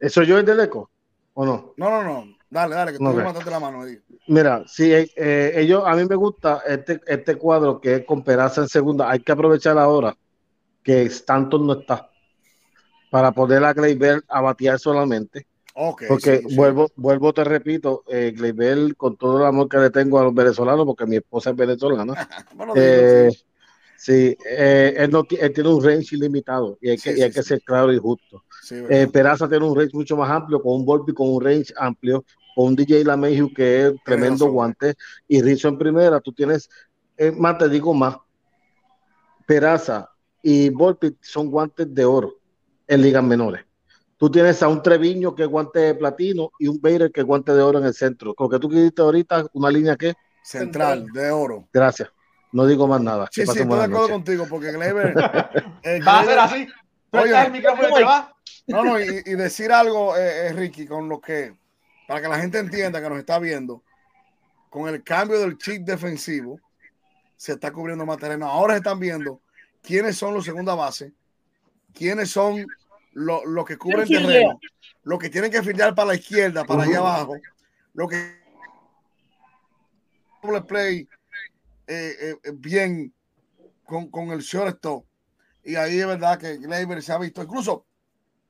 ¿Eso 0.00 0.22
yo 0.22 0.38
es 0.38 0.46
del 0.46 0.60
eco? 0.60 0.90
¿O 1.34 1.44
no? 1.44 1.74
No, 1.76 1.90
no, 1.90 2.02
no. 2.02 2.24
Dale, 2.48 2.74
dale, 2.74 2.92
que 2.92 2.98
tú 2.98 3.04
me 3.04 3.22
mataste 3.22 3.50
la 3.50 3.60
mano 3.60 3.82
ahí. 3.82 3.96
Mira, 4.26 4.64
sí, 4.66 4.92
eh, 4.92 5.08
eh, 5.14 5.52
ellos, 5.54 5.84
a 5.86 5.94
mí 5.94 6.04
me 6.04 6.16
gusta 6.16 6.62
este, 6.66 7.00
este 7.06 7.36
cuadro 7.36 7.80
que 7.80 7.96
es 7.96 8.04
con 8.04 8.24
Peraza 8.24 8.62
en 8.62 8.68
segunda. 8.68 9.08
Hay 9.08 9.20
que 9.20 9.30
aprovechar 9.30 9.78
ahora 9.78 10.16
que 10.82 11.02
Stanton 11.02 11.66
no 11.66 11.74
está 11.74 12.10
para 13.10 13.30
poder 13.32 13.62
a 13.64 13.72
Gleyber 13.72 14.24
a 14.28 14.40
batear 14.40 14.78
solamente. 14.78 15.46
Okay, 15.72 16.08
porque 16.08 16.42
vuelvo, 16.56 16.90
vuelvo, 16.96 17.32
te 17.32 17.44
repito, 17.44 18.02
eh, 18.08 18.34
con 18.96 19.16
todo 19.16 19.38
el 19.38 19.46
amor 19.46 19.68
que 19.68 19.78
le 19.78 19.90
tengo 19.90 20.18
a 20.18 20.24
los 20.24 20.34
venezolanos, 20.34 20.84
porque 20.84 21.06
mi 21.06 21.16
esposa 21.16 21.50
es 21.50 21.56
venezolana. 21.56 22.14
Eh, 22.74 23.30
sí, 23.32 23.44
él, 24.06 25.10
no, 25.10 25.24
él 25.28 25.52
tiene 25.52 25.68
un 25.68 25.84
range 25.84 26.16
ilimitado 26.16 26.78
y 26.80 26.90
hay 26.90 26.98
que, 26.98 27.18
y 27.18 27.22
hay 27.22 27.30
que 27.30 27.42
ser 27.42 27.60
claro 27.62 27.92
y 27.92 27.98
justo. 27.98 28.44
Eh, 28.70 29.08
Peraza 29.12 29.48
tiene 29.48 29.66
un 29.66 29.76
range 29.76 29.94
mucho 29.94 30.16
más 30.16 30.30
amplio, 30.30 30.62
con 30.62 30.74
un 30.74 30.84
Volpi 30.84 31.12
con 31.12 31.28
un 31.28 31.42
range 31.42 31.72
amplio, 31.76 32.24
con 32.54 32.66
un 32.66 32.76
DJ 32.76 33.04
LaMeju 33.04 33.52
que 33.52 33.86
es 33.86 33.92
tremendo 34.04 34.50
guante, 34.50 34.94
y 35.28 35.42
Rizzo 35.42 35.68
en 35.68 35.78
primera, 35.78 36.20
tú 36.20 36.32
tienes, 36.32 36.68
eh, 37.16 37.30
más 37.30 37.58
te 37.58 37.68
digo 37.68 37.92
más, 37.94 38.16
Peraza 39.46 40.10
y 40.42 40.70
Volpi 40.70 41.16
son 41.20 41.50
guantes 41.50 41.92
de 41.92 42.04
oro 42.04 42.36
en 42.86 43.02
ligas 43.02 43.24
menores. 43.24 43.64
Tú 44.16 44.30
tienes 44.30 44.62
a 44.62 44.68
un 44.68 44.82
Treviño 44.82 45.34
que 45.34 45.44
es 45.44 45.48
guante 45.48 45.78
de 45.78 45.94
platino 45.94 46.50
y 46.58 46.68
un 46.68 46.78
Bader 46.80 47.10
que 47.10 47.20
es 47.20 47.26
guante 47.26 47.54
de 47.54 47.62
oro 47.62 47.78
en 47.78 47.86
el 47.86 47.94
centro. 47.94 48.34
Con 48.34 48.50
que 48.50 48.58
tú 48.58 48.68
quisiste 48.68 49.00
ahorita, 49.00 49.46
una 49.54 49.70
línea 49.70 49.96
que 49.96 50.12
central 50.42 51.06
de 51.14 51.30
oro. 51.30 51.68
Gracias. 51.72 52.10
No 52.52 52.66
digo 52.66 52.86
más 52.86 53.00
nada. 53.00 53.28
Sí, 53.30 53.46
sí, 53.46 53.50
estoy 53.50 53.66
de 53.66 53.84
acuerdo 53.84 54.08
contigo 54.08 54.46
porque 54.48 54.72
Gleber, 54.72 55.14
va 56.06 56.20
a 56.20 56.24
ser 56.24 56.38
así. 56.38 56.68
Oye, 57.12 57.42
el 57.46 57.52
micrófono 57.52 57.88
va. 58.04 58.34
No, 58.66 58.84
no, 58.84 59.00
y, 59.00 59.22
decir 59.34 59.72
algo, 59.72 60.16
eh, 60.16 60.48
eh, 60.48 60.52
Ricky, 60.52 60.86
con 60.86 61.08
lo 61.08 61.20
que, 61.20 61.54
para 62.06 62.20
que 62.20 62.28
la 62.28 62.38
gente 62.38 62.58
entienda 62.58 63.00
que 63.00 63.08
nos 63.08 63.18
está 63.18 63.38
viendo, 63.38 63.82
con 64.68 64.88
el 64.88 65.02
cambio 65.02 65.40
del 65.40 65.58
chip 65.58 65.82
defensivo, 65.82 66.60
se 67.36 67.52
está 67.52 67.72
cubriendo 67.72 68.06
más 68.06 68.18
terreno. 68.18 68.46
Ahora 68.46 68.74
se 68.74 68.78
están 68.78 69.00
viendo 69.00 69.40
quiénes 69.82 70.16
son 70.16 70.34
los 70.34 70.44
segunda 70.44 70.74
base, 70.74 71.12
quiénes 71.92 72.30
son 72.30 72.64
los 73.12 73.64
que 73.64 73.76
cubren 73.76 74.06
terreno, 74.06 74.60
los 75.02 75.18
que 75.18 75.30
tienen 75.30 75.50
que 75.50 75.62
filtrar 75.62 75.94
para 75.94 76.08
la 76.08 76.14
izquierda, 76.14 76.64
para 76.64 76.84
allá 76.84 76.98
abajo, 76.98 77.36
lo 77.94 78.06
que 78.06 78.40
play 80.66 81.08
eh, 81.94 82.36
bien 82.54 83.14
con, 83.84 84.10
con 84.10 84.30
el 84.30 84.40
shortstop. 84.40 85.04
Y 85.64 85.76
ahí 85.76 85.98
es 85.98 86.06
verdad 86.06 86.38
que 86.38 86.56
Gleyber 86.56 87.02
se 87.02 87.12
ha 87.12 87.18
visto, 87.18 87.42
incluso 87.42 87.86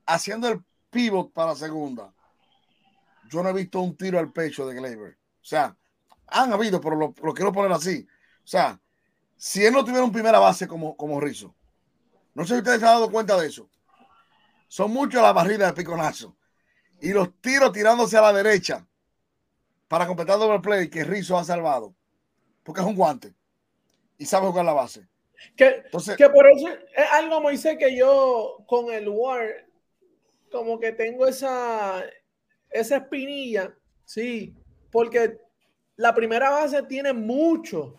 haciendo 0.05 0.47
el 0.47 0.63
pivot 0.89 1.31
para 1.33 1.55
segunda, 1.55 2.13
yo 3.29 3.41
no 3.41 3.49
he 3.49 3.53
visto 3.53 3.79
un 3.79 3.95
tiro 3.95 4.19
al 4.19 4.31
pecho 4.31 4.65
de 4.67 4.75
Gleyber. 4.75 5.17
O 5.41 5.45
sea, 5.45 5.75
han 6.27 6.53
habido, 6.53 6.79
pero 6.81 6.95
lo, 6.95 7.13
quiero 7.33 7.51
poner 7.51 7.71
así. 7.71 8.07
O 8.43 8.47
sea, 8.47 8.79
si 9.37 9.65
él 9.65 9.73
no 9.73 9.83
tuviera 9.83 10.03
un 10.03 10.11
primera 10.11 10.39
base 10.39 10.67
como, 10.67 10.95
como 10.95 11.19
Rizzo, 11.19 11.55
no 12.33 12.45
sé 12.45 12.53
si 12.53 12.59
ustedes 12.59 12.79
se 12.79 12.85
han 12.85 12.93
dado 12.93 13.11
cuenta 13.11 13.39
de 13.39 13.47
eso. 13.47 13.69
Son 14.67 14.91
muchas 14.91 15.21
las 15.21 15.33
barridas 15.33 15.69
de 15.69 15.81
piconazo 15.81 16.37
y 17.01 17.11
los 17.11 17.33
tiros 17.41 17.71
tirándose 17.71 18.17
a 18.17 18.21
la 18.21 18.33
derecha 18.33 18.87
para 19.87 20.07
completar 20.07 20.39
doble 20.39 20.59
play 20.59 20.89
que 20.89 21.03
Rizzo 21.03 21.37
ha 21.37 21.43
salvado, 21.43 21.93
porque 22.63 22.81
es 22.81 22.87
un 22.87 22.95
guante 22.95 23.33
y 24.17 24.25
sabe 24.25 24.47
jugar 24.47 24.65
la 24.65 24.73
base. 24.73 25.07
Que, 25.55 25.83
que 26.17 26.29
por 26.29 26.47
eso 26.47 26.67
es 26.69 27.11
algo, 27.13 27.41
Moisés, 27.41 27.77
que 27.77 27.95
yo 27.95 28.63
con 28.67 28.91
el 28.91 29.09
War, 29.09 29.65
como 30.51 30.79
que 30.79 30.91
tengo 30.91 31.27
esa, 31.27 32.03
esa 32.69 32.97
espinilla, 32.97 33.75
sí, 34.05 34.55
porque 34.91 35.39
la 35.95 36.13
primera 36.13 36.51
base 36.51 36.83
tiene 36.83 37.13
mucho 37.13 37.95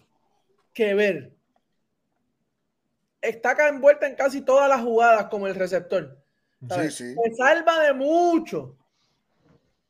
que 0.73 0.95
ver. 0.95 1.33
Está 3.21 3.69
envuelta 3.69 4.07
en 4.07 4.15
casi 4.15 4.41
todas 4.41 4.69
las 4.69 4.81
jugadas 4.81 5.27
como 5.27 5.47
el 5.47 5.55
receptor. 5.55 6.19
Sí, 6.69 6.91
sí. 6.91 7.15
Se 7.15 7.35
salva 7.35 7.81
de 7.81 7.93
mucho. 7.93 8.77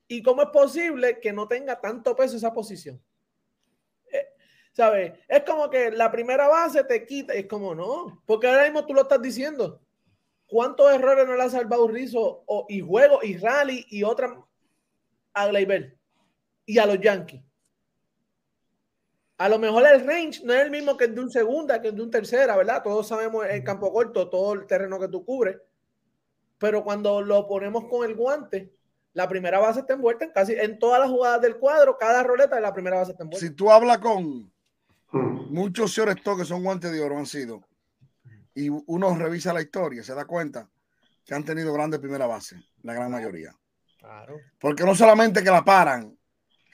¿Y 0.09 0.23
cómo 0.23 0.43
es 0.43 0.49
posible 0.49 1.21
que 1.21 1.33
no 1.33 1.49
tenga 1.49 1.81
tanto 1.81 2.15
peso 2.15 2.37
esa 2.37 2.53
posición? 2.53 3.01
¿Sabes? 4.73 5.13
Es 5.29 5.43
como 5.45 5.69
que 5.69 5.91
la 5.91 6.11
primera 6.11 6.49
base 6.49 6.83
te 6.85 7.05
quita. 7.07 7.35
Es 7.35 7.47
como 7.47 7.75
no, 7.75 8.23
porque 8.27 8.49
ahora 8.49 8.65
mismo 8.65 8.87
tú 8.87 8.95
lo 8.95 9.03
estás 9.03 9.21
diciendo. 9.21 9.81
¿Cuántos 10.47 10.93
errores 10.93 11.27
no 11.27 11.37
le 11.37 11.43
ha 11.43 11.51
salvado 11.51 11.89
Rizzo 11.89 12.43
o, 12.47 12.67
y 12.69 12.81
juego 12.81 13.21
y 13.23 13.37
rally 13.37 13.87
y 13.89 14.03
otra 14.03 14.39
a 15.33 15.47
Gleyber 15.47 15.97
y 16.67 16.79
a 16.79 16.87
los 16.87 17.01
Yankees? 17.01 17.43
A 19.39 19.49
lo 19.49 19.59
mejor 19.59 19.85
el 19.87 20.07
range 20.07 20.45
no 20.45 20.53
es 20.53 20.61
el 20.61 20.71
mismo 20.71 20.97
que 20.97 21.07
el 21.07 21.15
de 21.15 21.21
un 21.21 21.31
segunda, 21.31 21.81
que 21.81 21.89
el 21.89 21.97
de 21.97 22.03
un 22.03 22.11
tercera, 22.11 22.57
¿verdad? 22.57 22.83
Todos 22.83 23.09
sabemos 23.09 23.45
el 23.47 23.65
campo 23.65 23.93
corto, 23.93 24.29
todo 24.29 24.53
el 24.53 24.67
terreno 24.67 25.01
que 25.01 25.09
tú 25.09 25.25
cubres. 25.25 25.57
Pero 26.59 26.85
cuando 26.85 27.21
lo 27.23 27.47
ponemos 27.49 27.87
con 27.87 28.09
el 28.09 28.15
guante, 28.15 28.73
la 29.15 29.29
primera 29.29 29.59
base 29.59 29.81
está 29.81 29.95
envuelta 29.95 30.25
en 30.25 30.31
casi 30.31 30.53
en 30.53 30.79
todas 30.79 31.01
las 31.01 31.11
jugadas 31.11 31.41
del 31.41 31.57
cuadro, 31.57 31.99
cada 31.99 32.23
roleta 32.23 32.57
de 32.57 32.63
la 32.63 32.73
primera 32.73 32.99
base 32.99 33.13
está 33.13 33.25
envuelta. 33.25 33.47
Si 33.47 33.55
tú 33.55 33.71
hablas 33.71 33.99
con 33.99 34.53
muchos 35.13 35.93
señores 35.93 36.17
que 36.23 36.45
son 36.45 36.63
guantes 36.63 36.93
de 36.93 37.01
oro, 37.01 37.19
han 37.19 37.27
sido, 37.27 37.63
y 38.55 38.69
uno 38.69 39.15
revisa 39.17 39.53
la 39.53 39.63
historia, 39.63 40.03
se 40.03 40.15
da 40.15 40.25
cuenta 40.25 40.69
que 41.25 41.35
han 41.35 41.45
tenido 41.45 41.73
grandes 41.73 42.01
primera 42.01 42.27
base, 42.27 42.63
la 42.83 42.95
gran 42.95 43.11
mayoría. 43.11 43.55
Claro. 43.99 44.41
Porque 44.59 44.85
no 44.85 44.95
solamente 44.95 45.43
que 45.45 45.51
la 45.51 45.65
paran, 45.65 46.19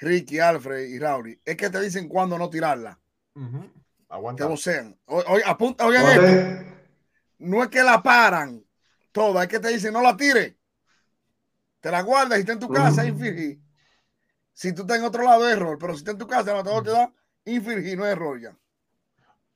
Ricky, 0.01 0.38
Alfred 0.38 0.88
y 0.88 0.98
Rauri, 0.98 1.40
es 1.44 1.57
que 1.57 1.68
te 1.70 1.81
dicen 1.81 2.09
cuándo 2.09 2.38
no 2.38 2.48
tirarla. 2.48 2.98
Ujú. 3.35 3.61
Que 3.61 4.14
Aguanta. 4.14 4.46
vocean. 4.46 4.98
O- 5.07 5.22
oye, 5.29 5.42
apunta, 5.44 5.85
oigan 5.87 6.07
esto. 6.07 6.74
No 7.38 7.62
es 7.62 7.68
que 7.68 7.83
la 7.83 8.03
paran 8.03 8.64
toda, 9.12 9.42
es 9.42 9.48
que 9.48 9.61
te 9.61 9.68
dicen 9.68 9.92
no 9.92 10.01
la 10.01 10.16
tires. 10.16 10.55
Te 11.81 11.90
la 11.90 12.01
guardas 12.03 12.38
y 12.38 12.40
está 12.40 12.53
en 12.53 12.59
tu 12.59 12.68
casa, 12.68 13.05
infringir. 13.07 13.61
Si 14.53 14.72
tú 14.72 14.83
estás 14.83 14.98
en 14.98 15.05
otro 15.05 15.22
lado, 15.22 15.46
es 15.46 15.55
error. 15.55 15.77
Pero 15.79 15.92
si 15.92 15.98
está 15.98 16.12
en 16.12 16.18
tu 16.18 16.27
casa, 16.27 16.51
el 16.51 16.57
matador 16.57 16.83
te 16.83 16.90
da 16.90 17.12
infringir, 17.48 17.96
no 17.98 18.06
es 18.06 18.12
error 18.12 18.40
ya. 18.40 18.54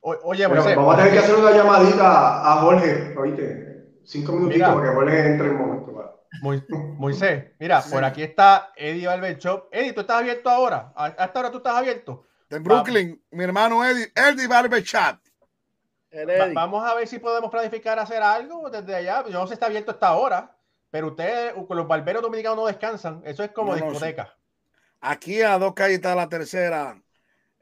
O- 0.01 0.17
Oye, 0.23 0.45
vamos 0.47 0.93
a 0.93 0.97
tener 0.97 1.13
que 1.13 1.19
hacer 1.19 1.35
una 1.35 1.51
llamadita 1.51 2.51
a 2.51 2.61
Jorge, 2.61 3.15
oíste. 3.17 3.69
Cinco 4.03 4.33
minutitos 4.33 4.67
para 4.73 4.89
que 4.89 4.95
Jorge 4.95 5.25
entre 5.27 5.49
un 5.49 5.57
momento. 5.57 5.83
Mois- 6.41 6.63
Moisés, 6.69 7.51
mira, 7.59 7.81
Sí. 7.81 7.91
por 7.91 8.03
aquí 8.03 8.23
está 8.23 8.71
Eddie 8.75 9.05
Barber 9.07 9.37
Shop. 9.37 9.67
Eddie, 9.71 9.93
¿tú 9.93 10.01
estás 10.01 10.17
abierto 10.19 10.49
ahora? 10.49 10.91
¿A- 10.95 11.05
¿Hasta 11.05 11.39
ahora 11.39 11.51
tú 11.51 11.57
estás 11.57 11.75
abierto? 11.75 12.25
En 12.49 12.63
Brooklyn, 12.63 13.23
mi 13.31 13.43
hermano 13.43 13.85
Eddie, 13.85 14.11
Eddie 14.15 14.47
Barber 14.47 14.83
Chat. 14.83 15.19
El 16.09 16.27
Va- 16.27 16.49
vamos 16.53 16.83
a 16.87 16.95
ver 16.95 17.07
si 17.07 17.19
podemos 17.19 17.49
planificar 17.49 17.97
hacer 17.99 18.21
algo 18.21 18.69
desde 18.69 18.95
allá. 18.95 19.23
Yo 19.25 19.31
no 19.33 19.41
sé 19.43 19.49
si 19.49 19.53
está 19.53 19.67
abierto 19.67 19.91
hasta 19.91 20.07
ahora, 20.07 20.55
pero 20.91 21.07
ustedes, 21.07 21.53
con 21.67 21.77
los 21.77 21.87
barberos 21.87 22.21
dominicanos 22.21 22.57
no 22.57 22.65
descansan. 22.65 23.21
Eso 23.25 23.43
es 23.43 23.51
como 23.51 23.73
No, 23.75 23.79
no, 23.79 23.91
discoteca. 23.91 24.35
Aquí 25.01 25.41
a 25.41 25.57
dos 25.57 25.73
calles 25.73 25.95
está 25.97 26.13
la 26.15 26.27
tercera. 26.29 27.01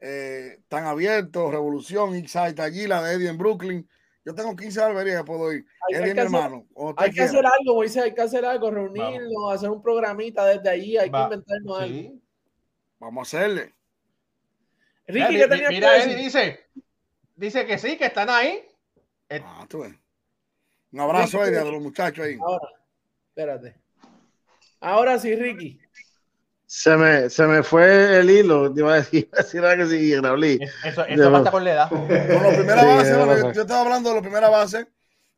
Eh, 0.04 0.56
están 0.58 0.84
abiertos, 0.84 1.52
Revolución, 1.52 2.16
Inside 2.16 2.60
allí, 2.60 2.88
la 2.88 3.02
de 3.04 3.14
Eddie 3.14 3.28
en 3.28 3.38
Brooklyn. 3.38 3.88
Yo 4.24 4.34
tengo 4.34 4.56
15 4.56 4.80
barberías 4.80 5.18
que 5.20 5.24
puedo 5.24 5.52
ir. 5.52 5.64
Hay- 5.88 5.94
Eddie 5.94 6.02
hay 6.04 6.10
mi 6.10 6.14
que 6.14 6.20
hacer- 6.20 6.34
hermano. 6.34 6.66
Hay 6.96 7.10
que 7.10 7.12
quiera. 7.14 7.26
hacer 7.28 7.44
algo, 7.46 7.74
Moisés, 7.76 8.02
hay 8.02 8.14
que 8.14 8.20
hacer 8.20 8.44
algo, 8.44 8.70
reunirnos, 8.70 9.52
hacer 9.54 9.70
un 9.70 9.80
programita 9.80 10.44
desde 10.46 10.68
allí, 10.68 10.96
hay 10.96 11.08
Va, 11.08 11.28
que 11.28 11.34
inventarnos 11.36 11.80
algo. 11.80 12.14
Vamos 12.98 13.34
a 13.34 13.38
hacerle. 13.38 13.74
Ricky, 15.06 15.36
¿qué 15.36 15.48
tenías 15.48 15.70
mira, 15.70 15.94
que 15.94 16.02
Eddie 16.02 16.16
dice, 16.16 16.60
dice 17.36 17.66
que 17.66 17.78
sí, 17.78 17.96
que 17.96 18.06
están 18.06 18.28
ahí. 18.30 18.64
Ah, 19.30 19.66
tú 19.68 19.80
ves. 19.80 19.94
Un 20.92 21.00
abrazo, 21.00 21.38
Ricky, 21.38 21.50
Eddie, 21.50 21.60
a 21.60 21.64
los 21.72 21.82
muchachos 21.82 22.24
ahí. 22.24 22.38
Ahora, 22.40 22.68
espérate. 23.28 23.76
Ahora 24.80 25.18
sí, 25.18 25.34
Ricky. 25.36 25.80
Se 26.74 26.96
me, 26.96 27.28
se 27.28 27.46
me 27.46 27.62
fue 27.62 28.18
el 28.18 28.30
hilo, 28.30 28.72
te 28.72 28.80
iba 28.80 28.94
a 28.94 28.96
decir, 28.96 29.28
iba 29.30 29.38
a 29.38 29.42
decir 29.42 29.62
algo 29.62 29.84
que 29.84 29.90
sí, 29.90 30.16
Raulí. 30.16 30.58
Eso, 30.82 31.04
eso 31.04 31.30
pasa 31.30 31.50
con 31.50 31.64
la 31.64 31.72
edad. 31.72 31.90
Con 31.90 32.54
primera 32.54 32.80
Sí, 32.80 32.86
base, 32.86 33.52
yo, 33.54 33.60
estaba 33.60 33.82
hablando 33.82 34.08
de 34.08 34.14
la 34.16 34.22
primera 34.22 34.48
base, 34.48 34.86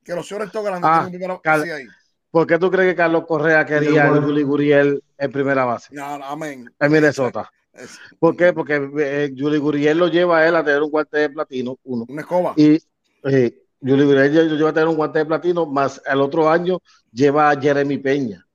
que 0.04 0.14
los 0.14 0.28
señores 0.28 0.52
grandes 0.52 0.82
Ah, 0.84 0.98
tienen 1.00 1.10
primera 1.10 1.40
Cal- 1.42 1.64
sí, 1.64 1.70
ahí. 1.70 1.86
¿Por 2.30 2.46
qué 2.46 2.56
tú 2.56 2.70
crees 2.70 2.92
que 2.92 2.94
Carlos 2.94 3.24
Correa 3.26 3.66
quería 3.66 4.06
a. 4.06 4.22
Juli 4.22 4.44
Guriel 4.44 5.02
en 5.18 5.32
primera 5.32 5.64
base? 5.64 5.88
No, 5.92 6.18
no, 6.18 6.24
amén. 6.24 6.72
En 6.78 6.92
Minnesota. 6.92 7.50
Es 7.72 7.98
¿Por 8.20 8.36
qué? 8.36 8.52
Porque 8.52 8.88
eh, 9.00 9.34
Juli 9.36 9.58
Guriel 9.58 9.98
lo 9.98 10.06
lleva 10.06 10.38
a 10.38 10.46
él 10.46 10.54
a 10.54 10.64
tener 10.64 10.82
un 10.82 10.90
guante 10.90 11.18
de 11.18 11.30
platino, 11.30 11.76
uno. 11.82 12.06
una 12.08 12.20
escoba. 12.20 12.54
Y 12.56 12.78
eh, 13.24 13.60
Juli 13.80 14.04
Guriel 14.04 14.50
lo 14.50 14.54
lleva 14.54 14.70
a 14.70 14.72
tener 14.72 14.88
un 14.88 14.94
guante 14.94 15.18
de 15.18 15.26
platino, 15.26 15.66
más 15.66 16.00
el 16.06 16.20
otro 16.20 16.48
año 16.48 16.78
lleva 17.12 17.50
a 17.50 17.60
Jeremy 17.60 17.98
Peña 17.98 18.46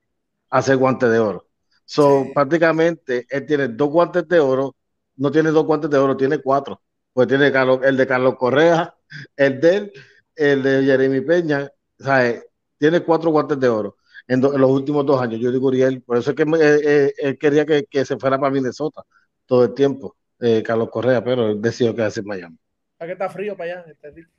a 0.50 0.60
hacer 0.60 0.78
guante 0.78 1.10
de 1.10 1.20
oro. 1.20 1.49
So, 1.90 2.24
Sí. 2.26 2.32
prácticamente 2.34 3.26
él 3.30 3.46
tiene 3.46 3.68
dos 3.70 3.90
guantes 3.90 4.28
de 4.28 4.40
oro, 4.40 4.76
no 5.18 5.32
tiene 5.32 5.50
dos 5.50 5.66
guantes 5.66 5.90
de 5.90 5.98
oro, 5.98 6.16
tiene 6.16 6.38
cuatro. 6.40 6.82
Pues 7.14 7.28
tiene 7.28 7.52
Carlos- 7.52 7.80
el 7.84 7.98
de 7.98 8.06
Carlos 8.08 8.36
Correa, 8.38 8.94
el 9.36 9.60
de 9.60 9.76
él, 9.78 9.92
el 10.36 10.64
de 10.64 10.84
Jeremy 10.84 11.22
Peña, 11.22 11.70
o 12.00 12.04
sea, 12.04 12.28
eh, 12.30 12.44
tiene 12.78 13.02
cuatro 13.02 13.32
guantes 13.32 13.60
de 13.60 13.68
oro 13.70 13.98
en, 14.28 14.40
do- 14.40 14.54
en 14.54 14.62
los 14.62 14.70
últimos 14.70 15.04
dos 15.06 15.20
años. 15.22 15.40
Yo 15.40 15.52
digo 15.52 15.68
Uriel, 15.68 16.02
por 16.04 16.18
eso 16.18 16.30
es 16.32 16.36
que 16.36 16.44
eh, 16.44 16.80
eh, 16.84 17.14
él 17.18 17.38
quería 17.40 17.66
que, 17.66 17.86
que 17.90 18.06
se 18.06 18.18
fuera 18.18 18.38
para 18.40 18.52
Minnesota 18.52 19.02
todo 19.48 19.64
el 19.66 19.74
tiempo, 19.74 20.16
eh, 20.40 20.62
Carlos 20.64 20.90
Correa, 20.92 21.24
pero 21.24 21.50
él 21.50 21.62
decidió 21.62 21.96
quedarse 21.96 22.20
en 22.20 22.28
Miami. 22.28 22.58
¿Para 22.98 23.08
qué 23.10 23.14
está 23.14 23.30
frío 23.30 23.58
para 23.58 23.80
allá? 23.80 23.86
Este 23.92 24.12
Ricky? 24.12 24.30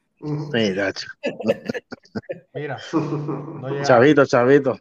Sí, 0.53 0.73
gacho. 0.75 1.09
Mira, 2.55 2.79
no 2.93 3.69
llega. 3.71 3.83
Chavito, 3.83 4.25
chavito. 4.27 4.79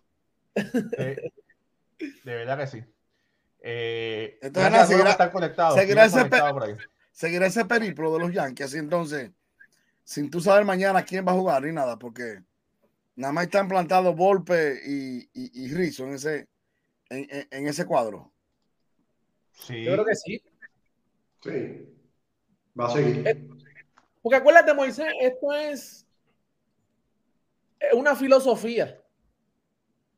De, 0.55 1.32
de 2.00 2.36
verdad 2.36 2.58
que 2.58 2.68
sí. 2.68 2.84
Eh, 3.62 4.40
Entonces, 4.42 4.88
seguirá- 4.88 5.10
estar 5.12 5.32
conectados. 5.32 5.76
seguirá 5.80 6.06
ese 6.06 6.16
pe- 6.16 6.22
conectados 6.30 6.54
por 6.54 6.64
ahí. 6.64 6.76
Seguirá 7.12 7.46
ese 7.48 7.66
periplo 7.66 8.14
de 8.14 8.20
los 8.20 8.32
Yankees, 8.34 8.68
así 8.68 8.78
entonces, 8.78 9.32
sin 10.04 10.30
tú 10.30 10.40
saber 10.40 10.64
mañana 10.66 11.04
quién 11.04 11.26
va 11.28 11.32
a 11.34 11.36
jugar 11.36 11.64
ni 11.64 11.74
nada, 11.74 12.00
porque 12.00 12.42
nada 13.16 13.34
más 13.34 13.46
están 13.46 13.68
plantados 13.68 14.16
Volpe 14.16 14.80
y, 14.86 15.20
y, 15.34 15.66
y 15.66 15.74
Rizzo 15.74 16.06
en 16.06 16.14
ese, 16.14 16.48
en, 17.10 17.28
en- 17.30 17.48
en 17.52 17.68
ese 17.68 17.86
cuadro. 17.86 18.32
Sí. 19.52 19.84
Yo 19.84 19.92
creo 19.94 20.06
que 20.06 20.16
sí. 20.16 20.42
Sí. 21.44 21.96
Va 22.80 22.88
a 22.88 22.92
seguir. 22.92 23.28
Eh, 23.28 23.50
Porque 24.22 24.38
acuérdate, 24.38 24.74
Moisés, 24.74 25.08
esto 25.22 25.54
es 25.54 26.06
es 27.82 27.94
una 27.94 28.14
filosofía. 28.16 28.99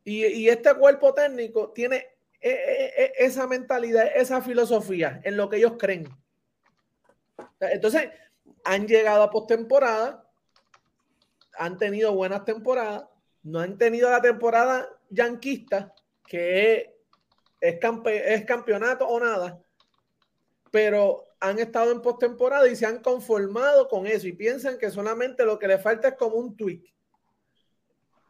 Y, 0.04 0.48
este 0.48 0.74
cuerpo 0.74 1.14
técnico 1.14 1.70
tiene 1.70 1.96
eh, 2.40 2.50
eh, 2.50 2.92
eh, 2.96 3.12
esa 3.18 3.46
mentalidad, 3.46 4.10
esa 4.16 4.42
filosofía 4.42 5.20
en 5.22 5.36
lo 5.36 5.48
que 5.48 5.58
ellos 5.58 5.74
creen. 5.78 6.08
Entonces, 7.60 8.10
han 8.64 8.88
llegado 8.88 9.22
a 9.22 9.30
postemporada, 9.30 10.28
han 11.56 11.78
tenido 11.78 12.12
buenas 12.14 12.44
temporadas, 12.44 13.04
no 13.44 13.60
han 13.60 13.78
tenido 13.78 14.10
la 14.10 14.20
temporada 14.20 14.88
yanquista, 15.10 15.94
que 16.26 16.96
es, 17.60 17.80
campe- 17.80 18.22
es 18.24 18.44
campeonato 18.44 19.06
o 19.06 19.20
nada, 19.20 19.62
pero 20.72 21.24
han 21.38 21.58
estado 21.58 21.92
en 21.92 22.02
postemporada 22.02 22.66
y 22.68 22.74
se 22.74 22.86
han 22.86 23.00
conformado 23.00 23.88
con 23.88 24.06
eso 24.06 24.26
y 24.26 24.32
piensan 24.32 24.78
que 24.78 24.90
solamente 24.90 25.44
lo 25.44 25.58
que 25.58 25.68
le 25.68 25.78
falta 25.78 26.08
es 26.08 26.14
como 26.14 26.36
un 26.36 26.56
tweak. 26.56 26.92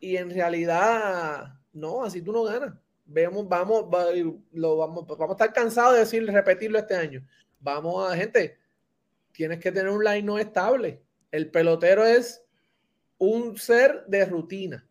Y 0.01 0.17
en 0.17 0.31
realidad, 0.31 1.55
no, 1.73 2.05
así 2.05 2.23
tú 2.23 2.33
no 2.33 2.45
ganas. 2.45 2.75
Vemos, 3.05 3.49
vamos, 3.49 3.85
va- 3.85 4.07
lo 4.53 4.77
vamos, 4.77 5.07
vamos 5.07 5.31
a 5.31 5.33
estar 5.33 5.53
cansados 5.53 5.95
de 5.95 6.01
decir, 6.01 6.27
repetirlo 6.27 6.79
este 6.79 6.95
año. 6.95 7.27
Vamos 7.61 8.11
a, 8.11 8.17
gente, 8.17 8.59
tienes 9.33 9.59
que 9.59 9.73
tener 9.73 9.91
un 9.91 10.03
line 10.05 10.23
no 10.23 10.39
estable. 10.39 11.03
El 11.31 11.51
pelotero 11.51 12.05
es 12.05 12.45
un 13.19 13.57
ser 13.57 14.05
de 14.07 14.25
rutina. 14.25 14.87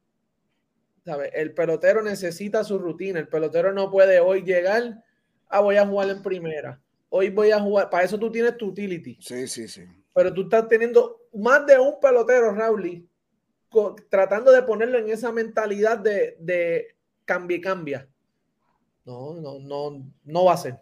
¿Sabe? 1.06 1.32
El 1.34 1.54
pelotero 1.54 2.04
necesita 2.04 2.64
su 2.64 2.78
rutina. 2.78 3.20
El 3.20 3.28
pelotero 3.28 3.74
no 3.74 3.90
puede 3.90 4.20
hoy 4.20 4.44
llegar, 4.44 5.04
ah, 5.50 5.60
voy 5.60 5.78
a 5.78 5.88
jugar 5.88 6.10
en 6.10 6.22
primera. 6.22 6.80
Hoy 7.10 7.30
voy 7.30 7.52
a 7.52 7.60
jugar. 7.60 7.90
Para 7.90 8.04
eso 8.04 8.20
tú 8.20 8.32
tienes 8.32 8.56
tu 8.58 8.68
utility. 8.68 9.18
Sí, 9.20 9.48
sí, 9.48 9.68
sí. 9.68 9.84
Pero 10.14 10.34
tú 10.34 10.44
estás 10.44 10.68
teniendo 10.68 11.22
más 11.34 11.66
de 11.66 11.80
un 11.80 12.00
pelotero, 12.00 12.54
Raúl, 12.54 13.08
tratando 14.10 14.52
de 14.52 14.64
ponerlo 14.64 14.98
en 14.98 15.10
esa 15.10 15.32
mentalidad 15.32 15.98
de, 15.98 16.38
de 16.40 16.96
cambia 17.26 17.58
y 17.58 17.62
cambia. 17.62 18.10
No, 19.06 19.34
no, 19.36 19.60
no, 19.60 20.04
no 20.24 20.46
va 20.46 20.54
a 20.54 20.58
ser. 20.58 20.80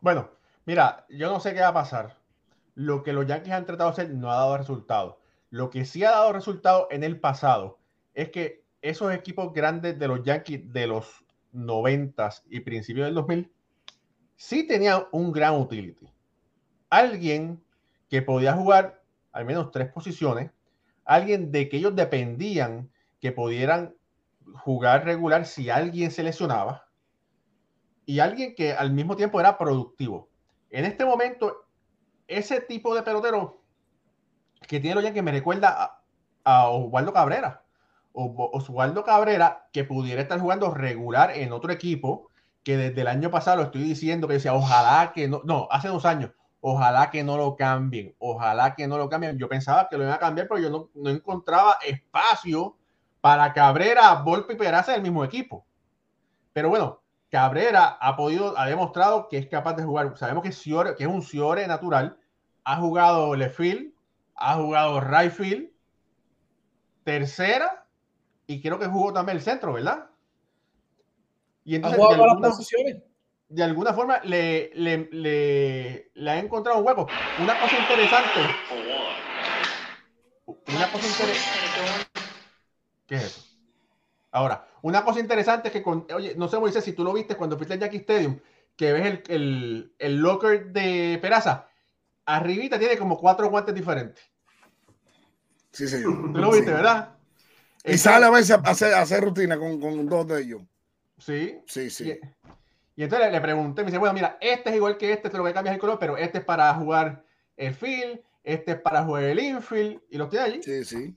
Bueno, 0.00 0.30
mira, 0.64 1.06
yo 1.08 1.30
no 1.30 1.40
sé 1.40 1.52
qué 1.54 1.60
va 1.60 1.68
a 1.68 1.74
pasar. 1.74 2.16
Lo 2.74 3.02
que 3.02 3.12
los 3.12 3.26
Yankees 3.26 3.52
han 3.52 3.66
tratado 3.66 3.90
de 3.90 3.92
hacer 3.94 4.14
no 4.14 4.30
ha 4.30 4.36
dado 4.36 4.56
resultado. 4.56 5.20
Lo 5.50 5.68
que 5.68 5.84
sí 5.84 6.04
ha 6.04 6.12
dado 6.12 6.32
resultado 6.32 6.88
en 6.90 7.02
el 7.02 7.18
pasado 7.18 7.78
es 8.14 8.30
que 8.30 8.64
esos 8.82 9.12
equipos 9.12 9.52
grandes 9.52 9.98
de 9.98 10.08
los 10.08 10.22
Yankees 10.22 10.72
de 10.72 10.86
los 10.86 11.24
90 11.52 12.30
y 12.48 12.60
principios 12.60 13.06
del 13.06 13.14
2000, 13.14 13.52
sí 14.36 14.66
tenía 14.66 15.06
un 15.12 15.32
gran 15.32 15.60
utility. 15.60 16.08
Alguien 16.88 17.62
que 18.08 18.22
podía 18.22 18.54
jugar 18.54 18.99
al 19.32 19.44
menos 19.44 19.70
tres 19.70 19.90
posiciones, 19.92 20.50
alguien 21.04 21.50
de 21.50 21.68
que 21.68 21.78
ellos 21.78 21.94
dependían 21.94 22.90
que 23.20 23.32
pudieran 23.32 23.94
jugar 24.54 25.04
regular 25.04 25.46
si 25.46 25.70
alguien 25.70 26.10
se 26.10 26.22
lesionaba 26.22 26.86
y 28.06 28.20
alguien 28.20 28.54
que 28.54 28.72
al 28.72 28.92
mismo 28.92 29.16
tiempo 29.16 29.40
era 29.40 29.56
productivo. 29.58 30.28
En 30.70 30.84
este 30.84 31.04
momento, 31.04 31.66
ese 32.26 32.60
tipo 32.60 32.94
de 32.94 33.02
pelotero 33.02 33.62
que 34.66 34.80
tiene 34.80 35.00
lo 35.00 35.12
que 35.12 35.22
me 35.22 35.32
recuerda 35.32 36.00
a, 36.44 36.68
Oswaldo 36.68 37.12
Cabrera. 37.12 37.62
O, 38.12 38.50
Oswaldo 38.52 39.04
Cabrera 39.04 39.68
que 39.72 39.84
pudiera 39.84 40.22
estar 40.22 40.40
jugando 40.40 40.74
regular 40.74 41.30
en 41.36 41.52
otro 41.52 41.72
equipo 41.72 42.28
que 42.64 42.76
desde 42.76 43.00
el 43.02 43.08
año 43.08 43.30
pasado 43.30 43.58
lo 43.58 43.62
estoy 43.64 43.82
diciendo 43.82 44.26
que 44.26 44.34
decía 44.34 44.54
ojalá 44.54 45.12
que 45.12 45.28
no, 45.28 45.42
no, 45.44 45.68
hace 45.70 45.88
dos 45.88 46.04
años, 46.04 46.32
ojalá 46.60 47.10
que 47.10 47.24
no 47.24 47.36
lo 47.36 47.56
cambien, 47.56 48.14
ojalá 48.18 48.74
que 48.74 48.86
no 48.86 48.98
lo 48.98 49.08
cambien. 49.08 49.38
Yo 49.38 49.48
pensaba 49.48 49.88
que 49.88 49.96
lo 49.96 50.04
iban 50.04 50.14
a 50.14 50.18
cambiar, 50.18 50.48
pero 50.48 50.60
yo 50.60 50.70
no, 50.70 50.90
no 50.94 51.10
encontraba 51.10 51.78
espacio 51.86 52.76
para 53.20 53.52
Cabrera, 53.52 54.14
Volpe 54.22 54.54
y 54.54 54.56
Peraza 54.56 54.92
del 54.92 55.02
mismo 55.02 55.24
equipo. 55.24 55.64
Pero 56.52 56.68
bueno, 56.68 57.00
Cabrera 57.30 57.98
ha 58.00 58.16
podido, 58.16 58.58
ha 58.58 58.66
demostrado 58.66 59.28
que 59.28 59.38
es 59.38 59.46
capaz 59.46 59.74
de 59.74 59.84
jugar. 59.84 60.16
Sabemos 60.16 60.42
que, 60.42 60.48
es, 60.48 60.62
que 60.96 61.04
es 61.04 61.08
un 61.08 61.22
Ciore 61.22 61.66
natural. 61.66 62.18
Ha 62.64 62.76
jugado 62.76 63.34
Lefield, 63.34 63.92
ha 64.34 64.56
jugado 64.56 65.00
right 65.00 65.70
tercera, 67.04 67.86
y 68.46 68.60
creo 68.60 68.78
que 68.78 68.86
jugó 68.86 69.12
también 69.12 69.38
el 69.38 69.42
centro, 69.42 69.72
¿verdad? 69.72 70.10
Y 71.64 71.76
entonces, 71.76 71.98
¿Ha 71.98 72.02
jugado 72.02 72.24
alguna, 72.24 72.48
las 72.48 72.56
posiciones? 72.56 73.02
De 73.50 73.64
alguna 73.64 73.92
forma 73.92 74.20
le, 74.22 74.70
le, 74.74 75.08
le, 76.14 76.30
ha 76.30 76.38
encontrado 76.38 76.78
un 76.78 76.86
hueco. 76.86 77.08
Una 77.40 77.60
cosa 77.60 77.78
interesante. 77.78 78.40
Una 80.46 80.92
cosa 80.92 81.06
interesante. 81.06 82.20
¿Qué 83.06 83.16
es 83.16 83.24
eso? 83.24 83.44
Ahora, 84.30 84.68
una 84.82 85.04
cosa 85.04 85.18
interesante 85.18 85.68
es 85.68 85.72
que, 85.72 85.82
con, 85.82 86.06
oye, 86.14 86.34
no 86.36 86.46
sé, 86.46 86.58
Moisés, 86.60 86.84
si 86.84 86.92
tú 86.92 87.02
lo 87.02 87.12
viste 87.12 87.36
cuando 87.36 87.56
fuiste 87.56 87.74
al 87.74 87.80
Jackie 87.80 87.98
Stadium, 87.98 88.38
que 88.76 88.92
ves 88.92 89.06
el, 89.06 89.22
el, 89.28 89.94
el 89.98 90.16
locker 90.18 90.66
de 90.66 91.18
Peraza, 91.20 91.66
arribita 92.24 92.78
tiene 92.78 92.96
como 92.96 93.18
cuatro 93.18 93.50
guantes 93.50 93.74
diferentes. 93.74 94.22
Sí, 95.72 95.88
sí. 95.88 96.02
Tú 96.04 96.12
lo 96.12 96.52
viste, 96.52 96.70
¿verdad? 96.70 97.16
Y 97.84 97.98
sale 97.98 98.26
a 98.26 98.30
veces 98.30 98.52
a 98.52 98.60
hacer, 98.70 98.94
hacer 98.94 99.24
rutina 99.24 99.58
con, 99.58 99.80
con, 99.80 100.06
dos 100.06 100.28
de 100.28 100.42
ellos. 100.42 100.62
Sí. 101.18 101.58
Sí, 101.66 101.90
sí. 101.90 102.10
Y, 102.10 102.20
entonces 103.04 103.32
le, 103.32 103.40
pregunté, 103.40 103.82
me 103.82 103.86
dice, 103.86 103.98
bueno, 103.98 104.12
mira, 104.12 104.36
este 104.40 104.70
es 104.70 104.76
igual 104.76 104.98
que 104.98 105.12
este, 105.12 105.28
este 105.28 105.38
lo 105.38 105.44
que 105.44 105.54
cambias 105.54 105.74
el 105.74 105.80
color, 105.80 105.98
pero 105.98 106.16
este 106.16 106.38
es 106.38 106.44
para 106.44 106.74
jugar 106.74 107.24
el 107.56 107.74
field, 107.74 108.20
este 108.44 108.72
es 108.72 108.80
para 108.80 109.04
jugar 109.04 109.24
el 109.24 109.38
infield, 109.38 110.02
y 110.10 110.18
lo 110.18 110.28
tiene 110.28 110.44
allí. 110.44 110.62
Sí, 110.62 110.84
sí. 110.84 111.16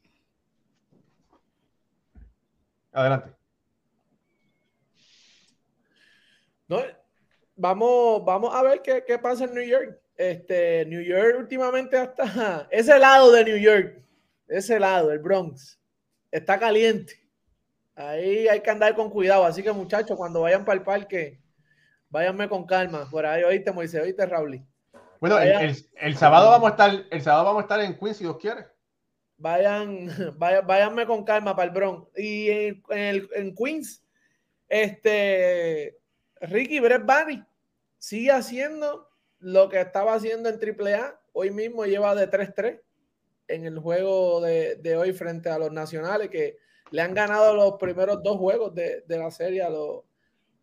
Adelante. 2.92 3.32
No, 6.68 6.80
vamos, 7.56 8.24
vamos 8.24 8.56
a 8.56 8.64
ver 8.64 8.82
qué, 8.82 9.04
qué, 9.06 9.18
pasa 9.20 9.46
en 9.46 9.54
New 9.54 9.66
York. 9.66 10.00
Este, 10.16 10.86
New 10.86 11.02
York 11.02 11.36
últimamente 11.40 11.98
hasta 11.98 12.68
ese 12.72 12.98
lado 13.00 13.32
de 13.32 13.44
New 13.44 13.58
York, 13.58 14.00
ese 14.48 14.80
lado, 14.80 15.12
el 15.12 15.20
Bronx, 15.20 15.80
está 16.32 16.60
caliente. 16.60 17.20
Ahí 17.96 18.48
hay 18.48 18.62
que 18.62 18.70
andar 18.70 18.96
con 18.96 19.10
cuidado. 19.10 19.46
Así 19.46 19.62
que, 19.62 19.72
muchachos, 19.72 20.18
cuando 20.18 20.42
vayan 20.42 20.66
para 20.66 20.78
el 20.78 20.84
parque, 20.84 21.43
váyanme 22.14 22.48
con 22.48 22.66
calma. 22.66 23.10
Por 23.10 23.26
ahí 23.26 23.44
oíste, 23.44 23.72
Moisés, 23.72 24.02
oíste, 24.02 24.26
Raúl. 24.26 24.64
Bueno, 25.20 25.40
el, 25.40 25.76
el, 25.96 26.16
sábado 26.16 26.52
vamos 26.52 26.68
a 26.68 26.72
estar, 26.72 27.06
el 27.10 27.22
sábado 27.22 27.46
vamos 27.46 27.62
a 27.62 27.64
estar 27.64 27.82
en 27.82 27.98
Queens 27.98 28.18
si 28.18 28.24
Dios 28.24 28.38
quiere. 28.38 28.68
Vayan, 29.38 30.10
vayan, 30.38 30.68
váyanme 30.68 31.08
con 31.08 31.24
calma 31.24 31.56
para 31.56 31.70
el 31.70 31.74
Bronx. 31.74 32.08
Y 32.16 32.50
en, 32.50 32.84
en, 33.36 33.56
Queens, 33.56 34.04
este 34.70 35.98
Ricky 36.40 36.80
Brett 36.80 37.06
Barry 37.06 37.44
sigue 37.98 38.32
haciendo 38.32 39.10
lo 39.40 39.70
que 39.70 39.82
estaba 39.82 40.14
haciendo 40.14 40.50
en 40.50 40.60
AAA. 40.60 41.20
Hoy 41.32 41.50
mismo 41.50 41.86
lleva 41.86 42.14
de 42.14 42.30
3-3 42.30 42.80
en 43.48 43.66
el 43.66 43.80
juego 43.80 44.40
de, 44.40 44.76
de, 44.76 44.96
hoy 44.96 45.14
frente 45.14 45.50
a 45.50 45.58
los 45.58 45.72
nacionales 45.72 46.30
que 46.30 46.58
le 46.92 47.02
han 47.02 47.16
ganado 47.16 47.56
los 47.56 47.74
primeros 47.80 48.22
dos 48.22 48.38
juegos 48.38 48.76
de, 48.76 49.02
de 49.08 49.18
la 49.18 49.32
serie 49.32 49.64
a 49.64 49.70
los, 49.70 50.04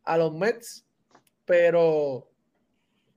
a 0.04 0.16
los 0.16 0.32
Mets. 0.32 0.86
Pero 1.50 2.30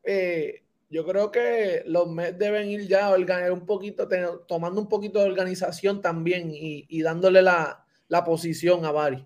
eh, 0.03 0.63
yo 0.89 1.05
creo 1.05 1.29
que 1.29 1.83
los 1.85 2.09
Mets 2.09 2.39
deben 2.39 2.67
ir 2.67 2.87
ya 2.87 3.09
a 3.09 3.53
un 3.53 3.67
poquito, 3.67 4.07
tomando 4.47 4.81
un 4.81 4.89
poquito 4.89 5.19
de 5.19 5.29
organización 5.29 6.01
también 6.01 6.49
y, 6.51 6.99
dándole 7.03 7.43
la, 7.43 7.85
posición 8.25 8.85
a 8.85 8.91
Bari. 8.91 9.23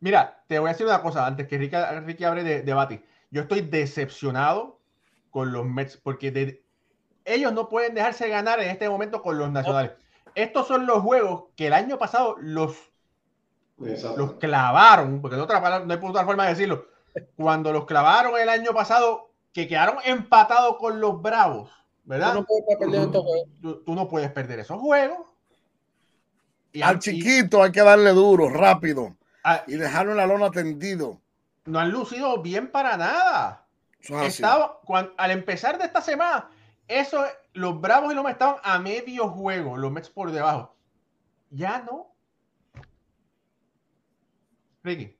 Mira, 0.00 0.44
te 0.46 0.58
voy 0.58 0.68
a 0.68 0.72
decir 0.72 0.84
una 0.84 1.00
cosa 1.00 1.26
antes 1.26 1.48
que 1.48 1.56
Ricky, 1.56 2.24
abre 2.24 2.44
de 2.44 2.60
debate. 2.60 3.02
Yo 3.30 3.40
estoy 3.40 3.62
decepcionado 3.62 4.78
con 5.30 5.50
los 5.50 5.64
Mets 5.64 5.96
porque 5.96 6.62
ellos 7.24 7.52
no 7.54 7.70
pueden 7.70 7.94
dejarse 7.94 8.28
ganar 8.28 8.60
en 8.60 8.68
este 8.68 8.90
momento 8.90 9.22
con 9.22 9.38
los 9.38 9.50
nacionales. 9.50 9.92
Estos 10.34 10.68
son 10.68 10.84
los 10.84 11.00
juegos 11.00 11.44
que 11.56 11.68
el 11.68 11.72
año 11.72 11.98
pasado 11.98 12.36
los, 12.40 12.76
los 13.78 14.34
clavaron, 14.34 15.22
porque 15.22 15.38
no 15.38 15.44
hay 15.44 15.98
otra 15.98 16.26
forma 16.26 16.44
de 16.44 16.50
decirlo. 16.50 16.93
Cuando 17.36 17.72
los 17.72 17.84
clavaron 17.84 18.38
el 18.38 18.48
año 18.48 18.72
pasado, 18.72 19.30
que 19.52 19.68
quedaron 19.68 19.98
empatados 20.04 20.76
con 20.78 21.00
los 21.00 21.22
Bravos, 21.22 21.70
¿verdad? 22.04 22.34
Tú 22.34 23.94
no 23.94 24.08
puedes 24.08 24.30
perder, 24.32 24.60
esos 24.60 24.80
juegos. 24.80 25.18
Y 26.72 26.82
Al 26.82 26.98
chiquito 26.98 27.62
hay 27.62 27.70
que 27.70 27.82
darle 27.82 28.10
duro, 28.10 28.48
rápido. 28.48 29.16
Ah, 29.44 29.62
y 29.66 29.74
dejarlo 29.74 30.12
en 30.12 30.16
la 30.16 30.26
lona 30.26 30.50
tendido. 30.50 31.20
No 31.66 31.78
han 31.78 31.90
lucido 31.90 32.42
bien 32.42 32.70
para 32.70 32.96
nada. 32.96 33.66
Estaba, 34.00 34.80
al 35.16 35.30
empezar 35.30 35.78
de 35.78 35.84
esta 35.84 36.00
semana, 36.00 36.50
eso, 36.88 37.24
los 37.52 37.80
Bravos 37.80 38.12
y 38.12 38.14
los 38.14 38.24
Mets 38.24 38.34
estaban 38.34 38.60
a 38.62 38.78
medio 38.78 39.28
juego, 39.28 39.76
los 39.76 39.90
Mets 39.92 40.10
por 40.10 40.30
debajo. 40.32 40.74
Ya 41.50 41.78
no. 41.78 42.12
Ricky. 44.82 45.16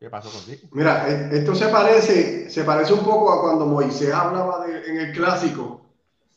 ¿Qué 0.00 0.08
pasó 0.08 0.30
contigo? 0.30 0.66
Mira, 0.72 1.06
e, 1.06 1.36
esto 1.36 1.54
se 1.54 1.68
parece, 1.68 2.48
se 2.48 2.64
parece 2.64 2.94
un 2.94 3.04
poco 3.04 3.30
a 3.30 3.42
cuando 3.42 3.66
Moisés 3.66 4.10
hablaba 4.14 4.64
en 4.66 4.96
el 4.96 5.12
clásico 5.12 5.82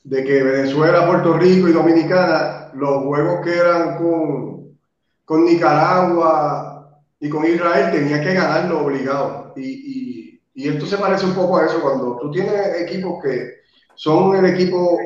de 0.04 0.22
que 0.26 0.44
Venezuela, 0.44 1.08
Puerto 1.08 1.38
Rico 1.38 1.70
y 1.70 1.72
Dominicana, 1.72 2.72
los 2.74 3.06
juegos 3.06 3.40
que 3.42 3.56
eran 3.56 3.96
con, 3.96 4.78
con 5.24 5.46
Nicaragua 5.46 7.00
y 7.22 7.30
con 7.30 7.46
Israel, 7.46 7.90
tenía 7.90 8.22
que 8.22 8.34
ganarlo 8.34 8.84
obligado. 8.84 9.54
Y, 9.56 10.42
y, 10.54 10.68
esto 10.68 10.86
se 10.86 10.98
parece 10.98 11.26
un 11.26 11.34
poco 11.34 11.58
a 11.58 11.66
eso, 11.66 11.82
cuando 11.82 12.18
tú 12.18 12.32
tienes 12.32 12.82
equipos 12.82 13.24
que 13.24 13.62
son 13.96 14.36
el 14.36 14.46
equipo 14.54 15.00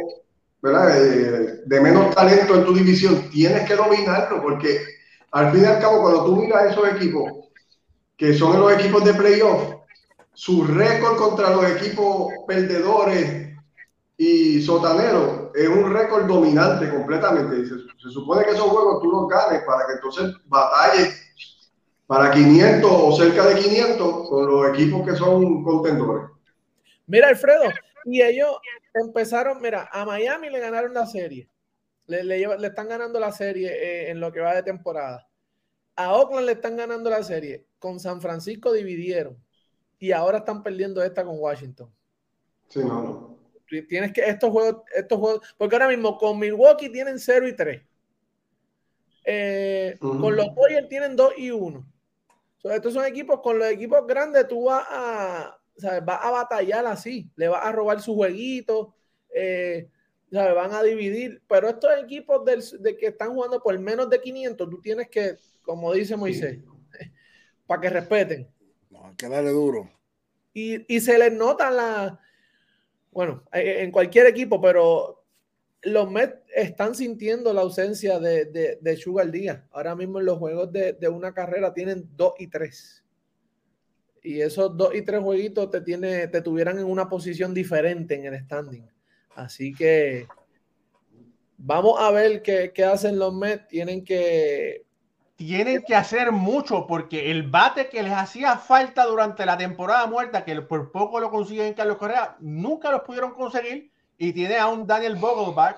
¿verdad? 0.61 0.99
De, 0.99 1.61
de 1.63 1.81
menos 1.81 2.13
talento 2.15 2.55
en 2.55 2.65
tu 2.65 2.73
división, 2.73 3.29
tienes 3.29 3.67
que 3.67 3.75
dominarlo, 3.75 4.41
porque 4.41 4.79
al 5.31 5.51
fin 5.51 5.61
y 5.61 5.65
al 5.65 5.79
cabo, 5.79 6.01
cuando 6.01 6.25
tú 6.25 6.35
miras 6.37 6.71
esos 6.71 6.87
equipos, 6.89 7.46
que 8.17 8.33
son 8.33 8.59
los 8.59 8.73
equipos 8.73 9.05
de 9.05 9.13
playoff, 9.13 9.75
su 10.33 10.65
récord 10.65 11.17
contra 11.17 11.51
los 11.51 11.65
equipos 11.71 12.33
perdedores 12.47 13.55
y 14.17 14.61
sotaneros 14.61 15.51
es 15.53 15.67
un 15.67 15.93
récord 15.93 16.25
dominante 16.25 16.89
completamente. 16.89 17.65
Se, 17.65 18.09
supone 18.09 18.45
que 18.45 18.51
esos 18.51 18.67
juegos 18.67 19.01
tú 19.01 19.11
los 19.11 19.27
ganes 19.27 19.63
para 19.63 19.85
que 19.85 19.93
entonces 19.93 20.35
batalles 20.45 21.23
para 22.07 22.31
500 22.31 22.89
o 22.91 23.11
cerca 23.11 23.45
de 23.47 23.61
500 23.61 24.29
con 24.29 24.47
los 24.47 24.69
equipos 24.69 25.07
que 25.07 25.15
son 25.15 25.63
contendores. 25.63 26.29
Mira, 27.05 27.29
Alfredo, 27.29 27.63
y 28.05 28.21
ellos 28.21 28.57
empezaron, 28.93 29.61
mira, 29.61 29.89
a 29.91 30.05
Miami 30.05 30.49
le 30.49 30.59
ganaron 30.59 30.93
la 30.93 31.05
serie. 31.05 31.49
Le, 32.07 32.23
le, 32.23 32.67
están 32.67 32.87
ganando 32.87 33.19
la 33.19 33.31
serie 33.31 33.69
eh, 33.69 34.11
en 34.11 34.19
lo 34.19 34.31
que 34.31 34.39
va 34.39 34.55
de 34.55 34.63
temporada. 34.63 35.26
A 35.97 36.13
Oakland 36.13 36.45
le 36.45 36.53
están 36.53 36.77
ganando 36.77 37.09
la 37.09 37.23
serie. 37.23 37.65
Con 37.79 37.99
San 37.99 38.21
Francisco 38.21 38.71
dividieron. 38.71 39.37
Y 39.99 40.11
ahora 40.11 40.37
están 40.37 40.63
perdiendo 40.63 41.03
esta 41.03 41.25
con 41.25 41.37
Washington. 41.39 41.91
Sí, 42.67 42.79
no, 42.79 43.03
no. 43.03 43.37
Tienes 43.89 44.13
que 44.13 44.21
estos 44.21 44.49
juegos, 44.49 44.83
estos 44.95 45.19
juegos, 45.19 45.55
porque 45.57 45.75
ahora 45.75 45.89
mismo 45.89 46.17
con 46.17 46.39
Milwaukee 46.39 46.89
tienen 46.89 47.19
0 47.19 47.47
y 47.49 47.55
3. 47.55 47.81
Eh, 49.25 49.97
con 49.99 50.35
los 50.37 50.55
Dodgers 50.55 50.87
tienen 50.87 51.17
2 51.17 51.33
y 51.37 51.51
1. 51.51 51.85
estos 52.63 52.93
son 52.93 53.05
equipos, 53.05 53.41
con 53.41 53.59
los 53.59 53.67
equipos 53.67 54.07
grandes 54.07 54.47
tú 54.47 54.65
vas 54.65 54.85
a, 54.89 55.59
vas 56.05 56.19
a 56.23 56.31
batallar 56.31 56.85
así, 56.85 57.29
le 57.35 57.49
vas 57.49 57.65
a 57.65 57.73
robar 57.73 58.01
su 58.01 58.15
jueguito, 58.15 58.93
eh, 59.35 59.89
van 60.31 60.73
a 60.73 60.81
dividir, 60.81 61.41
pero 61.45 61.67
estos 61.67 61.91
equipos 62.01 62.45
de 62.45 62.95
que 62.95 63.07
están 63.07 63.33
jugando 63.33 63.61
por 63.61 63.77
menos 63.79 64.09
de 64.09 64.21
500, 64.21 64.69
tú 64.69 64.79
tienes 64.79 65.09
que 65.09 65.35
como 65.67 65.93
dice 65.93 66.15
Moisés, 66.15 66.59
para 67.67 67.81
que 67.81 67.89
respeten. 67.89 68.49
No, 68.89 69.05
hay 69.05 69.15
que 69.15 69.27
darle 69.27 69.51
duro. 69.51 69.91
Y, 70.53 70.95
y 70.95 71.01
se 71.01 71.19
les 71.19 71.33
nota 71.33 71.69
la, 71.69 72.19
bueno, 73.11 73.43
eh, 73.51 73.83
en 73.83 73.91
cualquier 73.91 74.27
equipo, 74.27 74.61
pero 74.61 75.25
los 75.83 76.09
Mets 76.09 76.37
están 76.55 76.95
sintiendo 76.95 77.53
la 77.53 77.61
ausencia 77.61 78.17
de, 78.17 78.45
de, 78.45 78.77
de 78.79 78.97
Sugar 78.97 79.29
Díaz. 79.29 79.61
Ahora 79.71 79.93
mismo 79.95 80.19
en 80.19 80.25
los 80.25 80.37
juegos 80.37 80.71
de, 80.71 80.93
de, 80.93 81.09
una 81.09 81.33
carrera 81.33 81.73
tienen 81.73 82.09
dos 82.15 82.33
y 82.39 82.47
tres. 82.47 83.03
Y 84.23 84.39
esos 84.39 84.75
dos 84.77 84.95
y 84.95 85.01
tres 85.01 85.21
jueguitos 85.21 85.69
te, 85.69 85.81
tiene, 85.81 86.27
te 86.29 86.41
tuvieran 86.41 86.79
en 86.79 86.85
una 86.85 87.09
posición 87.09 87.53
diferente 87.53 88.15
en 88.15 88.25
el 88.25 88.39
standing. 88.45 88.89
Así 89.35 89.73
que 89.73 90.27
vamos 91.57 91.99
a 91.99 92.09
ver 92.11 92.41
qué, 92.41 92.71
qué 92.73 92.85
hacen 92.85 93.19
los 93.19 93.33
Mets. 93.33 93.67
Tienen 93.67 94.03
que 94.03 94.86
tienen 95.37 95.83
que 95.83 95.95
hacer 95.95 96.31
mucho 96.31 96.87
porque 96.87 97.29
el 97.29 97.43
bate 97.43 97.89
que 97.89 98.01
les 98.01 98.11
hacía 98.11 98.57
falta 98.57 99.05
durante 99.05 99.45
la 99.45 99.55
temporada 99.55 100.07
muerta, 100.07 100.43
que 100.43 100.59
por 100.63 100.91
poco 100.91 101.19
lo 101.19 101.29
consiguen 101.29 101.75
Carlos 101.75 101.97
Correa, 101.97 102.35
nunca 102.39 102.91
los 102.91 103.01
pudieron 103.01 103.31
conseguir. 103.31 103.91
Y 104.17 104.33
tiene 104.33 104.57
a 104.57 104.65
un 104.65 104.87
Daniel 104.87 105.15
Vogelbach, 105.15 105.77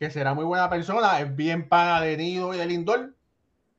que 0.00 0.10
será 0.10 0.34
muy 0.34 0.44
buena 0.44 0.68
persona, 0.68 1.20
es 1.20 1.34
bien 1.34 1.68
pana 1.68 2.00
de 2.00 2.16
Nido 2.16 2.52
y 2.52 2.58
de 2.58 2.66
Lindor, 2.66 3.14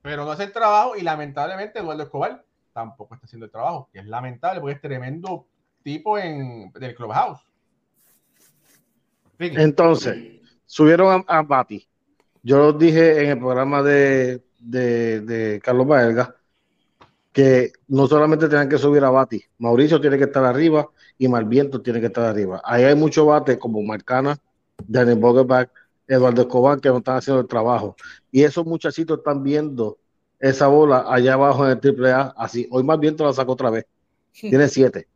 pero 0.01 0.23
no 0.23 0.31
hace 0.31 0.45
el 0.45 0.53
trabajo. 0.53 0.95
Y 0.95 1.01
lamentablemente, 1.01 1.79
Eduardo 1.79 2.03
Escobar 2.03 2.45
tampoco 2.71 3.15
está 3.15 3.25
haciendo 3.25 3.45
el 3.45 3.51
trabajo, 3.51 3.89
que 3.91 3.99
es 3.99 4.05
lamentable 4.05 4.61
porque 4.61 4.75
es 4.75 4.81
tremendo 4.81 5.47
tipo 5.83 6.17
en, 6.17 6.71
del 6.71 6.95
Clubhouse. 6.95 7.41
Entonces, 9.37 10.39
subieron 10.65 11.25
a, 11.27 11.39
a 11.39 11.41
Bati. 11.41 11.85
Yo 12.41 12.57
lo 12.57 12.71
dije 12.71 13.21
en 13.21 13.31
el 13.31 13.37
programa 13.37 13.83
de, 13.83 14.41
de, 14.59 15.21
de 15.21 15.59
Carlos 15.61 15.87
Baelga 15.87 16.35
que 17.31 17.71
no 17.87 18.07
solamente 18.07 18.49
tienen 18.49 18.69
que 18.69 18.77
subir 18.77 19.03
a 19.03 19.09
Bati, 19.09 19.41
Mauricio 19.59 20.01
tiene 20.01 20.17
que 20.17 20.25
estar 20.25 20.43
arriba 20.43 20.89
y 21.17 21.27
Malviento 21.27 21.81
tiene 21.81 21.99
que 21.99 22.07
estar 22.07 22.25
arriba. 22.25 22.61
Ahí 22.63 22.83
hay 22.83 22.95
muchos 22.95 23.25
bates 23.25 23.57
como 23.57 23.81
Marcana, 23.81 24.37
Daniel 24.87 25.19
Bogerback, 25.19 25.71
Eduardo 26.07 26.41
Escobar 26.41 26.81
que 26.81 26.89
no 26.89 26.97
están 26.97 27.17
haciendo 27.17 27.41
el 27.41 27.47
trabajo. 27.47 27.95
Y 28.31 28.43
esos 28.43 28.65
muchachitos 28.65 29.19
están 29.19 29.43
viendo 29.43 29.99
esa 30.39 30.67
bola 30.67 31.05
allá 31.07 31.33
abajo 31.33 31.65
en 31.65 31.71
el 31.71 31.79
triple 31.79 32.11
A, 32.11 32.33
así. 32.35 32.67
Hoy 32.71 32.83
Malviento 32.83 33.25
la 33.25 33.33
sacó 33.33 33.53
otra 33.53 33.69
vez. 33.69 33.85
Tiene 34.31 34.67
siete. 34.67 35.07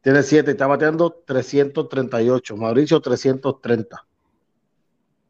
Tiene 0.00 0.22
siete, 0.22 0.52
está 0.52 0.66
bateando 0.66 1.22
338. 1.24 2.56
Mauricio 2.56 3.00
330. 3.00 4.04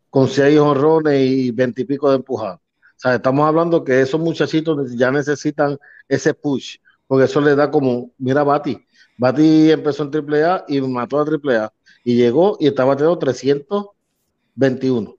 Con 0.08 0.28
seis 0.28 0.58
honrones 0.58 1.20
y 1.20 1.50
veintipico 1.50 2.08
de 2.10 2.16
empujadas. 2.16 2.60
Sea, 2.98 3.14
estamos 3.14 3.46
hablando 3.46 3.84
que 3.84 4.00
esos 4.00 4.20
muchachitos 4.20 4.92
ya 4.96 5.10
necesitan 5.12 5.78
ese 6.08 6.34
push, 6.34 6.78
porque 7.06 7.26
eso 7.26 7.40
le 7.40 7.54
da 7.54 7.70
como, 7.70 8.10
mira, 8.18 8.42
Bati. 8.42 8.76
Bati 9.16 9.70
empezó 9.70 10.02
en 10.02 10.10
AAA 10.12 10.64
y 10.68 10.80
mató 10.80 11.20
a 11.20 11.24
AAA 11.24 11.72
y 12.04 12.16
llegó 12.16 12.56
y 12.58 12.66
estaba 12.66 12.96
teniendo 12.96 13.18
321 13.18 15.14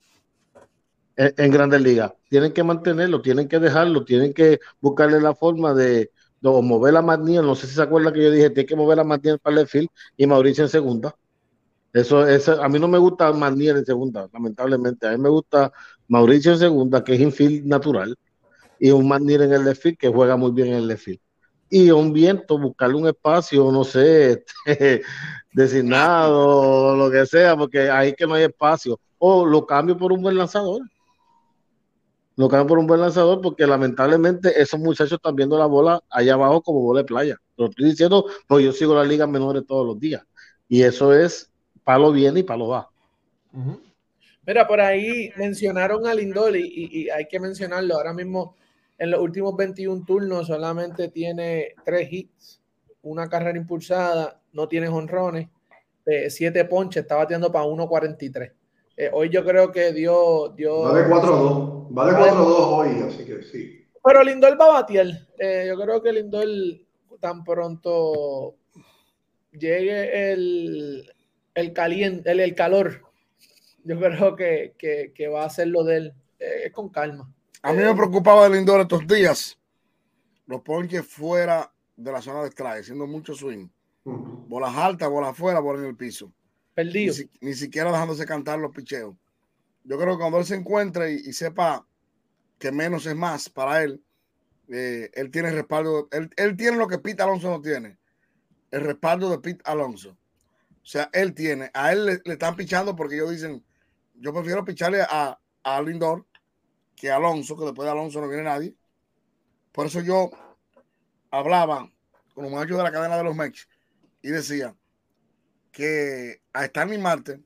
en, 1.15 1.33
en 1.37 1.51
Grandes 1.51 1.81
Ligas. 1.81 2.13
Tienen 2.29 2.51
que 2.53 2.63
mantenerlo, 2.63 3.21
tienen 3.21 3.47
que 3.47 3.59
dejarlo, 3.59 4.03
tienen 4.03 4.33
que 4.33 4.59
buscarle 4.81 5.21
la 5.21 5.33
forma 5.33 5.73
de, 5.73 6.11
de 6.41 6.49
mover 6.61 6.97
a 6.97 7.01
Magniel. 7.01 7.45
No 7.45 7.55
sé 7.55 7.67
si 7.67 7.75
se 7.75 7.81
acuerda 7.81 8.11
que 8.11 8.23
yo 8.23 8.31
dije, 8.31 8.49
tiene 8.49 8.67
que 8.67 8.75
mover 8.75 8.99
a 8.99 9.05
Magniel 9.05 9.39
para 9.39 9.61
el 9.61 9.67
field 9.67 9.89
y 10.17 10.27
Mauricio 10.27 10.65
en 10.65 10.69
segunda. 10.69 11.15
Eso, 11.93 12.27
eso, 12.27 12.61
a 12.61 12.69
mí 12.69 12.77
no 12.79 12.87
me 12.87 12.99
gusta 12.99 13.31
Magniel 13.33 13.77
en 13.77 13.85
segunda, 13.85 14.29
lamentablemente. 14.31 15.07
A 15.07 15.11
mí 15.11 15.17
me 15.17 15.29
gusta 15.29 15.71
Mauricio 16.07 16.53
en 16.53 16.59
segunda, 16.59 17.03
que 17.03 17.15
es 17.15 17.19
infield 17.19 17.65
natural, 17.65 18.15
y 18.79 18.91
un 18.91 19.07
Magniel 19.07 19.43
en 19.43 19.53
el 19.53 19.75
field, 19.75 19.97
que 19.97 20.09
juega 20.09 20.35
muy 20.37 20.51
bien 20.51 20.69
en 20.69 20.89
el 20.89 20.97
field. 20.97 21.19
Y 21.69 21.91
un 21.91 22.13
viento, 22.13 22.57
buscarle 22.57 22.95
un 22.95 23.07
espacio, 23.07 23.71
no 23.71 23.83
sé, 23.83 24.43
designado, 25.53 26.95
lo 26.95 27.11
que 27.11 27.25
sea, 27.25 27.55
porque 27.57 27.89
ahí 27.89 28.13
que 28.13 28.25
no 28.25 28.35
hay 28.35 28.43
espacio. 28.43 28.99
O 29.17 29.45
lo 29.45 29.65
cambio 29.65 29.97
por 29.97 30.11
un 30.11 30.21
buen 30.21 30.37
lanzador. 30.37 30.81
Lo 32.35 32.47
cambio 32.47 32.67
por 32.67 32.79
un 32.79 32.87
buen 32.87 33.01
lanzador, 33.01 33.41
porque 33.41 33.67
lamentablemente 33.67 34.59
esos 34.61 34.79
muchachos 34.79 35.13
están 35.13 35.35
viendo 35.35 35.57
la 35.59 35.65
bola 35.65 36.01
allá 36.09 36.35
abajo 36.35 36.61
como 36.61 36.81
bola 36.81 37.01
de 37.01 37.05
playa. 37.05 37.37
Lo 37.57 37.65
estoy 37.67 37.85
diciendo, 37.89 38.25
pues 38.47 38.63
yo 38.63 38.71
sigo 38.71 38.95
las 38.95 39.07
ligas 39.07 39.27
menores 39.27 39.65
todos 39.67 39.85
los 39.85 39.99
días. 39.99 40.23
Y 40.69 40.83
eso 40.83 41.13
es 41.13 41.48
palo 41.89 42.11
viene 42.11 42.41
y 42.41 42.43
palo 42.43 42.67
va. 42.67 42.87
Uh 43.51 43.57
-huh. 43.57 43.81
Mira, 44.45 44.67
por 44.67 44.79
ahí 44.79 45.31
mencionaron 45.37 46.05
a 46.05 46.13
Lindor 46.13 46.55
y, 46.55 46.61
y, 46.61 47.01
y, 47.01 47.09
hay 47.09 47.25
que 47.25 47.39
mencionarlo. 47.39 47.95
Ahora 47.95 48.13
mismo, 48.13 48.55
en 48.99 49.09
los 49.09 49.19
últimos 49.19 49.55
21 49.55 50.05
turnos, 50.05 50.45
solamente 50.45 51.07
tiene 51.07 51.73
tres 51.83 52.07
hits, 52.13 52.61
una 53.01 53.27
carrera 53.27 53.57
impulsada, 53.57 54.39
no 54.53 54.67
tiene 54.67 54.87
honrones, 54.87 55.49
eh, 56.05 56.29
siete 56.29 56.63
ponches, 56.65 57.01
está 57.01 57.15
bateando 57.15 57.51
para 57.51 57.65
1.43. 57.65 58.51
Eh, 58.95 59.09
hoy 59.11 59.29
yo 59.29 59.43
creo 59.43 59.71
que 59.71 59.91
dio. 59.91 60.49
dio 60.55 60.81
va 60.81 60.93
de 60.93 61.07
4-2, 61.07 61.97
va 61.97 62.05
de 62.05 62.11
4-2 62.11 62.55
hoy, 62.77 62.89
así 63.07 63.25
que 63.25 63.41
sí. 63.41 63.83
Pero 64.03 64.23
Lindor 64.23 64.61
va 64.61 64.65
a 64.65 64.81
batear. 64.81 65.07
Eh, 65.39 65.65
yo 65.67 65.75
creo 65.81 66.03
que 66.03 66.13
Lindor 66.13 66.47
tan 67.19 67.43
pronto 67.43 68.57
llegue 69.51 70.31
el, 70.31 71.11
el 71.59 71.73
caliente, 71.73 72.31
el, 72.31 72.39
el 72.39 72.55
calor, 72.55 73.03
yo 73.83 73.99
creo 73.99 74.35
que, 74.35 74.73
que, 74.77 75.11
que, 75.13 75.27
va 75.27 75.43
a 75.43 75.47
hacer 75.47 75.67
lo 75.67 75.83
de 75.83 75.97
él 75.97 76.13
eh, 76.39 76.71
con 76.71 76.89
calma. 76.89 77.33
A 77.61 77.73
mí 77.73 77.83
me 77.83 77.93
preocupaba 77.93 78.45
el 78.45 78.53
Lindor 78.53 78.81
estos 78.81 79.05
días. 79.05 79.57
Los 80.45 80.61
ponches 80.61 81.05
fuera 81.05 81.71
de 81.95 82.11
la 82.11 82.21
zona 82.21 82.43
de 82.43 82.49
strike, 82.49 82.81
haciendo 82.81 83.05
mucho 83.05 83.33
swing. 83.33 83.67
Bolas 84.03 84.75
altas, 84.75 85.09
bolas 85.09 85.31
afuera, 85.31 85.59
bolas 85.59 85.83
en 85.83 85.89
el 85.89 85.95
piso. 85.95 86.31
Perdido. 86.73 87.13
Ni, 87.41 87.49
ni, 87.49 87.53
siquiera 87.53 87.91
dejándose 87.91 88.25
cantar 88.25 88.59
los 88.59 88.73
picheos. 88.73 89.15
Yo 89.83 89.97
creo 89.97 90.13
que 90.13 90.19
cuando 90.19 90.39
él 90.39 90.45
se 90.45 90.55
encuentre 90.55 91.13
y, 91.13 91.15
y 91.29 91.33
sepa 91.33 91.85
que 92.57 92.71
menos 92.71 93.05
es 93.05 93.15
más 93.15 93.49
para 93.49 93.83
él, 93.83 94.01
eh, 94.69 95.09
él 95.13 95.31
tiene 95.31 95.51
respaldo. 95.51 96.07
Él, 96.11 96.29
él, 96.37 96.55
tiene 96.55 96.77
lo 96.77 96.87
que 96.87 96.99
Pete 96.99 97.23
Alonso 97.23 97.49
no 97.49 97.61
tiene. 97.61 97.97
El 98.71 98.81
respaldo 98.81 99.29
de 99.29 99.39
Pete 99.39 99.61
Alonso. 99.65 100.17
O 100.81 100.85
sea, 100.85 101.09
él 101.13 101.33
tiene. 101.33 101.69
A 101.73 101.91
él 101.91 102.05
le, 102.05 102.21
le 102.23 102.33
están 102.33 102.55
pichando 102.55 102.95
porque 102.95 103.15
ellos 103.15 103.31
dicen, 103.31 103.63
yo 104.15 104.33
prefiero 104.33 104.65
picharle 104.65 105.01
a, 105.01 105.39
a 105.63 105.81
Lindor 105.81 106.25
que 106.95 107.09
a 107.09 107.15
Alonso, 107.15 107.57
que 107.57 107.65
después 107.65 107.85
de 107.85 107.91
Alonso 107.91 108.19
no 108.19 108.27
viene 108.27 108.43
nadie. 108.43 108.75
Por 109.71 109.85
eso 109.85 110.01
yo 110.01 110.29
hablaba 111.31 111.89
con 112.33 112.43
los 112.43 112.51
muchachos 112.51 112.77
de 112.77 112.83
la 112.83 112.91
cadena 112.91 113.17
de 113.17 113.23
los 113.23 113.35
Mex 113.35 113.67
y 114.21 114.29
decía 114.29 114.75
que 115.71 116.41
a 116.51 116.65
Stanley 116.65 116.97
Marte 116.97 117.41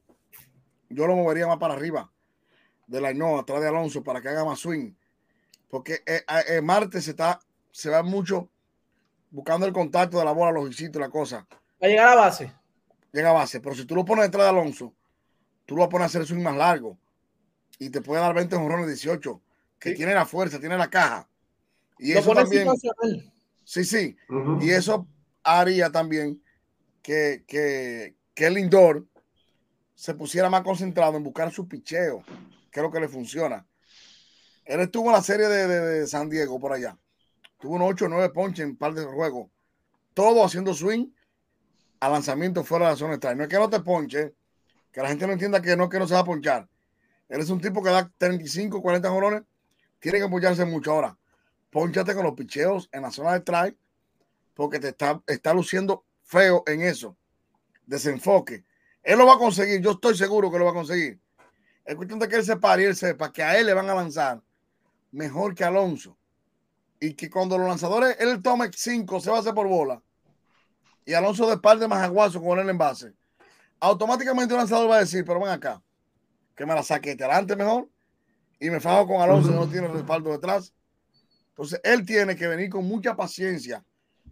yo 0.89 1.05
lo 1.07 1.15
movería 1.15 1.47
más 1.47 1.57
para 1.57 1.73
arriba 1.73 2.11
de 2.87 3.01
la 3.01 3.13
no 3.13 3.39
atrás 3.39 3.61
de 3.61 3.67
Alonso 3.67 4.03
para 4.03 4.21
que 4.21 4.29
haga 4.29 4.45
más 4.45 4.59
swing. 4.59 4.93
Porque 5.69 6.01
eh, 6.05 6.23
eh, 6.47 6.61
Marte 6.61 7.01
se 7.01 7.11
está, 7.11 7.39
se 7.71 7.89
va 7.89 8.03
mucho 8.03 8.49
buscando 9.31 9.65
el 9.65 9.73
contacto 9.73 10.19
de 10.19 10.25
la 10.25 10.31
bola, 10.31 10.51
los 10.51 10.69
hisitos, 10.69 10.99
la 10.99 11.09
cosa. 11.09 11.47
Va 11.81 11.87
a 11.87 11.87
llegar 11.87 12.07
a 12.09 12.15
base. 12.15 12.53
Llega 13.13 13.29
a 13.29 13.33
base. 13.33 13.61
Pero 13.61 13.75
si 13.75 13.85
tú 13.85 13.95
lo 13.95 14.03
pones 14.03 14.25
detrás 14.25 14.45
de 14.45 14.49
Alonso, 14.49 14.93
tú 15.65 15.75
lo 15.75 15.81
vas 15.81 15.87
a 15.87 15.89
poner 15.91 16.03
a 16.03 16.05
hacer 16.07 16.21
el 16.21 16.27
swing 16.27 16.41
más 16.41 16.57
largo 16.57 16.97
y 17.79 17.89
te 17.89 18.01
puede 18.01 18.21
dar 18.21 18.33
20 18.33 18.55
jonrones 18.55 18.87
18, 18.87 19.41
que 19.79 19.89
sí. 19.89 19.95
tiene 19.95 20.13
la 20.13 20.25
fuerza, 20.25 20.59
tiene 20.59 20.77
la 20.77 20.89
caja. 20.89 21.29
Y 21.99 22.13
lo 22.13 22.19
eso 22.19 22.33
también. 22.33 22.67
Sí, 23.63 23.85
sí. 23.85 24.17
Uh 24.29 24.33
-huh. 24.33 24.63
Y 24.63 24.71
eso 24.71 25.07
haría 25.43 25.89
también 25.91 26.41
que, 27.01 27.43
que, 27.47 28.15
que 28.33 28.47
el 28.47 28.55
Lindor 28.55 29.05
se 29.95 30.15
pusiera 30.15 30.49
más 30.49 30.63
concentrado 30.63 31.15
en 31.17 31.23
buscar 31.23 31.51
su 31.51 31.67
picheo, 31.67 32.23
que 32.71 32.79
es 32.79 32.83
lo 32.83 32.91
que 32.91 32.99
le 32.99 33.07
funciona. 33.07 33.65
Él 34.65 34.79
estuvo 34.79 35.07
en 35.07 35.13
la 35.13 35.21
serie 35.21 35.47
de, 35.47 35.67
de, 35.67 35.79
de 35.79 36.07
San 36.07 36.29
Diego 36.29 36.59
por 36.59 36.73
allá. 36.73 36.97
Tuvo 37.59 37.75
un 37.75 37.81
8 37.81 38.05
o 38.05 38.09
9 38.09 38.29
ponches 38.33 38.63
en 38.63 38.71
un 38.71 38.77
par 38.77 38.93
de 38.93 39.05
juegos. 39.05 39.49
Todo 40.13 40.43
haciendo 40.43 40.73
swing 40.73 41.07
a 42.03 42.09
lanzamiento 42.09 42.65
fuera 42.65 42.87
de 42.87 42.91
la 42.91 42.97
zona 42.97 43.13
extraña. 43.13 43.37
No 43.37 43.43
es 43.43 43.49
que 43.49 43.55
no 43.57 43.69
te 43.69 43.79
ponche, 43.79 44.33
que 44.91 45.01
la 45.01 45.07
gente 45.07 45.25
no 45.25 45.31
entienda 45.31 45.61
que 45.61 45.77
no, 45.77 45.87
que 45.87 45.99
no 45.99 46.05
se 46.05 46.13
va 46.13 46.19
a 46.19 46.25
ponchar. 46.25 46.67
Él 47.29 47.39
es 47.39 47.49
un 47.49 47.61
tipo 47.61 47.81
que 47.81 47.91
da 47.91 48.11
35, 48.17 48.81
40 48.81 49.09
jolones. 49.09 49.43
Tiene 49.99 50.17
que 50.17 50.25
apoyarse 50.25 50.65
mucho. 50.65 50.91
Ahora, 50.91 51.17
ponchate 51.69 52.13
con 52.13 52.25
los 52.25 52.33
picheos 52.33 52.89
en 52.91 53.03
la 53.03 53.11
zona 53.11 53.31
de 53.31 53.39
strike 53.39 53.77
porque 54.53 54.79
te 54.79 54.89
está, 54.89 55.23
está 55.27 55.53
luciendo 55.53 56.03
feo 56.23 56.63
en 56.67 56.81
eso. 56.81 57.15
Desenfoque. 57.85 58.65
Él 59.01 59.17
lo 59.17 59.25
va 59.25 59.35
a 59.35 59.37
conseguir. 59.37 59.79
Yo 59.79 59.91
estoy 59.91 60.17
seguro 60.17 60.51
que 60.51 60.59
lo 60.59 60.65
va 60.65 60.71
a 60.71 60.75
conseguir. 60.75 61.21
Es 61.85 61.95
cuestión 61.95 62.19
de 62.19 62.27
que 62.27 62.35
él 62.35 62.43
se 62.43 62.57
pare 62.57 62.83
y 62.83 62.85
él 62.87 62.97
sepa 62.97 63.31
que 63.31 63.43
a 63.43 63.57
él 63.57 63.65
le 63.65 63.73
van 63.73 63.89
a 63.89 63.95
lanzar 63.95 64.41
mejor 65.11 65.55
que 65.55 65.63
Alonso. 65.63 66.17
Y 66.99 67.13
que 67.13 67.29
cuando 67.29 67.57
los 67.57 67.67
lanzadores, 67.67 68.17
él 68.19 68.41
tome 68.43 68.69
5, 68.73 69.21
se 69.21 69.29
va 69.29 69.37
a 69.37 69.39
hacer 69.39 69.53
por 69.53 69.69
bola. 69.69 70.01
Y 71.05 71.13
Alonso 71.13 71.49
de 71.49 71.57
par 71.57 71.79
de 71.79 71.87
más 71.87 72.03
aguazo 72.03 72.41
con 72.41 72.59
él 72.59 72.69
en 72.69 72.77
base. 72.77 73.13
Automáticamente 73.79 74.53
el 74.53 74.59
lanzador 74.59 74.89
va 74.89 74.97
a 74.97 74.99
decir, 74.99 75.25
pero 75.25 75.39
ven 75.39 75.49
acá 75.49 75.81
que 76.55 76.65
me 76.65 76.73
la 76.73 76.83
saque 76.83 77.15
delante 77.15 77.55
mejor 77.55 77.89
y 78.59 78.69
me 78.69 78.79
fajo 78.79 79.07
con 79.07 79.21
Alonso, 79.21 79.51
no 79.51 79.67
tiene 79.67 79.87
respaldo 79.87 80.31
detrás. 80.31 80.73
Entonces, 81.49 81.81
él 81.83 82.05
tiene 82.05 82.35
que 82.35 82.47
venir 82.47 82.69
con 82.69 82.85
mucha 82.87 83.15
paciencia 83.15 83.83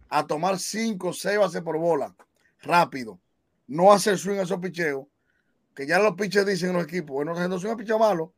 a 0.09 0.26
tomar 0.26 0.57
5, 0.57 1.13
6 1.13 1.38
bases 1.38 1.61
por 1.61 1.78
bola 1.78 2.15
rápido. 2.61 3.19
No 3.67 3.91
hacer 3.91 4.17
swing 4.17 4.39
a 4.39 4.43
esos 4.43 4.59
picheos, 4.59 5.05
que 5.76 5.86
ya 5.86 5.99
los 5.99 6.15
piches 6.15 6.45
dicen 6.45 6.69
en 6.69 6.78
los 6.78 6.84
equipos, 6.84 7.13
bueno, 7.13 7.34
no 7.34 7.55
es 7.55 7.63
un 7.63 7.78
picheo 7.78 7.99
malo, 7.99 8.34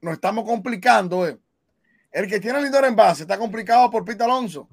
nos 0.00 0.14
estamos 0.14 0.44
complicando. 0.44 1.26
Eh. 1.26 1.38
El 2.10 2.28
que 2.28 2.40
tiene 2.40 2.62
Lindor 2.62 2.84
en 2.84 2.96
base 2.96 3.22
está 3.22 3.38
complicado 3.38 3.90
por 3.90 4.04
Pita 4.04 4.24
Alonso, 4.24 4.68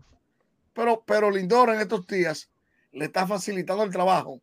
pero, 0.73 1.03
pero 1.05 1.31
Lindor 1.31 1.69
en 1.69 1.81
estos 1.81 2.05
días 2.05 2.48
le 2.91 3.05
está 3.05 3.27
facilitando 3.27 3.83
el 3.83 3.91
trabajo 3.91 4.41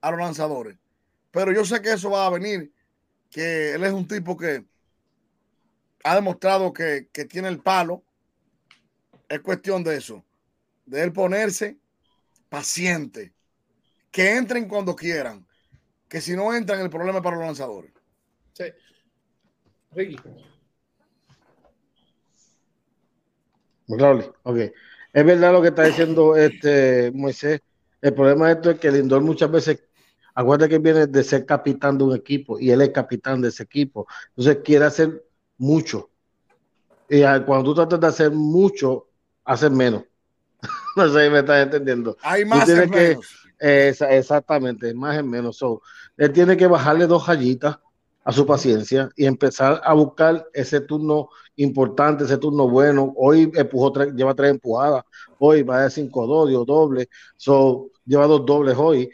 a 0.00 0.10
los 0.10 0.20
lanzadores. 0.20 0.76
Pero 1.30 1.52
yo 1.52 1.64
sé 1.64 1.80
que 1.80 1.92
eso 1.92 2.10
va 2.10 2.26
a 2.26 2.30
venir, 2.30 2.72
que 3.30 3.74
él 3.74 3.84
es 3.84 3.92
un 3.92 4.06
tipo 4.06 4.36
que 4.36 4.64
ha 6.04 6.14
demostrado 6.14 6.72
que, 6.72 7.08
que 7.12 7.24
tiene 7.24 7.48
el 7.48 7.60
palo. 7.60 8.02
Es 9.28 9.40
cuestión 9.40 9.82
de 9.82 9.96
eso, 9.96 10.24
de 10.84 11.02
él 11.02 11.12
ponerse 11.12 11.78
paciente, 12.48 13.32
que 14.10 14.36
entren 14.36 14.68
cuando 14.68 14.94
quieran, 14.94 15.46
que 16.06 16.20
si 16.20 16.36
no 16.36 16.54
entran 16.54 16.80
el 16.80 16.90
problema 16.90 17.18
es 17.18 17.24
para 17.24 17.36
los 17.36 17.46
lanzadores. 17.46 17.92
Sí. 18.52 18.64
Ricky. 19.92 20.16
Ok. 24.42 24.58
Es 25.12 25.24
verdad 25.26 25.52
lo 25.52 25.62
que 25.62 25.68
está 25.68 25.84
diciendo 25.84 26.36
este 26.36 27.10
Moisés. 27.12 27.60
El 28.02 28.14
problema 28.14 28.48
de 28.48 28.54
esto 28.54 28.70
es 28.70 28.80
que 28.80 28.90
Lindor 28.90 29.22
muchas 29.22 29.50
veces, 29.50 29.84
acuérdate 30.34 30.70
que 30.70 30.78
viene 30.78 31.06
de 31.06 31.24
ser 31.24 31.46
capitán 31.46 31.96
de 31.96 32.04
un 32.04 32.16
equipo 32.16 32.58
y 32.58 32.70
él 32.70 32.82
es 32.82 32.90
capitán 32.90 33.40
de 33.40 33.48
ese 33.48 33.62
equipo. 33.62 34.06
Entonces 34.30 34.58
quiere 34.64 34.84
hacer 34.84 35.24
mucho. 35.56 36.10
Y 37.08 37.22
cuando 37.46 37.62
tú 37.62 37.74
tratas 37.74 38.00
de 38.00 38.06
hacer 38.08 38.30
mucho, 38.32 39.06
haces 39.44 39.70
menos. 39.70 40.02
no 40.96 41.08
sé 41.08 41.24
si 41.24 41.30
me 41.30 41.38
estás 41.38 41.62
entendiendo. 41.62 42.16
Hay 42.22 42.44
más 42.44 42.68
y 42.68 42.72
menos. 42.88 43.26
exactamente, 43.58 44.92
más 44.94 45.18
en 45.18 45.30
menos. 45.30 45.64
él 46.16 46.32
tiene 46.32 46.56
que 46.56 46.66
bajarle 46.66 47.06
dos 47.06 47.26
rayitas 47.26 47.78
a 48.24 48.32
su 48.32 48.46
paciencia 48.46 49.10
y 49.16 49.26
empezar 49.26 49.80
a 49.84 49.94
buscar 49.94 50.46
ese 50.52 50.80
turno 50.80 51.28
importante, 51.56 52.24
ese 52.24 52.38
turno 52.38 52.68
bueno. 52.68 53.12
Hoy 53.16 53.50
empujó 53.54 53.92
lleva 54.12 54.34
tres 54.34 54.50
empujadas, 54.50 55.04
hoy 55.38 55.62
va 55.62 55.84
a 55.84 55.90
5-2, 55.90 56.48
dio 56.48 56.64
doble, 56.64 57.08
so, 57.36 57.91
lleva 58.04 58.26
dos 58.26 58.44
dobles 58.44 58.76
hoy. 58.76 59.10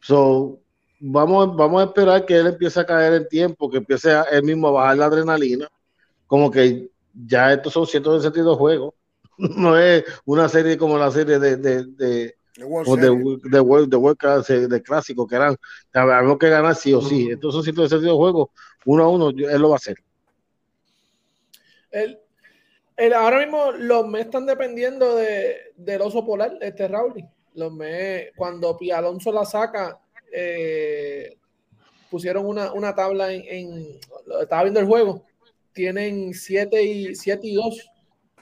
So, 0.00 0.60
vamos, 1.00 1.56
vamos 1.56 1.82
a 1.82 1.86
esperar 1.86 2.26
que 2.26 2.36
él 2.36 2.46
empiece 2.46 2.80
a 2.80 2.86
caer 2.86 3.14
en 3.14 3.28
tiempo, 3.28 3.70
que 3.70 3.78
empiece 3.78 4.10
a, 4.12 4.22
él 4.22 4.42
mismo 4.42 4.68
a 4.68 4.72
bajar 4.72 4.96
la 4.98 5.06
adrenalina, 5.06 5.68
como 6.26 6.50
que 6.50 6.90
ya 7.12 7.52
estos 7.52 7.72
son 7.72 7.86
162 7.86 8.56
juegos, 8.56 8.94
no 9.38 9.78
es 9.78 10.04
una 10.24 10.48
serie 10.48 10.76
como 10.78 10.98
la 10.98 11.10
serie 11.10 11.38
de, 11.38 11.56
de, 11.56 11.84
de 11.84 12.36
o 12.62 12.96
de, 12.96 13.02
de, 13.02 13.10
World, 13.10 13.90
de, 13.90 13.96
World, 13.96 14.70
de 14.70 14.82
clásico 14.82 15.26
que 15.26 15.34
eran, 15.34 15.56
algo 15.92 16.38
que 16.38 16.48
ganar 16.48 16.76
sí 16.76 16.94
o 16.94 17.00
sí. 17.00 17.28
Entonces, 17.30 17.56
son 17.56 17.64
162 17.64 18.16
juegos, 18.16 18.48
uno 18.84 19.04
a 19.04 19.08
uno, 19.08 19.30
él 19.30 19.60
lo 19.60 19.70
va 19.70 19.74
a 19.74 19.78
hacer. 19.78 19.96
El, 21.90 22.18
el, 22.96 23.12
ahora 23.12 23.40
mismo 23.40 23.72
los 23.72 24.06
me 24.06 24.20
están 24.20 24.46
dependiendo 24.46 25.16
de, 25.16 25.56
del 25.76 26.02
oso 26.02 26.24
polar, 26.24 26.56
este 26.60 26.86
Raúl. 26.86 27.24
Los 27.54 27.72
me, 27.72 28.30
cuando 28.36 28.76
Pia 28.76 28.98
Alonso 28.98 29.32
la 29.32 29.44
saca, 29.44 30.00
eh, 30.32 31.36
pusieron 32.10 32.46
una, 32.46 32.72
una 32.72 32.94
tabla 32.94 33.32
en, 33.32 33.42
en, 33.46 34.00
Estaba 34.40 34.64
viendo 34.64 34.80
el 34.80 34.86
juego. 34.86 35.24
Tienen 35.72 36.34
7 36.34 36.82
y, 36.82 37.14
7 37.14 37.46
y 37.46 37.54
2 37.54 37.90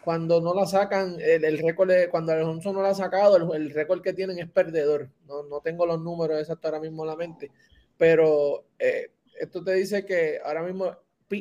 cuando 0.05 0.41
no 0.41 0.53
la 0.53 0.67
sacan, 0.67 1.17
el, 1.21 1.45
el 1.45 1.59
récord, 1.59 1.91
cuando 2.11 2.33
Alonso 2.33 2.73
no 2.73 2.83
la 2.83 2.91
ha 2.91 2.95
sacado, 2.95 3.37
el, 3.37 3.63
el 3.63 3.71
récord 3.71 4.03
que 4.03 4.13
tienen 4.13 4.39
es 4.39 4.51
perdedor. 4.51 5.09
No, 5.27 5.45
no, 5.45 5.61
tengo 5.61 5.87
los 5.87 6.01
números 6.01 6.41
exactos 6.41 6.67
ahora 6.67 6.81
mismo 6.81 7.05
en 7.05 7.09
la 7.09 7.17
mente, 7.17 7.51
pero 7.97 8.65
eh, 8.79 9.13
esto 9.41 9.63
te 9.63 9.75
dice 9.75 10.05
que 10.05 10.41
ahora 10.45 10.63
mismo 10.63 10.97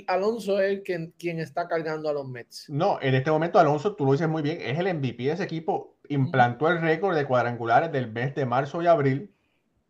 Alonso 0.07 0.61
es 0.61 0.81
quien, 0.81 1.13
quien 1.17 1.39
está 1.39 1.67
cargando 1.67 2.09
a 2.09 2.13
los 2.13 2.27
Mets. 2.27 2.69
No, 2.69 2.99
en 3.01 3.15
este 3.15 3.29
momento 3.29 3.59
Alonso, 3.59 3.95
tú 3.95 4.05
lo 4.05 4.13
dices 4.13 4.29
muy 4.29 4.41
bien, 4.41 4.59
es 4.61 4.79
el 4.79 4.93
MVP 4.93 5.23
de 5.23 5.31
ese 5.31 5.43
equipo. 5.43 5.97
Implantó 6.11 6.67
el 6.67 6.81
récord 6.81 7.15
de 7.15 7.25
cuadrangulares 7.25 7.91
del 7.91 8.11
mes 8.11 8.35
de 8.35 8.45
marzo 8.45 8.81
y 8.81 8.87
abril. 8.87 9.33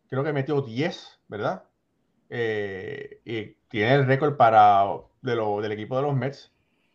Creo 0.07 0.24
que 0.24 0.34
metió 0.34 0.61
10, 0.61 1.19
¿verdad? 1.28 1.63
Eh, 2.30 3.22
y 3.26 3.55
tiene 3.69 3.95
el 3.95 4.05
récord 4.05 4.38
para 4.38 4.86
de 5.22 5.36
lo, 5.36 5.61
del 5.61 5.72
equipo 5.72 5.95
de 5.95 6.03
los 6.03 6.15
Mets 6.15 6.51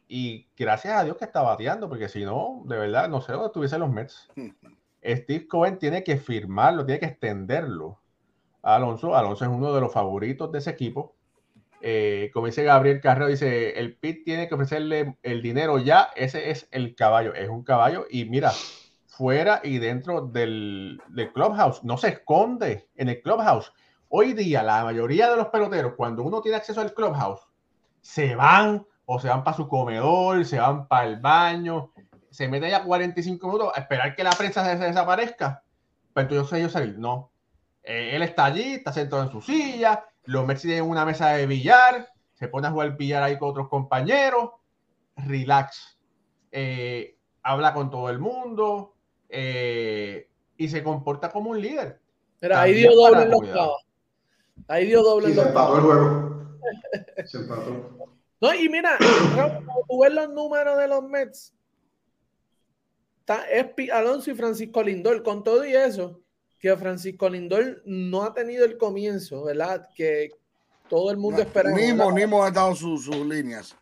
y 0.09 0.49
gracias 0.57 0.95
a 0.95 1.05
Dios 1.05 1.17
que 1.17 1.25
está 1.25 1.43
bateando, 1.43 1.89
porque 1.89 2.09
si 2.09 2.25
no, 2.25 2.63
de 2.67 2.79
verdad, 2.79 3.09
no 3.09 3.21
sé 3.21 3.33
dónde 3.33 3.49
estuviesen 3.49 3.81
los 3.81 3.91
Mets. 3.91 4.31
Steve 5.05 5.49
Cohen 5.49 5.79
tiene 5.79 6.05
que 6.05 6.17
firmarlo, 6.17 6.87
tiene 6.87 7.01
que 7.01 7.07
extenderlo. 7.07 8.01
Alonso, 8.63 9.15
Alonso 9.15 9.45
es 9.45 9.51
uno 9.51 9.73
de 9.75 9.81
los 9.81 9.93
favoritos 9.93 10.51
de 10.53 10.59
ese 10.59 10.71
equipo. 10.71 11.15
Eh, 11.81 12.31
como 12.33 12.47
dice 12.47 12.65
Gabriel 12.65 13.01
Carrero, 13.01 13.29
dice, 13.29 13.79
el 13.79 13.97
Pit 13.97 14.25
tiene 14.25 14.49
que 14.49 14.55
ofrecerle 14.55 15.17
el 15.23 15.43
dinero 15.43 15.79
ya, 15.79 16.11
ese 16.17 16.51
es 16.51 16.69
el 16.71 16.95
caballo, 16.95 17.35
es 17.35 17.49
un 17.49 17.63
caballo 17.63 18.07
y 18.09 18.25
mira, 18.25 18.53
fuera 19.17 19.61
y 19.65 19.79
dentro 19.79 20.21
del, 20.21 21.01
clubhouse, 21.33 21.83
no 21.83 21.97
se 21.97 22.09
esconde 22.09 22.91
en 22.97 23.09
el 23.09 23.23
clubhouse. 23.23 23.73
Hoy 24.09 24.35
día 24.35 24.63
la 24.63 24.85
mayoría 24.85 25.31
de 25.31 25.37
los 25.37 25.47
peloteros, 25.49 25.95
cuando 25.97 26.23
uno 26.23 26.43
tiene 26.43 26.59
acceso 26.59 26.83
al 26.83 26.93
clubhouse, 26.93 27.41
se 28.03 28.37
van 28.37 28.87
o 29.07 29.19
se 29.19 29.29
van 29.29 29.43
para 29.43 29.57
su 29.57 29.69
comedor, 29.69 30.45
se 30.45 30.59
van 30.59 30.87
para 30.87 31.07
el 31.07 31.19
baño, 31.19 31.93
se 32.31 32.47
meten 32.47 32.71
ya 32.71 32.85
45 32.85 33.47
minutos 33.47 33.73
a 33.75 33.81
esperar 33.81 34.15
que 34.15 34.23
la 34.23 34.31
prensa 34.33 34.65
se, 34.65 34.85
desaparezca. 34.85 35.63
Pero 36.13 36.29
entonces 36.29 36.59
ellos 36.59 36.73
salir, 36.73 36.99
no. 36.99 37.33
Eh, 37.83 38.11
él 38.15 38.23
está 38.23 38.45
allí, 38.45 38.75
está 38.75 38.93
sentado 38.93 39.23
en 39.23 39.31
su 39.31 39.41
silla, 39.41 40.05
los 40.25 40.45
Mets 40.45 40.63
tienen 40.63 40.85
una 40.85 41.05
mesa 41.07 41.31
de 41.31 41.47
billar, 41.47 42.09
se 42.35 42.49
pone 42.49 42.69
a 42.69 42.71
jugar 42.71 42.97
billar 42.97 43.23
ahí 43.23 43.39
con 43.39 43.51
otros 43.51 43.69
compañeros, 43.69 44.51
relax. 45.17 45.99
Eh, 46.53 47.17
habla 47.43 47.73
con 47.73 47.91
todo 47.91 48.11
el 48.11 48.19
mundo 48.19 48.96
eh, 49.29 50.29
y 50.57 50.69
se 50.69 50.83
comporta 50.83 51.31
como 51.31 51.51
un 51.51 51.61
líder. 51.61 52.01
Pero 52.39 52.57
ahí 52.57 52.75
dio 52.75 52.95
doble 52.95 53.23
en 53.23 53.31
los 53.31 53.43
Ahí 54.69 54.87
dio 54.87 55.03
doble 55.03 55.29
en 55.29 55.37
los 55.37 55.45
Se 55.45 55.49
empató 55.51 55.77
el 55.77 55.83
juego. 55.83 56.59
Se 57.27 57.39
empató. 57.39 57.97
No, 58.41 58.55
y 58.55 58.69
mira, 58.69 58.99
tú 59.89 60.01
ves 60.01 60.13
los 60.13 60.29
números 60.31 60.79
de 60.79 60.89
los 60.89 61.03
Mets. 61.03 61.55
Está 63.21 63.49
Espi 63.51 63.91
Alonso 63.91 64.31
y 64.31 64.35
Francisco 64.35 64.83
Lindor. 64.83 65.23
Con 65.23 65.43
todo 65.43 65.65
y 65.65 65.75
eso, 65.75 66.21
que 66.61 66.77
Francisco 66.77 67.29
Lindor 67.29 67.83
no 67.85 68.23
ha 68.23 68.35
tenido 68.35 68.65
el 68.65 68.77
comienzo, 68.77 69.45
¿verdad? 69.45 69.89
Que 69.97 70.31
todo 70.89 71.11
el 71.11 71.17
mundo 71.17 71.43
espera. 71.43 71.71
Nimo, 71.71 72.13
Nimo 72.13 72.45
ha 72.45 72.51
dado 72.51 72.75
sus, 72.75 73.09
líneas. 73.09 73.75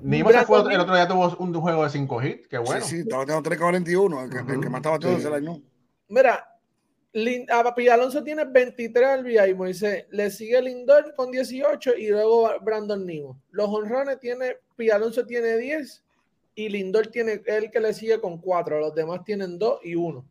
Nimo 0.00 0.30
se 0.30 0.44
fue, 0.44 0.60
el 0.72 0.80
otro 0.80 0.94
día 0.94 1.08
tuvo 1.08 1.36
un 1.38 1.54
juego 1.54 1.84
de 1.84 1.90
5 1.90 2.22
hits, 2.22 2.48
qué 2.48 2.58
bueno. 2.58 2.84
Sí, 2.84 2.96
sí, 2.96 3.00
estaba 3.00 3.26
teniendo 3.26 3.50
3.41, 3.50 4.24
el 4.24 4.30
que, 4.30 4.52
el 4.52 4.60
que 4.60 4.68
mataba 4.68 4.98
todo 4.98 5.18
sí. 5.18 5.26
el 5.26 5.34
año. 5.34 5.60
Mira, 6.08 6.52
a 7.50 7.94
Alonso 7.94 8.22
tiene 8.22 8.44
23 8.44 9.06
al 9.06 9.48
y 9.48 9.54
Moisés. 9.54 10.06
Le 10.10 10.30
sigue 10.30 10.62
Lindor 10.62 11.14
con 11.14 11.30
18 11.30 11.96
y 11.96 12.08
luego 12.08 12.50
Brandon 12.62 13.04
Nimo. 13.04 13.40
Los 13.50 13.68
honrones 13.68 14.18
tiene, 14.18 14.56
Alonso 14.92 15.26
tiene 15.26 15.58
10 15.58 16.02
y 16.54 16.68
Lindor 16.68 17.08
tiene 17.08 17.42
el 17.44 17.70
que 17.70 17.80
le 17.80 17.92
sigue 17.92 18.20
con 18.20 18.38
4. 18.38 18.80
Los 18.80 18.94
demás 18.94 19.24
tienen 19.24 19.58
2 19.58 19.80
y 19.84 19.94
1. 19.94 20.24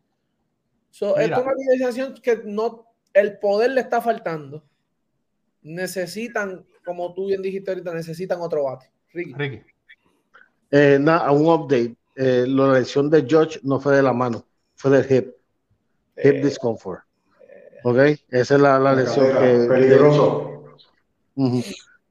So, 0.89 1.17
es 1.17 1.27
una 1.27 1.39
organización 1.39 2.15
que 2.15 2.41
no, 2.43 2.85
el 3.13 3.37
poder 3.37 3.71
le 3.71 3.81
está 3.81 4.01
faltando. 4.01 4.63
Necesitan, 5.61 6.65
como 6.83 7.13
tú 7.13 7.27
bien 7.27 7.41
dijiste 7.41 7.71
ahorita, 7.71 7.93
necesitan 7.93 8.41
otro 8.41 8.63
bate. 8.63 8.89
Ricky. 9.13 9.33
Ricky. 9.33 9.61
Eh, 10.71 10.97
un 10.99 11.47
update. 11.47 11.95
Eh, 12.15 12.45
la 12.47 12.73
lesión 12.73 13.09
de 13.09 13.25
George 13.27 13.59
no 13.63 13.79
fue 13.79 13.95
de 13.95 14.03
la 14.03 14.13
mano, 14.13 14.45
fue 14.75 14.91
del 14.91 15.05
hip 15.09 15.33
hip 16.17 16.35
eh, 16.35 16.41
discomfort. 16.43 17.01
¿Ok? 17.83 17.97
Esa 18.29 18.55
es 18.55 18.61
la, 18.61 18.79
la, 18.79 18.93
lesión 18.93 19.25
que. 19.27 19.67
Peligroso. 19.67 20.63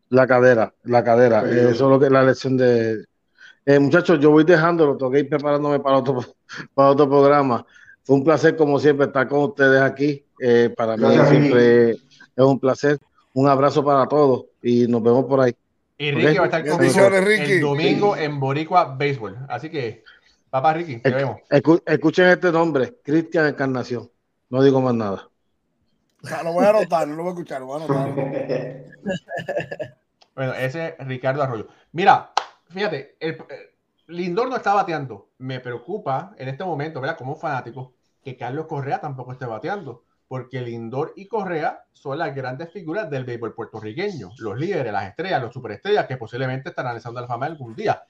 la 0.09 0.26
cadera, 0.26 0.74
la 0.84 1.05
cadera. 1.05 1.48
Eso 1.48 1.70
es 1.70 1.80
lo 1.80 2.01
que 2.01 2.11
la 2.11 2.22
lesión 2.22 2.57
de. 2.57 3.05
Eh, 3.66 3.78
muchachos, 3.78 4.18
yo 4.18 4.30
voy 4.30 4.44
dejándolo, 4.44 4.96
tengo 4.96 5.12
que 5.12 5.20
ir 5.20 5.28
preparándome 5.28 5.78
para 5.80 5.98
otro, 5.98 6.24
para 6.74 6.90
otro 6.90 7.09
programa. 7.09 7.64
Fue 8.03 8.16
un 8.16 8.24
placer, 8.24 8.57
como 8.57 8.78
siempre, 8.80 9.07
estar 9.07 9.28
con 9.28 9.40
ustedes 9.40 9.80
aquí. 9.80 10.24
Eh, 10.40 10.72
para 10.76 10.96
mí 10.96 11.07
siempre 11.28 11.90
es 11.90 12.01
un 12.36 12.59
placer. 12.59 12.98
Un 13.34 13.48
abrazo 13.48 13.84
para 13.84 14.09
todos 14.09 14.46
y 14.62 14.88
nos 14.88 15.03
vemos 15.03 15.26
por 15.26 15.40
ahí. 15.40 15.55
Y 16.01 16.12
Ricky 16.12 16.38
va 16.38 16.44
a 16.44 16.46
estar 16.46 16.66
con 16.66 16.82
el 16.82 17.61
domingo 17.61 18.16
en 18.16 18.40
Boricua 18.40 18.96
Béisbol. 18.96 19.36
Así 19.51 19.68
que 19.68 20.03
Papá 20.48 20.72
Ricky, 20.72 20.96
te 20.96 21.11
vemos. 21.11 21.42
escuchen 21.84 22.26
este 22.28 22.51
nombre, 22.51 22.96
Cristian 23.05 23.48
Encarnación. 23.48 24.11
No 24.48 24.62
digo 24.62 24.80
más 24.80 24.94
nada. 24.94 25.28
lo 26.42 26.53
voy 26.55 26.64
a 26.64 26.70
anotar, 26.70 27.07
no 27.07 27.16
lo 27.16 27.22
voy 27.24 27.32
a 27.32 27.34
escuchar, 27.34 27.61
lo 27.61 27.66
voy 27.66 27.82
a 27.82 27.84
anotar. 27.84 28.14
bueno, 30.34 30.55
ese 30.55 30.96
es 30.98 31.07
Ricardo 31.07 31.42
Arroyo. 31.42 31.68
Mira, 31.92 32.32
fíjate, 32.70 33.18
Lindor 34.07 34.48
no 34.48 34.57
está 34.57 34.72
bateando. 34.72 35.28
Me 35.36 35.61
preocupa 35.61 36.34
en 36.38 36.48
este 36.48 36.64
momento, 36.64 37.03
¿verdad? 37.03 37.18
Como 37.18 37.36
fanático, 37.36 37.92
que 38.24 38.38
Carlos 38.38 38.64
Correa 38.66 39.03
tampoco 39.03 39.32
esté 39.32 39.44
bateando. 39.44 40.05
Porque 40.30 40.60
Lindor 40.60 41.12
y 41.16 41.26
Correa 41.26 41.82
son 41.92 42.18
las 42.18 42.32
grandes 42.36 42.72
figuras 42.72 43.10
del 43.10 43.24
béisbol 43.24 43.52
puertorriqueño. 43.52 44.30
Los 44.38 44.56
líderes, 44.56 44.92
las 44.92 45.08
estrellas, 45.08 45.42
los 45.42 45.52
superestrellas 45.52 46.06
que 46.06 46.16
posiblemente 46.16 46.68
estarán 46.68 46.96
en 46.96 47.14
la 47.14 47.26
fama 47.26 47.46
algún 47.46 47.74
día. 47.74 48.04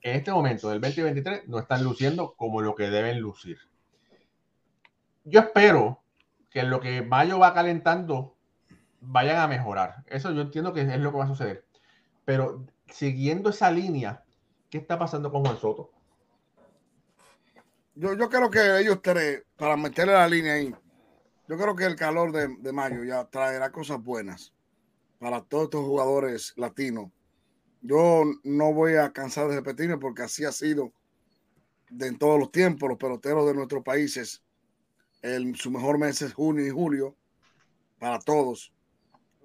En 0.00 0.16
este 0.16 0.32
momento 0.32 0.70
del 0.70 0.80
2023 0.80 1.48
no 1.48 1.58
están 1.58 1.84
luciendo 1.84 2.32
como 2.32 2.62
lo 2.62 2.74
que 2.74 2.88
deben 2.88 3.20
lucir. 3.20 3.58
Yo 5.24 5.40
espero 5.40 6.00
que 6.48 6.62
lo 6.62 6.80
que 6.80 7.02
mayo 7.02 7.38
va 7.38 7.52
calentando 7.52 8.34
vayan 9.02 9.40
a 9.40 9.46
mejorar. 9.46 9.96
Eso 10.06 10.32
yo 10.32 10.40
entiendo 10.40 10.72
que 10.72 10.80
es 10.80 11.00
lo 11.00 11.12
que 11.12 11.18
va 11.18 11.24
a 11.24 11.28
suceder. 11.28 11.66
Pero 12.24 12.64
siguiendo 12.88 13.50
esa 13.50 13.70
línea, 13.70 14.24
¿Qué 14.70 14.78
está 14.78 14.96
pasando 14.96 15.32
con 15.32 15.44
Juan 15.44 15.58
Soto? 15.58 15.90
Yo 17.96 18.30
creo 18.30 18.48
que 18.48 18.78
ellos 18.78 19.02
tres, 19.02 19.42
para 19.56 19.76
meterle 19.76 20.12
la 20.12 20.28
línea 20.28 20.54
ahí, 20.54 20.74
yo 21.50 21.56
creo 21.56 21.74
que 21.74 21.84
el 21.84 21.96
calor 21.96 22.30
de, 22.30 22.46
de 22.60 22.72
mayo 22.72 23.02
ya 23.02 23.24
traerá 23.24 23.72
cosas 23.72 24.00
buenas 24.00 24.54
para 25.18 25.42
todos 25.42 25.64
estos 25.64 25.84
jugadores 25.84 26.52
latinos. 26.56 27.10
Yo 27.82 28.22
no 28.44 28.72
voy 28.72 28.94
a 28.94 29.12
cansar 29.12 29.48
de 29.48 29.56
repetirme 29.56 29.98
porque 29.98 30.22
así 30.22 30.44
ha 30.44 30.52
sido 30.52 30.92
de 31.90 32.06
en 32.06 32.18
todos 32.18 32.38
los 32.38 32.52
tiempos. 32.52 32.88
Los 32.88 32.98
peloteros 32.98 33.48
de 33.48 33.54
nuestros 33.54 33.82
países, 33.82 34.44
el, 35.22 35.56
su 35.56 35.72
mejor 35.72 35.98
mes 35.98 36.22
es 36.22 36.34
junio 36.34 36.64
y 36.64 36.70
julio 36.70 37.16
para 37.98 38.20
todos. 38.20 38.72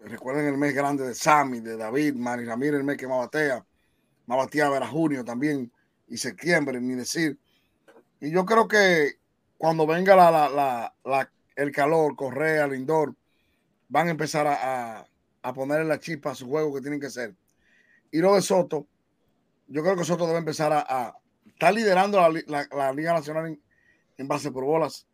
Recuerden 0.04 0.46
el 0.46 0.60
mes 0.60 0.76
grande 0.76 1.08
de 1.08 1.16
Sammy, 1.16 1.60
de 1.60 1.76
David, 1.76 2.14
Manny 2.14 2.46
Ramírez, 2.46 2.82
el 2.82 2.86
mes 2.86 2.98
que 2.98 3.08
más 3.08 3.18
batea 3.18 3.66
más 4.28 4.38
bateaba 4.38 4.78
era 4.78 4.88
junio 4.88 5.26
también 5.26 5.72
y 6.08 6.18
septiembre, 6.18 6.80
ni 6.80 6.94
decir. 6.94 7.40
Y 8.20 8.30
yo 8.30 8.46
creo 8.46 8.68
que 8.68 9.16
cuando 9.58 9.88
venga 9.88 10.16
la, 10.16 10.94
la, 11.04 11.32
el 11.56 11.72
calor, 11.72 12.16
Correa, 12.16 12.68
Lindor, 12.68 13.16
van 13.88 14.08
a 14.08 14.12
empezar 14.12 14.48
a, 14.48 15.08
a, 15.42 15.54
ponerle 15.54 15.86
la 15.86 16.00
chispa 16.00 16.32
a 16.32 16.36
su 16.36 16.48
juego 16.48 16.74
que 16.74 16.82
tienen 16.82 17.00
que 17.00 17.10
ser. 17.10 17.36
Y 18.12 18.20
lo 18.20 18.36
de 18.36 18.42
Soto, 18.42 18.88
yo 19.68 19.82
creo 19.84 19.96
que 19.96 20.04
Soto 20.04 20.28
debe 20.28 20.40
empezar 20.40 20.72
a, 20.74 21.16
estar 21.46 21.74
liderando 21.74 22.20
la, 22.20 22.94
Liga 22.94 23.14
Nacional 23.14 23.58
en, 24.18 24.28
base 24.28 24.52
por 24.52 24.66
bolas 24.66 25.08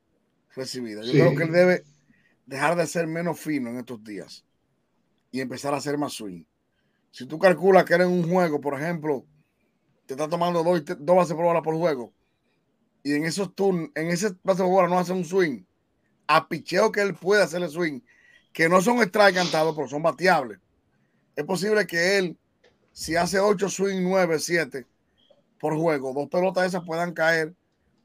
recibidas. 0.55 1.05
Yo 1.05 1.13
creo 1.13 1.35
que 1.35 1.43
él 1.43 1.51
debe 1.51 1.83
dejar 2.45 2.75
de 2.75 2.87
ser 2.87 3.07
menos 3.07 3.39
fino 3.39 3.69
en 3.69 3.77
estos 3.77 4.03
días 4.03 4.45
y 5.31 5.41
empezar 5.41 5.73
a 5.73 5.81
ser 5.81 5.97
más 5.97 6.13
swing. 6.13 6.43
Si 7.11 7.25
tú 7.25 7.37
calculas 7.37 7.83
que 7.85 7.93
eres 7.93 8.07
un 8.07 8.29
juego, 8.29 8.59
por 8.59 8.79
ejemplo, 8.79 9.25
te 10.05 10.13
está 10.13 10.27
tomando 10.27 10.63
dos, 10.63 10.83
dos 10.85 11.15
bases 11.15 11.35
por 11.35 11.45
bola 11.45 11.61
por 11.61 11.75
juego, 11.75 12.13
y 13.03 13.13
en 13.13 13.25
esos 13.25 13.53
turnos, 13.53 13.89
en 13.95 14.07
ese 14.09 14.29
base 14.43 14.61
por 14.61 14.71
bola 14.71 14.87
no 14.87 14.99
hace 14.99 15.11
un 15.11 15.25
swing, 15.25 15.63
a 16.36 16.47
picheo 16.47 16.91
que 16.91 17.01
él 17.01 17.13
puede 17.13 17.43
hacerle 17.43 17.67
swing, 17.67 17.99
que 18.53 18.69
no 18.69 18.82
son 18.82 19.01
strike 19.01 19.36
cantados, 19.36 19.75
pero 19.75 19.88
son 19.88 20.01
bateables. 20.01 20.59
Es 21.36 21.43
posible 21.45 21.86
que 21.86 22.17
él, 22.17 22.38
si 22.91 23.15
hace 23.15 23.39
8 23.39 23.69
swing, 23.69 24.01
9, 24.03 24.39
7 24.39 24.88
por 25.59 25.75
juego, 25.77 26.13
dos 26.13 26.29
pelotas 26.29 26.67
esas 26.67 26.84
puedan 26.86 27.13
caer, 27.13 27.53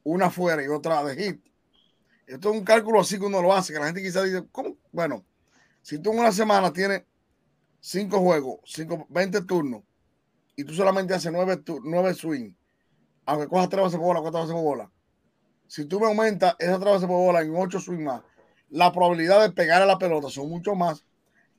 una 0.02 0.30
fuera 0.30 0.62
y 0.62 0.68
otra 0.68 1.02
de 1.04 1.16
hit. 1.16 1.40
Esto 2.26 2.50
es 2.50 2.58
un 2.58 2.64
cálculo 2.64 3.00
así 3.00 3.18
que 3.18 3.24
uno 3.24 3.40
lo 3.40 3.52
hace, 3.52 3.72
que 3.72 3.78
la 3.78 3.86
gente 3.86 4.02
quizá 4.02 4.22
dice, 4.22 4.44
¿cómo? 4.50 4.76
Bueno, 4.90 5.24
si 5.82 5.98
tú 5.98 6.12
en 6.12 6.18
una 6.18 6.32
semana 6.32 6.72
tienes 6.72 7.04
cinco 7.80 8.18
juegos, 8.20 8.60
cinco, 8.64 9.06
20 9.08 9.42
turnos, 9.42 9.82
y 10.56 10.64
tú 10.64 10.74
solamente 10.74 11.14
haces 11.14 11.30
nueve, 11.30 11.62
nueve 11.84 12.14
swing, 12.14 12.50
aunque 13.24 13.46
cojas 13.46 13.68
tres 13.68 13.82
bases 13.82 13.98
por 13.98 14.06
bola, 14.06 14.20
cuatro 14.20 14.40
bases 14.40 14.54
por 14.54 14.64
bola, 14.64 14.90
si 15.68 15.84
tú 15.84 16.00
me 16.00 16.06
aumentas 16.06 16.54
esa 16.58 16.78
bases 16.78 17.06
por 17.06 17.18
bola 17.18 17.42
en 17.42 17.54
ocho 17.54 17.80
swing 17.80 18.04
más, 18.04 18.22
la 18.70 18.92
probabilidad 18.92 19.42
de 19.42 19.52
pegar 19.52 19.82
a 19.82 19.86
la 19.86 19.98
pelota 19.98 20.28
son 20.28 20.48
mucho 20.48 20.74
más 20.74 21.04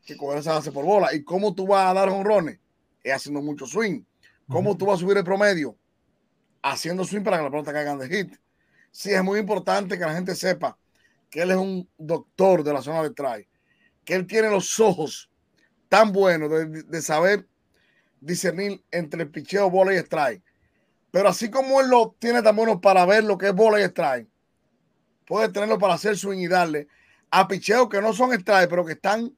que 0.05 0.17
coger 0.17 0.39
esa 0.39 0.53
base 0.53 0.71
por 0.71 0.85
bola. 0.85 1.13
¿Y 1.13 1.23
cómo 1.23 1.53
tú 1.53 1.67
vas 1.67 1.89
a 1.89 1.93
dar 1.93 2.09
honrones? 2.09 2.59
Es 3.03 3.13
haciendo 3.13 3.41
mucho 3.41 3.65
swing. 3.65 4.01
¿Cómo 4.47 4.77
tú 4.77 4.85
vas 4.85 4.97
a 4.97 4.99
subir 5.01 5.17
el 5.17 5.23
promedio? 5.23 5.77
Haciendo 6.61 7.03
swing 7.03 7.23
para 7.23 7.37
que 7.37 7.43
la 7.43 7.49
pelota 7.49 7.73
caiga 7.73 7.95
de 7.97 8.07
hit. 8.07 8.35
Sí, 8.91 9.11
es 9.11 9.23
muy 9.23 9.39
importante 9.39 9.97
que 9.97 10.05
la 10.05 10.13
gente 10.13 10.35
sepa 10.35 10.77
que 11.29 11.41
él 11.41 11.51
es 11.51 11.57
un 11.57 11.89
doctor 11.97 12.63
de 12.63 12.73
la 12.73 12.81
zona 12.81 13.03
de 13.03 13.11
try, 13.11 13.47
que 14.05 14.15
él 14.15 14.25
tiene 14.25 14.49
los 14.49 14.79
ojos 14.79 15.29
tan 15.89 16.11
bueno 16.11 16.47
de, 16.49 17.01
saber 17.01 17.47
discernir 18.19 18.83
entre 18.91 19.23
el 19.23 19.29
picheo, 19.29 19.69
bola 19.69 19.93
y 19.93 19.97
strike. 19.97 20.43
Pero 21.17 21.29
así 21.29 21.49
como 21.49 21.81
él 21.81 21.89
lo 21.89 22.15
tiene 22.19 22.43
tan 22.43 22.55
bueno 22.55 22.79
para 22.79 23.03
ver 23.07 23.23
lo 23.23 23.39
que 23.39 23.47
es 23.47 23.53
bola 23.55 23.79
y 23.79 23.83
strike, 23.85 24.29
puede 25.25 25.49
tenerlo 25.49 25.79
para 25.79 25.95
hacer 25.95 26.15
swing 26.15 26.37
y 26.37 26.47
darle 26.47 26.87
a 27.31 27.47
picheos 27.47 27.89
que 27.89 27.99
no 27.99 28.13
son 28.13 28.33
strike, 28.33 28.69
pero 28.69 28.85
que 28.85 28.93
están 28.93 29.35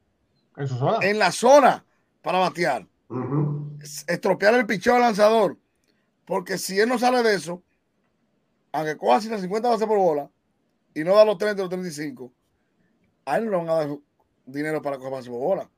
en, 1.02 1.18
la 1.20 1.32
zona 1.32 1.86
para 2.22 2.40
batear. 2.40 2.86
Estropear 4.08 4.56
el 4.56 4.66
picheo 4.66 4.96
al 4.96 5.04
lanzador. 5.04 5.58
Porque 6.26 6.58
si 6.58 6.78
él 6.78 6.90
no 6.90 7.00
sale 7.00 7.24
de 7.24 7.34
eso, 7.34 7.64
aunque 8.74 8.98
coja 8.98 9.22
50 9.22 9.70
bases 9.70 9.88
por 9.88 10.00
bola 10.00 10.30
y 10.94 11.06
no 11.06 11.16
da 11.16 11.24
los 11.24 11.38
30 11.38 11.62
o 11.62 11.64
los 11.64 11.70
35, 11.70 12.34
a 13.24 13.38
él 13.38 13.46
no 13.46 13.52
le 13.52 13.58
van 13.58 13.70
a 13.70 13.74
dar 13.76 13.98
dinero 14.46 14.82
para 14.82 14.98
coger 14.98 15.14
bases 15.14 15.30
por 15.30 15.40
bola. 15.40 15.70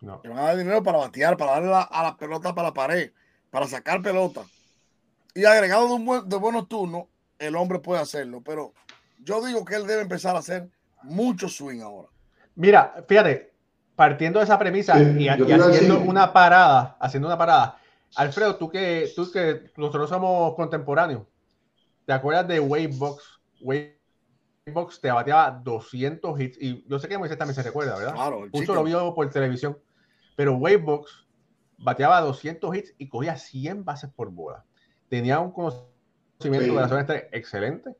No. 0.00 0.22
Le 0.24 0.30
van 0.30 0.38
a 0.38 0.42
dar 0.44 0.56
dinero 0.56 0.82
para 0.82 0.96
batear, 0.96 1.36
para 1.36 1.60
darle 1.60 1.74
a 1.74 2.02
la 2.02 2.16
pelota 2.16 2.54
para 2.54 2.68
la 2.68 2.72
pared, 2.72 3.12
para 3.50 3.68
sacar 3.68 4.00
pelota. 4.00 4.46
Y 5.34 5.44
agregado 5.44 5.88
de, 5.88 5.94
un 5.94 6.28
de 6.28 6.36
buenos 6.36 6.68
turnos, 6.68 7.04
el 7.38 7.56
hombre 7.56 7.80
puede 7.80 8.00
hacerlo. 8.00 8.40
Pero 8.40 8.72
yo 9.18 9.44
digo 9.44 9.64
que 9.64 9.74
él 9.74 9.86
debe 9.86 10.02
empezar 10.02 10.36
a 10.36 10.38
hacer 10.38 10.68
mucho 11.02 11.48
swing 11.48 11.80
ahora. 11.80 12.08
Mira, 12.54 13.04
fíjate, 13.08 13.52
partiendo 13.96 14.38
de 14.38 14.44
esa 14.44 14.58
premisa 14.58 15.00
y, 15.00 15.28
haciendo 15.28 16.00
una 16.00 16.32
parada, 16.32 16.96
haciendo 17.00 17.28
una 17.28 17.38
parada. 17.38 17.78
Alfredo, 18.16 18.56
tú 18.56 18.70
que, 18.70 19.10
tú 19.14 19.30
que 19.32 19.70
nosotros 19.76 20.08
somos 20.08 20.54
contemporáneos, 20.54 21.22
¿te 22.06 22.12
acuerdas 22.12 22.46
de 22.46 22.60
Wavebox? 22.60 23.40
Wavebox 23.60 25.00
te 25.00 25.10
bateaba 25.10 25.50
200 25.50 26.40
hits 26.40 26.58
y 26.60 26.84
yo 26.88 26.98
sé 26.98 27.08
que 27.08 27.18
Moisés 27.18 27.38
también 27.38 27.56
se 27.56 27.62
recuerda, 27.62 27.96
¿verdad? 27.96 28.14
Claro, 28.14 28.46
Mucho 28.52 28.74
lo 28.74 28.84
vio 28.84 29.14
por 29.14 29.28
televisión. 29.30 29.78
Pero 30.36 30.54
Wavebox 30.54 31.26
bateaba 31.78 32.20
200 32.20 32.76
hits 32.76 32.94
y 32.98 33.08
cogía 33.08 33.36
100 33.36 33.84
bases 33.84 34.10
por 34.10 34.30
bola. 34.30 34.64
Tenía 35.14 35.38
un 35.38 35.52
conocimiento 35.52 36.74
de 36.74 36.80
la 36.80 36.88
zona 36.88 37.06
excelente. 37.30 37.94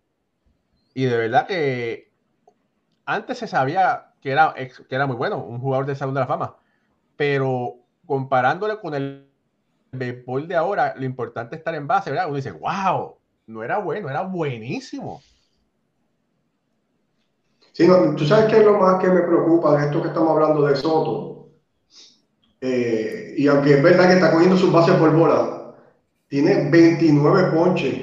Y 0.94 1.04
de 1.04 1.16
verdad 1.16 1.46
que 1.46 2.10
antes 3.06 3.38
se 3.38 3.46
sabía 3.46 4.14
que 4.20 4.32
era, 4.32 4.52
que 4.52 4.94
era 4.96 5.06
muy 5.06 5.14
bueno, 5.14 5.38
un 5.38 5.60
jugador 5.60 5.86
del 5.86 5.94
Salón 5.94 6.14
de 6.14 6.22
la 6.22 6.26
Fama. 6.26 6.56
Pero 7.16 7.76
comparándole 8.04 8.80
con 8.80 8.94
el 8.94 9.28
béisbol 9.92 10.48
de 10.48 10.56
ahora, 10.56 10.94
lo 10.96 11.04
importante 11.04 11.54
es 11.54 11.60
estar 11.60 11.76
en 11.76 11.86
base, 11.86 12.10
¿verdad? 12.10 12.26
Uno 12.26 12.34
dice, 12.34 12.50
wow, 12.50 13.16
no 13.46 13.62
era 13.62 13.78
bueno, 13.78 14.10
era 14.10 14.22
buenísimo. 14.22 15.22
Sí, 17.70 17.86
tú 18.16 18.24
sabes 18.24 18.46
qué 18.46 18.58
es 18.58 18.64
lo 18.64 18.76
más 18.76 19.00
que 19.00 19.08
me 19.08 19.20
preocupa 19.20 19.76
de 19.76 19.86
esto 19.86 20.02
que 20.02 20.08
estamos 20.08 20.30
hablando 20.30 20.66
de 20.66 20.74
Soto 20.74 21.50
eh, 22.60 23.34
y 23.36 23.46
aunque 23.46 23.74
es 23.74 23.82
verdad 23.84 24.08
que 24.08 24.14
está 24.14 24.32
cogiendo 24.32 24.56
sus 24.56 24.72
bases 24.72 24.96
por 24.96 25.14
bola, 25.14 25.53
tiene 26.34 26.68
29 26.68 27.52
ponches 27.52 27.94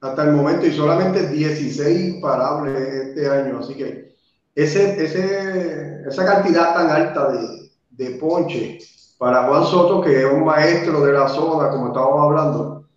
hasta 0.00 0.22
el 0.22 0.36
momento 0.36 0.66
y 0.66 0.72
solamente 0.72 1.26
16 1.26 2.14
imparables 2.14 2.80
este 2.80 3.28
año. 3.28 3.58
Así 3.58 3.74
que 3.74 4.14
ese, 4.54 5.04
ese, 5.04 6.04
esa 6.06 6.24
cantidad 6.24 6.74
tan 6.74 6.88
alta 6.88 7.32
de, 7.32 7.72
de 7.90 8.10
ponche 8.18 8.78
para 9.18 9.48
Juan 9.48 9.64
Soto, 9.64 10.00
que 10.00 10.20
es 10.20 10.32
un 10.32 10.44
maestro 10.44 11.04
de 11.04 11.12
la 11.12 11.28
zona, 11.28 11.70
como 11.70 11.88
estábamos 11.88 12.22
hablando, 12.22 12.88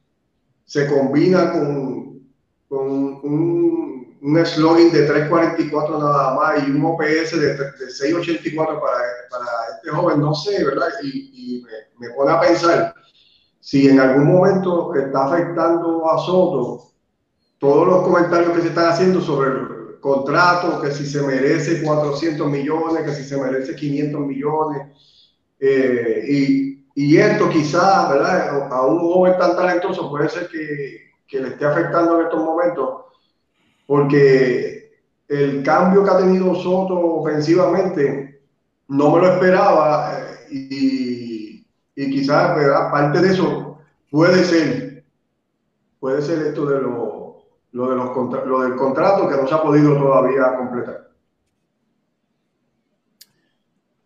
se 0.66 0.88
combina 0.88 1.52
con, 1.52 2.22
con 2.70 2.90
un 3.24 3.82
un 4.22 4.46
slogan 4.46 4.92
de 4.92 5.10
3.44 5.10 6.00
nada 6.00 6.36
más 6.36 6.68
y 6.68 6.72
un 6.72 6.86
OPS 6.86 7.40
de, 7.40 7.56
de 7.56 7.88
6.84 7.88 8.56
para, 8.56 8.98
para 9.32 9.48
este 9.76 9.90
joven, 9.90 10.22
no 10.22 10.36
sé, 10.36 10.64
¿verdad? 10.64 10.90
Y, 11.04 11.66
me, 12.00 12.10
pone 12.12 12.32
a 12.32 12.40
pensar 12.40 12.94
si 13.62 13.88
en 13.88 14.02
algún 14.02 14.28
momento 14.28 14.94
está 14.96 15.28
afectando 15.28 16.12
a 16.12 16.18
Soto 16.18 16.92
todos 17.58 17.88
los 17.88 18.02
comentarios 18.02 18.52
que 18.52 18.62
se 18.64 18.68
están 18.68 18.90
haciendo 18.90 19.22
sobre 19.22 19.52
el 19.52 20.00
contrato, 20.02 20.82
que 20.82 20.92
si 20.92 21.06
se 21.06 21.22
merece 21.22 21.82
400 21.82 22.50
millones, 22.50 23.06
que 23.06 23.14
si 23.14 23.24
se 23.24 23.38
merece 23.38 23.76
500 23.76 24.22
millones. 24.22 24.88
Eh, 25.60 26.26
y, 26.28 26.86
y, 26.96 27.18
esto 27.18 27.48
quizás, 27.50 28.10
¿verdad? 28.10 28.68
A 28.74 28.86
un 28.86 29.00
joven 29.00 29.38
tan 29.38 29.56
talentoso 29.56 30.10
puede 30.10 30.28
ser 30.28 30.50
que, 30.50 31.12
que 31.28 31.40
le 31.40 31.50
esté 31.50 31.66
afectando 31.66 32.20
en 32.20 32.26
estos 32.26 32.44
momentos 32.44 33.02
porque 33.92 34.90
el 35.28 35.64
cambio 35.64 36.06
que 36.06 36.10
ha 36.10 36.18
tenido 36.20 36.56
Soto 36.56 36.96
ofensivamente 37.18 38.42
no 38.88 39.12
me 39.14 39.20
lo 39.20 39.34
esperaba 39.34 40.18
eh, 40.18 40.48
y, 40.50 41.11
y 42.02 42.10
quizás, 42.10 42.56
¿verdad? 42.56 42.90
Parte 42.90 43.22
de 43.22 43.30
eso 43.30 43.80
puede 44.10 44.44
ser, 44.44 45.04
puede 46.00 46.22
ser 46.24 46.48
esto 46.48 46.66
de 46.66 46.82
lo, 46.82 47.46
lo, 47.74 47.90
de 47.90 47.96
los, 47.96 48.48
lo 48.48 48.62
del 48.62 48.76
contrato 48.76 49.30
que 49.30 49.36
no 49.36 49.48
se 49.48 49.54
ha 49.54 49.62
podido 49.62 49.96
todavía 49.98 50.56
completar. 50.58 51.12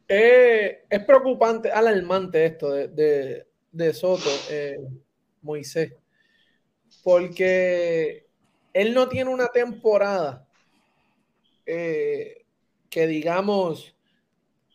es 0.07 1.03
preocupante, 1.05 1.71
alarmante 1.71 2.45
esto 2.45 2.71
de, 2.71 3.45
de, 3.71 3.93
Soto, 3.93 4.29
eh, 4.49 4.77
Moisés, 5.41 5.93
porque 7.01 8.27
él 8.73 8.93
no 8.93 9.07
tiene 9.07 9.33
una 9.33 9.47
temporada 9.47 10.45
eh, 11.65 12.45
que 12.89 13.07
digamos 13.07 13.95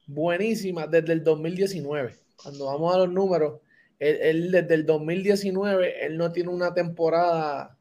buenísima 0.07 0.87
desde 0.87 1.13
el 1.13 1.23
2019. 1.23 2.20
Cuando 2.43 2.67
vamos 2.67 2.95
a 2.95 2.99
los 2.99 3.11
números, 3.11 3.61
él, 3.99 4.51
desde 4.51 4.75
el 4.75 4.87
2019, 4.87 6.07
él 6.07 6.17
no 6.17 6.33
tiene 6.33 6.49
una 6.49 6.73
temporada 6.73 7.77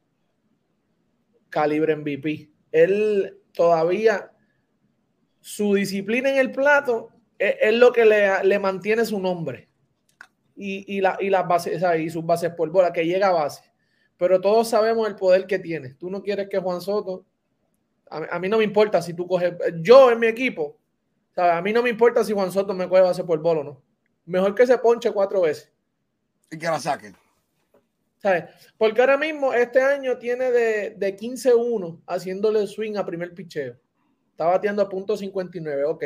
calibre 1.50 1.96
MVP. 1.96 2.50
Él 2.72 3.38
todavía, 3.54 4.32
su 5.40 5.76
disciplina 5.76 6.30
en 6.30 6.38
el 6.38 6.52
plato 6.52 7.10
es, 7.38 7.74
lo 7.74 7.94
que 7.94 8.06
le, 8.06 8.60
mantiene 8.60 9.06
su 9.06 9.20
nombre. 9.20 9.70
Y, 10.62 11.00
la, 11.00 11.18
y 11.22 11.30
las 11.30 11.48
bases, 11.48 11.82
y 12.00 12.10
sus 12.10 12.26
bases 12.26 12.52
por 12.52 12.70
bola, 12.70 12.92
que 12.92 13.06
llega 13.06 13.30
a 13.30 13.34
base. 13.34 13.64
Pero 14.18 14.42
todos 14.42 14.68
sabemos 14.68 15.08
el 15.08 15.16
poder 15.16 15.48
que 15.48 15.58
tiene. 15.58 15.94
Tú 15.94 16.10
no 16.10 16.22
quieres 16.22 16.50
que 16.50 16.60
Juan 16.60 16.82
Soto, 16.82 17.26
a, 18.10 18.40
mí 18.40 18.50
no 18.50 18.58
me 18.58 18.66
importa 18.66 19.02
si 19.02 19.14
tú 19.14 19.26
coges, 19.26 19.54
yo 19.82 20.12
en 20.12 20.20
mi 20.20 20.28
equipo, 20.28 20.78
a 21.38 21.62
mí 21.62 21.72
no 21.72 21.82
me 21.82 21.90
importa 21.90 22.26
si 22.26 22.34
Juan 22.34 22.52
Soto 22.52 22.74
me 22.74 22.90
coge 22.90 23.02
base 23.02 23.24
por 23.24 23.40
bola 23.40 23.62
o 23.62 23.64
no. 23.64 23.89
Mejor 24.30 24.54
que 24.54 24.68
se 24.68 24.78
ponche 24.78 25.12
cuatro 25.12 25.42
veces 25.42 25.72
y 26.52 26.58
que 26.60 26.68
la 26.68 26.80
saquen. 26.80 27.16
¿Sabes? 28.20 28.44
Porque 28.78 29.02
ahora 29.02 29.18
mismo, 29.18 29.54
este 29.54 29.82
año 29.82 30.20
tiene 30.20 30.52
de, 30.52 30.92
de 30.92 31.18
15-1 31.18 32.04
haciéndole 32.06 32.68
swing 32.68 32.96
a 32.96 33.06
primer 33.06 33.34
picheo. 33.34 33.76
Está 34.30 34.46
bateando 34.46 34.84
a 34.84 34.90
punto 34.90 35.18
59. 35.18 35.84
Ok, 35.86 36.04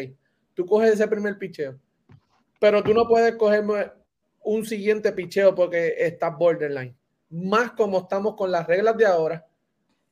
tú 0.54 0.66
coges 0.66 0.94
ese 0.94 1.06
primer 1.10 1.38
picheo. 1.38 1.78
Pero 2.62 2.82
tú 2.82 2.94
no 2.94 3.06
puedes 3.10 3.36
coger 3.36 3.66
un 4.42 4.66
siguiente 4.66 5.12
picheo 5.12 5.54
porque 5.54 5.94
está 5.98 6.30
borderline. 6.30 6.96
Más 7.30 7.74
como 7.74 8.00
estamos 8.00 8.36
con 8.38 8.52
las 8.52 8.66
reglas 8.66 8.96
de 8.96 9.06
ahora, 9.06 9.46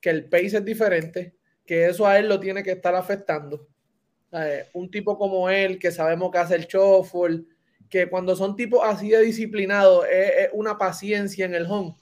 que 0.02 0.10
el 0.10 0.28
pace 0.28 0.58
es 0.58 0.66
diferente, 0.66 1.34
que 1.66 1.86
eso 1.86 2.06
a 2.06 2.20
él 2.20 2.28
lo 2.28 2.42
tiene 2.42 2.62
que 2.62 2.72
estar 2.72 2.94
afectando. 2.94 3.70
Un 4.74 4.92
tipo 4.92 5.18
como 5.18 5.50
él, 5.50 5.80
que 5.80 5.92
sabemos 5.92 6.30
que 6.30 6.40
hace 6.40 6.56
el 6.56 6.66
shuffle, 6.66 7.46
que 7.92 8.10
cuando 8.10 8.38
son 8.38 8.56
tipos 8.56 8.82
así 8.84 9.10
de 9.10 9.20
disciplinados 9.22 10.06
es, 10.10 10.50
una 10.54 10.78
paciencia 10.78 11.46
en 11.46 11.54
el 11.54 11.68
home 11.70 11.96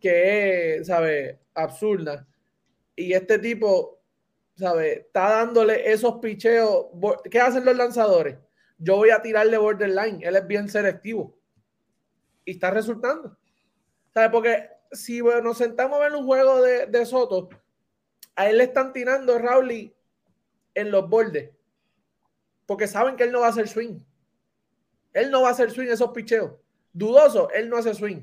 que 0.00 0.76
es, 0.76 0.86
¿sabe? 0.86 1.40
Absurda. 1.54 2.26
Y 2.96 3.12
este 3.12 3.38
tipo, 3.38 4.00
¿sabe? 4.56 4.92
Está 5.00 5.28
dándole 5.30 5.92
esos 5.92 6.18
picheos. 6.18 6.86
¿Qué 7.30 7.40
hacen 7.40 7.64
los 7.64 7.76
lanzadores? 7.76 8.38
Yo 8.78 8.96
voy 8.96 9.10
a 9.10 9.22
tirarle 9.22 9.58
borderline. 9.58 10.20
Él 10.22 10.36
es 10.36 10.46
bien 10.46 10.68
selectivo. 10.68 11.36
Y 12.44 12.52
está 12.52 12.70
resultando. 12.70 13.36
¿Sabe? 14.12 14.30
Porque 14.30 14.68
si 14.90 15.20
nos 15.20 15.58
sentamos 15.58 15.98
a 15.98 16.02
ver 16.02 16.14
un 16.14 16.26
juego 16.26 16.62
de, 16.62 16.86
de 16.86 17.06
Soto, 17.06 17.48
a 18.34 18.48
él 18.48 18.58
le 18.58 18.64
están 18.64 18.92
tirando 18.92 19.38
Rowley 19.38 19.94
en 20.74 20.90
los 20.90 21.08
bordes. 21.08 21.50
Porque 22.66 22.88
saben 22.88 23.16
que 23.16 23.24
él 23.24 23.32
no 23.32 23.40
va 23.40 23.46
a 23.46 23.50
hacer 23.50 23.68
swing. 23.68 24.00
Él 25.12 25.30
no 25.30 25.42
va 25.42 25.48
a 25.48 25.52
hacer 25.52 25.70
swing 25.70 25.88
esos 25.88 26.10
picheos. 26.10 26.52
Dudoso, 26.92 27.50
él 27.50 27.68
no 27.68 27.76
hace 27.76 27.94
swing. 27.94 28.22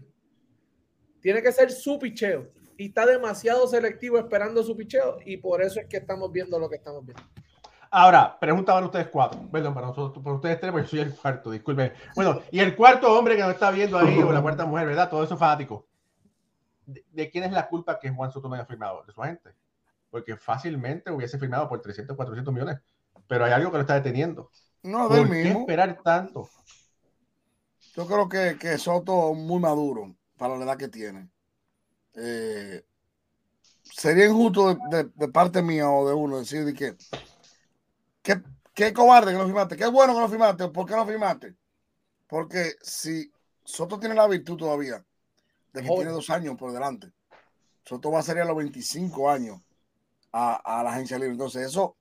Tiene 1.21 1.41
que 1.41 1.51
ser 1.51 1.71
su 1.71 1.99
picheo. 1.99 2.51
Y 2.77 2.87
está 2.87 3.05
demasiado 3.05 3.67
selectivo 3.67 4.17
esperando 4.17 4.63
su 4.63 4.75
picheo. 4.75 5.17
Y 5.25 5.37
por 5.37 5.61
eso 5.61 5.79
es 5.79 5.87
que 5.87 5.97
estamos 5.97 6.31
viendo 6.31 6.57
lo 6.57 6.69
que 6.69 6.77
estamos 6.77 7.05
viendo. 7.05 7.21
Ahora, 7.91 8.37
pregunta 8.39 8.73
para 8.73 8.85
ustedes 8.85 9.07
cuatro. 9.07 9.41
Perdón, 9.51 9.73
para 9.73 9.87
nosotros, 9.87 10.23
para 10.23 10.35
ustedes 10.35 10.59
tres, 10.59 10.71
porque 10.71 10.87
soy 10.87 10.99
el 10.99 11.15
cuarto, 11.15 11.49
disculpen. 11.49 11.91
Bueno, 12.15 12.41
y 12.51 12.59
el 12.59 12.75
cuarto 12.75 13.11
hombre 13.17 13.35
que 13.35 13.41
nos 13.41 13.51
está 13.51 13.71
viendo 13.71 13.97
ahí, 13.97 14.19
o 14.19 14.31
la 14.31 14.41
cuarta 14.41 14.65
mujer, 14.65 14.87
¿verdad? 14.87 15.09
Todo 15.09 15.23
eso 15.23 15.37
fanático. 15.37 15.87
¿De, 16.85 17.03
¿De, 17.11 17.29
quién 17.29 17.43
es 17.43 17.51
la 17.51 17.67
culpa 17.67 17.99
que 17.99 18.09
Juan 18.09 18.31
Soto 18.31 18.47
no 18.47 18.55
haya 18.55 18.65
firmado? 18.65 19.03
De 19.05 19.13
su 19.13 19.21
agente. 19.21 19.51
Porque 20.11 20.37
fácilmente 20.37 21.11
hubiese 21.11 21.39
firmado 21.39 21.67
por 21.67 21.81
300, 21.81 22.15
400 22.15 22.53
millones. 22.53 22.79
Pero 23.27 23.45
hay 23.45 23.51
algo 23.51 23.71
que 23.71 23.77
lo 23.77 23.81
está 23.81 23.95
deteniendo. 23.95 24.51
No, 24.83 25.09
del 25.09 25.27
mismo. 25.27 25.41
qué 25.41 25.59
esperar 25.61 25.99
tanto? 26.03 26.47
Yo 27.95 28.05
creo 28.07 28.29
que, 28.29 28.57
que 28.57 28.77
Soto 28.77 29.33
muy 29.33 29.59
maduro 29.59 30.15
para 30.37 30.57
la 30.57 30.65
edad 30.65 30.77
que 30.77 30.87
tiene. 30.87 31.29
Eh, 32.13 32.83
sería 33.83 34.25
injusto 34.25 34.77
de, 34.89 35.27
parte 35.29 35.61
mía 35.61 35.89
o 35.89 36.07
de 36.07 36.13
uno 36.13 36.39
decir 36.39 36.73
que 36.73 36.95
qué 38.79 38.93
cobarde 38.93 39.33
que 39.33 39.37
no 39.37 39.45
firmaste, 39.45 39.75
qué 39.75 39.87
bueno 39.87 40.13
que 40.13 40.19
no 40.21 40.29
firmaste, 40.29 40.69
¿por 40.69 40.85
qué 40.85 40.95
no 40.95 41.05
firmaste? 41.05 41.53
Porque 42.27 42.75
si 42.81 43.29
Soto 43.65 43.99
tiene 43.99 44.15
la 44.15 44.25
virtud 44.25 44.55
todavía 44.55 45.03
de 45.73 45.81
que 45.81 45.87
tiene 45.89 46.11
dos 46.11 46.29
años 46.29 46.55
por 46.55 46.71
delante, 46.71 47.11
Soto 47.83 48.09
va 48.09 48.19
a 48.19 48.23
ser 48.23 48.39
a 48.39 48.45
los 48.45 48.55
25 48.55 49.29
años 49.29 49.59
a, 50.31 50.81
la 50.81 50.91
agencia 50.91 51.17
libre. 51.17 51.33
Entonces, 51.33 51.67
eso, 51.67 51.97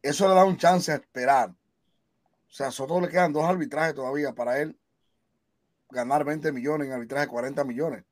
eso 0.00 0.28
le 0.28 0.34
da 0.34 0.44
un 0.44 0.56
chance 0.56 0.92
a 0.92 0.96
esperar. 0.96 1.50
O 1.50 2.54
sea, 2.54 2.68
a 2.68 2.70
Soto 2.70 3.00
le 3.00 3.08
quedan 3.08 3.32
dos 3.32 3.44
arbitrajes 3.44 3.94
todavía 3.94 4.32
para 4.32 4.60
él 4.60 4.78
ganar 5.92 6.24
20 6.24 6.50
millones 6.52 6.88
en 6.88 6.94
arbitraje 6.94 7.28
40 7.28 7.64
millones. 7.64 8.02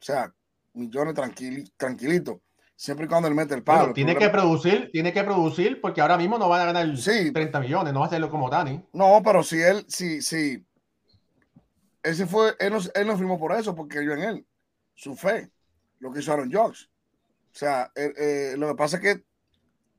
O 0.00 0.04
sea, 0.04 0.32
millones 0.74 1.14
tranquil, 1.14 1.72
tranquilito. 1.76 2.42
Siempre 2.76 3.06
y 3.06 3.08
cuando 3.08 3.26
él 3.26 3.34
mete 3.34 3.54
el 3.54 3.62
palo. 3.62 3.94
tiene 3.94 4.14
que 4.16 4.28
producir, 4.28 4.90
tiene 4.92 5.10
que 5.12 5.24
producir, 5.24 5.80
porque 5.80 6.02
ahora 6.02 6.18
mismo 6.18 6.38
no 6.38 6.48
van 6.48 6.60
a 6.60 6.72
ganar 6.72 6.86
30 6.94 7.60
millones, 7.60 7.92
no 7.94 8.00
va 8.00 8.06
a 8.06 8.08
hacerlo 8.08 8.28
como 8.28 8.50
Dani. 8.50 8.84
No, 8.92 9.22
pero 9.24 9.42
si 9.42 9.62
él, 9.62 9.86
si, 9.88 10.20
si, 10.20 10.62
ese 12.02 12.26
fue, 12.26 12.54
él 12.58 12.72
no, 12.72 12.78
él 12.94 13.06
no 13.06 13.16
firmó 13.16 13.38
por 13.38 13.52
eso, 13.52 13.74
porque 13.74 14.04
yo 14.04 14.12
en 14.12 14.20
él, 14.20 14.46
su 14.94 15.16
fe, 15.16 15.50
lo 16.00 16.12
que 16.12 16.20
hizo 16.20 16.32
Aaron 16.32 16.52
Jocks. 16.52 16.90
O 17.50 17.58
sea, 17.58 17.90
eh, 17.94 18.12
eh, 18.18 18.54
lo 18.58 18.68
que 18.68 18.74
pasa 18.74 18.96
es 18.98 19.02
que 19.02 19.24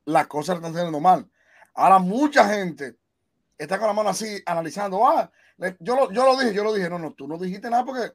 las 0.06 0.28
cosas 0.28 0.58
están 0.58 0.72
haciendo 0.72 1.00
mal. 1.00 1.28
Ahora 1.74 1.98
mucha 1.98 2.48
gente 2.48 2.96
está 3.58 3.80
con 3.80 3.88
la 3.88 3.94
mano 3.94 4.10
así 4.10 4.42
analizando, 4.46 5.08
ah, 5.08 5.32
yo 5.80 5.96
lo, 5.96 6.12
yo 6.12 6.26
lo 6.26 6.38
dije, 6.38 6.54
yo 6.54 6.64
lo 6.64 6.74
dije, 6.74 6.90
no, 6.90 7.00
no, 7.00 7.14
tú 7.14 7.28
no 7.28 7.38
dijiste 7.38 7.70
nada 7.70 7.84
porque 7.84 8.12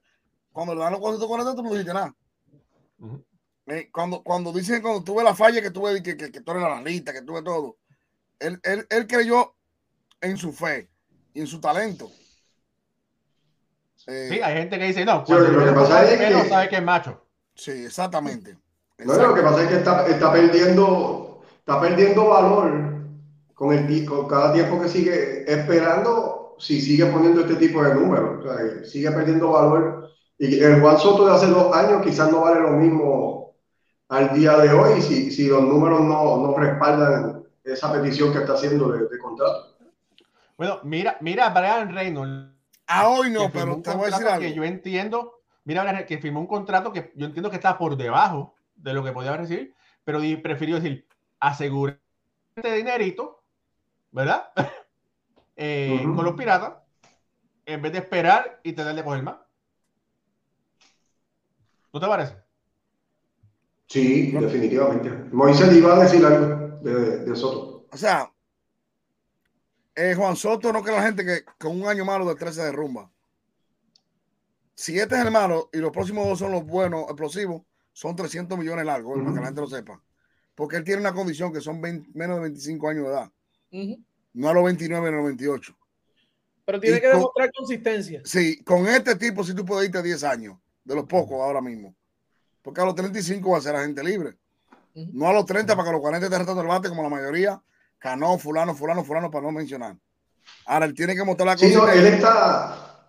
cuando 0.52 0.74
le 0.74 0.80
dan 0.80 0.92
los 0.92 1.00
440 1.00 1.54
tú 1.54 1.62
no 1.62 1.70
dijiste 1.70 1.94
nada. 1.94 2.14
Eh, 3.66 3.90
cuando, 3.92 4.22
cuando 4.22 4.52
dicen, 4.52 4.82
cuando 4.82 5.02
tuve 5.02 5.24
la 5.24 5.34
falla, 5.34 5.60
que 5.60 5.70
tuve, 5.70 6.02
que, 6.02 6.16
que, 6.16 6.30
que 6.30 6.40
tú 6.40 6.50
eres 6.52 6.62
la 6.62 6.82
lista, 6.82 7.12
que 7.12 7.22
tuve 7.22 7.42
todo, 7.42 7.78
él, 8.38 8.60
él, 8.62 8.86
él, 8.90 9.06
creyó 9.06 9.54
en 10.20 10.36
su 10.36 10.52
fe 10.52 10.90
y 11.32 11.40
en 11.40 11.46
su 11.46 11.60
talento. 11.60 12.10
Eh, 14.06 14.28
sí, 14.30 14.40
hay 14.40 14.54
gente 14.54 14.78
que 14.78 14.84
dice, 14.86 15.04
no, 15.04 15.24
cuando 15.24 15.48
lo 15.48 15.64
que 15.64 15.72
pasa 15.72 16.04
es 16.04 16.18
que 16.18 16.30
no 16.30 16.44
sabe 16.44 16.68
que 16.68 16.76
es 16.76 16.82
macho. 16.82 17.24
Sí, 17.54 17.70
exactamente. 17.70 18.58
No, 18.98 19.14
lo 19.14 19.34
que 19.34 19.42
pasa 19.42 19.62
es 19.62 19.68
que 19.68 19.76
está, 19.76 20.06
está 20.06 20.32
perdiendo, 20.32 21.42
está 21.58 21.80
perdiendo 21.80 22.28
valor 22.28 22.92
con 23.54 23.72
el 23.72 24.04
con 24.06 24.26
cada 24.26 24.52
tiempo 24.52 24.80
que 24.80 24.88
sigue 24.88 25.50
esperando 25.50 26.41
si 26.58 26.80
sigue 26.80 27.06
poniendo 27.06 27.42
este 27.42 27.56
tipo 27.56 27.82
de 27.82 27.94
números. 27.94 28.44
O 28.44 28.48
sea, 28.48 28.84
sigue 28.84 29.10
perdiendo 29.10 29.50
valor. 29.50 30.10
Y 30.38 30.58
el 30.60 30.80
Juan 30.80 30.98
Soto 30.98 31.26
de 31.26 31.32
hace 31.32 31.46
dos 31.46 31.74
años 31.74 32.02
quizás 32.02 32.30
no 32.30 32.40
vale 32.42 32.60
lo 32.60 32.70
mismo 32.70 33.54
al 34.08 34.34
día 34.34 34.58
de 34.58 34.70
hoy 34.72 35.00
si, 35.00 35.30
si 35.30 35.48
los 35.48 35.62
números 35.62 36.00
no, 36.00 36.36
no 36.38 36.56
respaldan 36.56 37.44
esa 37.64 37.92
petición 37.92 38.32
que 38.32 38.40
está 38.40 38.54
haciendo 38.54 38.90
de, 38.90 39.18
contrato. 39.18 39.76
Bueno, 40.56 40.80
mira, 40.82 41.16
mira 41.20 41.48
Brian 41.50 41.94
Reynolds. 41.94 42.52
Ah, 42.86 43.08
hoy 43.08 43.30
no, 43.30 43.50
pero 43.50 43.80
te 43.80 43.90
voy 43.94 44.02
a 44.02 44.10
decir 44.10 44.26
algo. 44.26 44.40
Que 44.40 44.52
yo 44.52 44.64
entiendo, 44.64 45.40
mira, 45.64 46.04
que 46.04 46.18
firmó 46.18 46.40
un 46.40 46.46
contrato 46.46 46.92
que 46.92 47.12
yo 47.14 47.26
entiendo 47.26 47.48
que 47.48 47.56
está 47.56 47.78
por 47.78 47.96
debajo 47.96 48.54
de 48.74 48.92
lo 48.92 49.02
que 49.02 49.12
podía 49.12 49.36
recibir, 49.36 49.74
pero 50.04 50.20
prefirió 50.42 50.76
decir, 50.76 51.06
asegúrate 51.40 52.00
este 52.56 52.74
dinerito, 52.74 53.42
¿verdad? 54.10 54.48
Eh, 55.56 56.02
con 56.02 56.24
los 56.24 56.34
piratas 56.34 56.72
en 57.66 57.82
vez 57.82 57.92
de 57.92 57.98
esperar 57.98 58.60
y 58.62 58.72
tener 58.72 58.94
de 58.94 59.04
coger 59.04 59.22
más. 59.22 59.36
¿No 61.92 62.00
te 62.00 62.06
parece? 62.06 62.36
Sí, 63.86 64.32
definitivamente. 64.32 65.10
Moisés 65.32 65.72
iba 65.76 65.94
a 65.94 66.02
decir 66.02 66.24
algo 66.24 66.78
de, 66.80 67.36
Soto. 67.36 67.86
O 67.90 67.96
sea, 67.96 68.32
eh, 69.94 70.14
Juan 70.16 70.36
Soto 70.36 70.72
no 70.72 70.82
que 70.82 70.90
la 70.90 71.02
gente 71.02 71.24
que 71.24 71.44
con 71.58 71.78
un 71.80 71.86
año 71.86 72.04
malo 72.04 72.24
de 72.24 72.34
13 72.34 72.62
de 72.62 72.72
rumba. 72.72 73.10
Si 74.74 74.98
este 74.98 75.16
es 75.16 75.24
el 75.24 75.30
malo 75.30 75.68
y 75.72 75.78
los 75.78 75.92
próximos 75.92 76.26
dos 76.26 76.38
son 76.38 76.50
los 76.50 76.64
buenos, 76.64 77.02
explosivos, 77.02 77.62
son 77.92 78.16
300 78.16 78.58
millones 78.58 78.86
largos, 78.86 79.18
para 79.18 79.34
que 79.34 79.40
la 79.40 79.46
gente 79.46 79.60
lo 79.60 79.66
sepa. 79.66 80.02
Porque 80.54 80.76
él 80.76 80.84
tiene 80.84 81.02
una 81.02 81.12
condición 81.12 81.52
que 81.52 81.60
son 81.60 81.80
menos 81.80 82.36
de 82.36 82.40
25 82.40 82.88
años 82.88 83.04
de 83.04 83.10
edad 83.10 83.32
no 84.34 84.48
a 84.48 84.54
los 84.54 84.64
29 84.64 85.10
ni 85.10 85.14
a 85.14 85.16
los 85.16 85.26
28. 85.26 85.76
Pero 86.64 86.80
tiene 86.80 87.00
que 87.00 87.08
demostrar 87.08 87.50
consistencia. 87.52 88.22
Sí, 88.24 88.62
con 88.62 88.86
este 88.86 89.16
tipo, 89.16 89.42
si 89.42 89.54
tú 89.54 89.64
puedes 89.64 89.88
irte 89.88 90.02
10 90.02 90.24
años 90.24 90.56
de 90.84 90.94
los 90.94 91.04
pocos 91.04 91.40
ahora 91.40 91.60
mismo. 91.60 91.94
Porque 92.62 92.80
a 92.80 92.84
los 92.84 92.94
35 92.94 93.50
va 93.50 93.58
a 93.58 93.60
ser 93.60 93.74
agente 93.74 94.02
libre. 94.04 94.36
No 94.94 95.28
a 95.28 95.32
los 95.32 95.44
30 95.46 95.74
para 95.74 95.84
que 95.84 95.90
a 95.90 95.92
los 95.92 96.00
40 96.00 96.26
esté 96.26 96.38
retando 96.38 96.62
el 96.62 96.68
bate 96.68 96.88
como 96.88 97.02
la 97.02 97.08
mayoría. 97.08 97.60
Cano, 97.98 98.38
fulano, 98.38 98.74
fulano, 98.74 99.04
fulano, 99.04 99.30
para 99.30 99.46
no 99.46 99.52
mencionar. 99.52 99.96
Ahora 100.66 100.86
él 100.86 100.94
tiene 100.94 101.14
que 101.14 101.24
mostrar 101.24 101.48
la 101.48 101.56
cosa. 101.56 101.66
Sí, 101.66 101.98
él 101.98 102.06
está. 102.06 103.08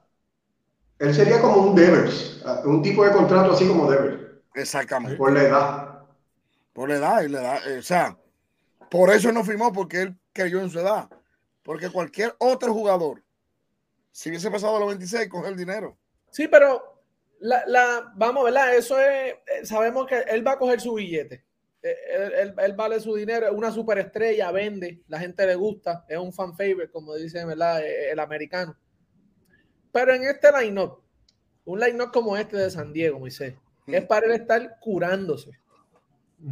Él 1.00 1.14
sería 1.14 1.42
como 1.42 1.58
un 1.58 1.76
Devers, 1.76 2.42
un 2.66 2.82
tipo 2.82 3.04
de 3.04 3.12
contrato 3.12 3.54
así 3.54 3.68
como 3.68 3.90
Devers. 3.90 4.22
Exactamente. 4.56 5.18
Por 5.18 5.34
la 5.34 5.42
edad. 5.42 6.00
Por 6.72 6.90
la 6.90 6.96
edad 6.96 7.22
y 7.24 7.30
la 7.30 7.42
edad. 7.42 7.78
O 7.78 7.82
sea, 7.82 8.18
por 8.90 9.12
eso 9.12 9.32
no 9.32 9.44
firmó, 9.44 9.74
porque 9.74 10.04
él 10.04 10.18
creyó 10.34 10.60
en 10.60 10.70
su 10.70 10.80
edad. 10.80 11.10
Porque 11.64 11.90
cualquier 11.90 12.36
otro 12.40 12.74
jugador, 12.74 13.24
si 14.12 14.30
hubiese 14.30 14.52
pasado 14.52 14.76
a 14.76 14.80
los 14.80 14.90
26, 14.90 15.30
coge 15.30 15.50
el 15.50 15.56
dinero. 15.56 15.98
Sí, 16.30 16.48
pero 16.48 17.02
la, 17.40 17.64
la, 17.68 18.12
vamos, 18.16 18.44
¿verdad? 18.44 18.76
Eso 18.76 19.00
es, 19.00 19.34
eh, 19.34 19.66
sabemos 19.66 20.08
que 20.08 20.20
él 20.28 20.46
va 20.46 20.54
a 20.54 20.60
coger 20.60 20.82
su 20.82 20.96
billete. 20.96 21.46
Eh, 21.82 21.96
él, 22.42 22.54
él, 22.58 22.74
vale 22.74 23.00
su 23.00 23.14
dinero, 23.16 23.48
es 23.48 23.54
una 23.54 23.72
superestrella, 23.72 24.52
vende, 24.52 25.04
la 25.08 25.20
gente 25.20 25.46
le 25.46 25.56
gusta, 25.56 26.06
es 26.08 26.18
un 26.18 26.32
fan 26.32 26.56
favorite, 26.56 26.90
como 26.90 27.14
dice 27.16 27.44
¿verdad? 27.44 27.84
Eh, 27.84 28.12
el 28.12 28.20
americano. 28.20 28.78
Pero 29.92 30.14
en 30.14 30.24
este 30.24 30.50
line-up, 30.52 31.02
un 31.66 31.80
line-up 31.80 32.12
como 32.12 32.38
este 32.38 32.58
de 32.58 32.72
San 32.72 32.94
Diego, 32.94 33.20
Moisés, 33.20 33.56
es 33.86 34.06
para 34.06 34.26
él 34.26 34.32
estar 34.32 34.80
curándose. 34.80 35.52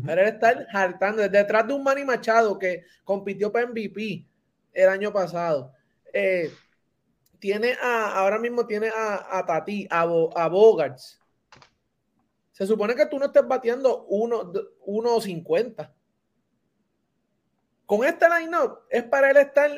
Para 0.05 0.21
él 0.21 0.27
estar 0.29 0.67
hartando. 0.71 1.27
Detrás 1.27 1.67
de 1.67 1.73
un 1.73 1.83
Manny 1.83 2.05
Machado 2.05 2.57
que 2.57 2.85
compitió 3.03 3.51
para 3.51 3.67
MVP 3.67 4.25
el 4.73 4.89
año 4.89 5.11
pasado. 5.11 5.73
Eh, 6.13 6.51
tiene 7.39 7.75
a, 7.81 8.19
ahora 8.19 8.39
mismo 8.39 8.65
tiene 8.65 8.89
a, 8.89 9.37
a 9.37 9.45
Tati, 9.45 9.87
a, 9.89 10.01
a 10.01 10.47
Bogarts. 10.47 11.19
Se 12.51 12.67
supone 12.67 12.95
que 12.95 13.07
tú 13.07 13.17
no 13.17 13.25
estés 13.25 13.47
bateando 13.47 14.07
1.50. 14.07 15.91
Con 17.85 18.05
este 18.05 18.25
line-up 18.29 18.81
es 18.89 19.03
para 19.03 19.31
él 19.31 19.37
estar 19.37 19.71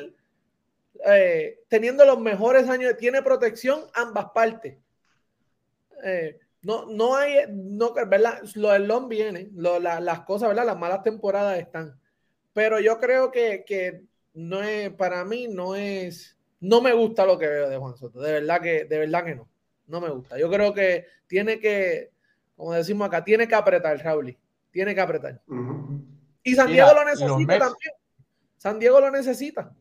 eh, 1.06 1.64
teniendo 1.68 2.04
los 2.04 2.20
mejores 2.20 2.68
años. 2.68 2.96
Tiene 2.96 3.22
protección 3.22 3.80
ambas 3.94 4.26
partes. 4.34 4.76
Eh, 6.04 6.38
no, 6.64 6.86
no 6.86 7.16
hay, 7.16 7.46
no, 7.50 7.92
¿verdad? 7.92 8.40
Lo 8.54 8.70
del 8.70 8.86
long 8.86 9.08
viene, 9.08 9.50
las 9.54 10.20
cosas, 10.20 10.48
¿verdad? 10.48 10.66
Las 10.66 10.78
malas 10.78 11.02
temporadas 11.02 11.58
están. 11.58 11.98
Pero 12.52 12.80
yo 12.80 12.98
creo 12.98 13.30
que, 13.30 13.64
que, 13.66 14.04
no 14.34 14.62
es, 14.62 14.90
para 14.90 15.24
mí 15.24 15.48
no 15.48 15.76
es, 15.76 16.38
no 16.60 16.80
me 16.80 16.92
gusta 16.92 17.24
lo 17.24 17.38
que 17.38 17.46
veo 17.46 17.68
de 17.68 17.76
Juan 17.76 17.96
Soto. 17.96 18.20
De 18.20 18.32
verdad 18.32 18.60
que, 18.60 18.84
de 18.84 18.98
verdad 18.98 19.24
que 19.24 19.34
no. 19.34 19.48
No 19.86 20.00
me 20.00 20.08
gusta. 20.08 20.38
Yo 20.38 20.50
creo 20.50 20.72
que 20.72 21.06
tiene 21.26 21.60
que, 21.60 22.10
como 22.56 22.72
decimos 22.72 23.06
acá, 23.06 23.22
tiene 23.22 23.46
que 23.46 23.54
apretar, 23.54 23.98
Raúl. 23.98 24.36
Tiene 24.70 24.94
que 24.94 25.00
apretar. 25.00 25.40
Y 26.42 26.54
San 26.54 26.68
Diego 26.68 26.92
lo 26.94 27.04
necesita 27.04 27.58
también. 27.58 27.92
San 28.56 28.78
Diego 28.78 29.00
lo 29.00 29.10
necesita. 29.10 29.72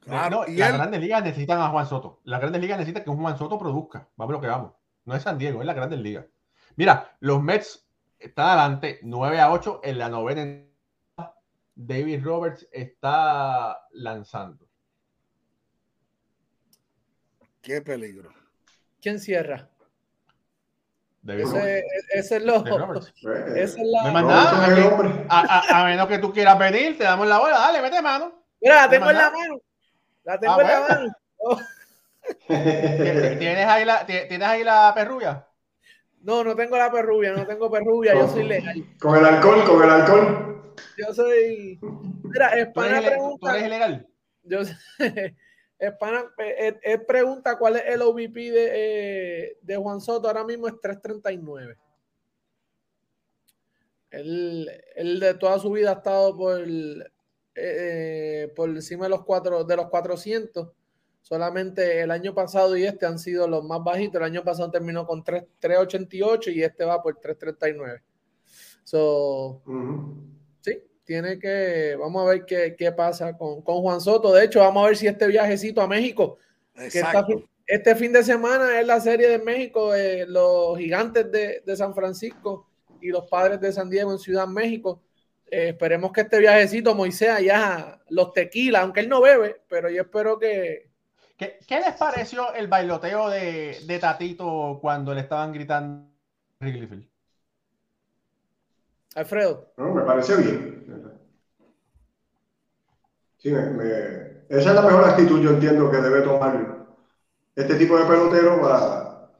Claro, 0.00 0.44
y 0.46 0.56
las 0.56 0.72
grandes 0.72 1.00
ligas 1.00 1.22
necesitan 1.22 1.60
a 1.60 1.68
Juan 1.68 1.86
Soto. 1.86 2.20
Las 2.24 2.40
grandes 2.40 2.62
ligas 2.62 2.78
necesitan 2.78 3.04
que 3.04 3.10
un 3.10 3.18
Juan 3.18 3.36
Soto 3.36 3.58
produzca. 3.58 4.08
Vamos 4.16 4.32
lo 4.32 4.40
que 4.40 4.46
vamos. 4.46 4.72
No 5.10 5.16
es 5.16 5.24
San 5.24 5.38
Diego, 5.38 5.60
es 5.60 5.66
la 5.66 5.74
Grandes 5.74 5.98
Ligas. 5.98 6.24
Mira, 6.76 7.16
los 7.18 7.42
Mets 7.42 7.84
están 8.16 8.46
adelante 8.46 9.00
9 9.02 9.40
a 9.40 9.50
8 9.50 9.80
en 9.82 9.98
la 9.98 10.08
novena. 10.08 10.64
David 11.74 12.22
Roberts 12.22 12.68
está 12.70 13.88
lanzando. 13.90 14.68
Qué 17.60 17.82
peligro. 17.82 18.30
¿Quién 19.02 19.18
cierra? 19.18 19.68
David 21.22 21.42
ese, 21.42 21.84
ese, 22.14 22.36
es 22.36 22.44
lo. 22.44 22.64
Esa 23.56 23.82
es 23.82 23.86
la. 23.88 25.26
a, 25.28 25.84
menos 25.86 26.06
que 26.06 26.18
tú 26.20 26.32
quieras 26.32 26.56
venir, 26.56 26.96
te 26.96 27.02
damos 27.02 27.26
la 27.26 27.40
bola. 27.40 27.58
Dale, 27.58 27.82
mete 27.82 28.00
mano. 28.00 28.44
Mira, 28.60 28.76
la 28.76 28.88
tengo 28.88 29.10
en 29.10 29.18
la 29.18 29.30
mano. 29.32 29.60
La 30.22 30.38
tengo 30.38 30.54
ah, 30.54 30.60
en 30.60 30.68
la 30.68 30.80
mano. 30.88 31.16
¿Tienes 33.38 33.66
ahí, 33.66 33.84
la, 33.84 34.04
¿Tienes 34.04 34.42
ahí 34.42 34.64
la 34.64 34.92
perrubia? 34.92 35.46
No, 36.22 36.42
no 36.42 36.56
tengo 36.56 36.76
la 36.76 36.90
perrubia, 36.90 37.32
no 37.32 37.46
tengo 37.46 37.70
perrubia, 37.70 38.14
yo 38.14 38.28
soy 38.28 38.44
legal. 38.44 38.84
Con 38.98 39.16
el 39.16 39.24
alcohol, 39.24 39.64
con 39.64 39.82
el 39.84 39.90
alcohol. 39.90 40.74
Yo 40.98 41.14
soy. 41.14 41.78
Mira, 42.24 42.48
Espana 42.58 43.00
pregunta. 43.00 43.38
¿Tú 43.40 43.48
eres 43.48 43.66
ilegal? 43.66 44.08
Yo. 44.42 44.58
Espana 45.78 46.24
él, 46.38 47.06
pregunta 47.06 47.56
cuál 47.56 47.76
es 47.76 47.84
el 47.86 48.02
OVP 48.02 48.34
de, 48.34 48.70
eh, 48.74 49.56
de 49.62 49.76
Juan 49.76 50.00
Soto. 50.00 50.28
Ahora 50.28 50.44
mismo 50.44 50.66
es 50.66 50.78
339. 50.80 51.78
Él, 54.10 54.70
él, 54.96 55.20
de 55.20 55.34
toda 55.34 55.58
su 55.58 55.70
vida 55.70 55.90
ha 55.90 55.94
estado 55.94 56.36
por, 56.36 56.60
eh, 57.54 58.52
por 58.56 58.68
encima 58.68 59.04
de 59.04 59.10
los, 59.10 59.24
cuatro, 59.24 59.64
de 59.64 59.76
los 59.76 59.88
400 59.88 60.68
Solamente 61.30 62.00
el 62.00 62.10
año 62.10 62.34
pasado 62.34 62.76
y 62.76 62.82
este 62.82 63.06
han 63.06 63.16
sido 63.16 63.46
los 63.46 63.62
más 63.62 63.84
bajitos. 63.84 64.16
El 64.16 64.24
año 64.24 64.42
pasado 64.42 64.68
terminó 64.68 65.06
con 65.06 65.22
3.88 65.22 66.52
y 66.52 66.64
este 66.64 66.84
va 66.84 67.00
por 67.00 67.20
3.39. 67.20 68.02
So, 68.82 69.62
sí, 70.60 70.82
tiene 71.04 71.38
que, 71.38 71.94
vamos 71.96 72.22
a 72.22 72.30
ver 72.30 72.44
qué, 72.44 72.74
qué 72.76 72.90
pasa 72.90 73.38
con, 73.38 73.62
con, 73.62 73.80
Juan 73.80 74.00
Soto. 74.00 74.32
De 74.32 74.44
hecho, 74.44 74.58
vamos 74.58 74.82
a 74.82 74.86
ver 74.88 74.96
si 74.96 75.06
este 75.06 75.28
viajecito 75.28 75.80
a 75.80 75.86
México, 75.86 76.36
que 76.74 77.00
este 77.64 77.94
fin 77.94 78.12
de 78.12 78.24
semana 78.24 78.80
es 78.80 78.86
la 78.88 79.00
serie 79.00 79.28
de 79.28 79.38
México, 79.38 79.92
de 79.92 80.26
los 80.26 80.76
gigantes 80.78 81.30
de, 81.30 81.62
de, 81.64 81.76
San 81.76 81.94
Francisco 81.94 82.66
y 83.00 83.10
los 83.10 83.28
padres 83.28 83.60
de 83.60 83.72
San 83.72 83.88
Diego 83.88 84.10
en 84.10 84.18
Ciudad 84.18 84.48
México. 84.48 85.00
Eh, 85.48 85.68
esperemos 85.68 86.10
que 86.10 86.22
este 86.22 86.40
viajecito, 86.40 86.92
Moisés, 86.96 87.30
allá 87.30 88.00
los 88.08 88.32
tequila, 88.32 88.80
aunque 88.80 88.98
él 88.98 89.08
no 89.08 89.20
bebe, 89.20 89.60
pero 89.68 89.88
yo 89.88 90.02
espero 90.02 90.36
que, 90.36 90.89
¿Qué, 91.40 91.80
les 91.80 91.94
pareció 91.94 92.52
el 92.52 92.68
bailoteo 92.68 93.30
de, 93.30 93.98
Tatito 93.98 94.78
cuando 94.78 95.14
le 95.14 95.22
estaban 95.22 95.54
gritando 95.54 96.06
Wrigleyfield? 96.60 97.08
Alfredo. 99.14 99.72
No, 99.78 99.94
me 99.94 100.02
parece 100.02 100.36
bien. 100.36 100.84
Sí, 103.38 103.48
esa 103.48 104.68
es 104.68 104.74
la 104.74 104.82
mejor 104.82 105.04
actitud, 105.08 105.40
yo 105.40 105.52
entiendo, 105.52 105.90
que 105.90 105.96
debe 105.96 106.20
tomar 106.20 106.86
este 107.56 107.74
tipo 107.76 107.96
de 107.96 108.04
pelotero 108.04 108.60
para... 108.60 109.30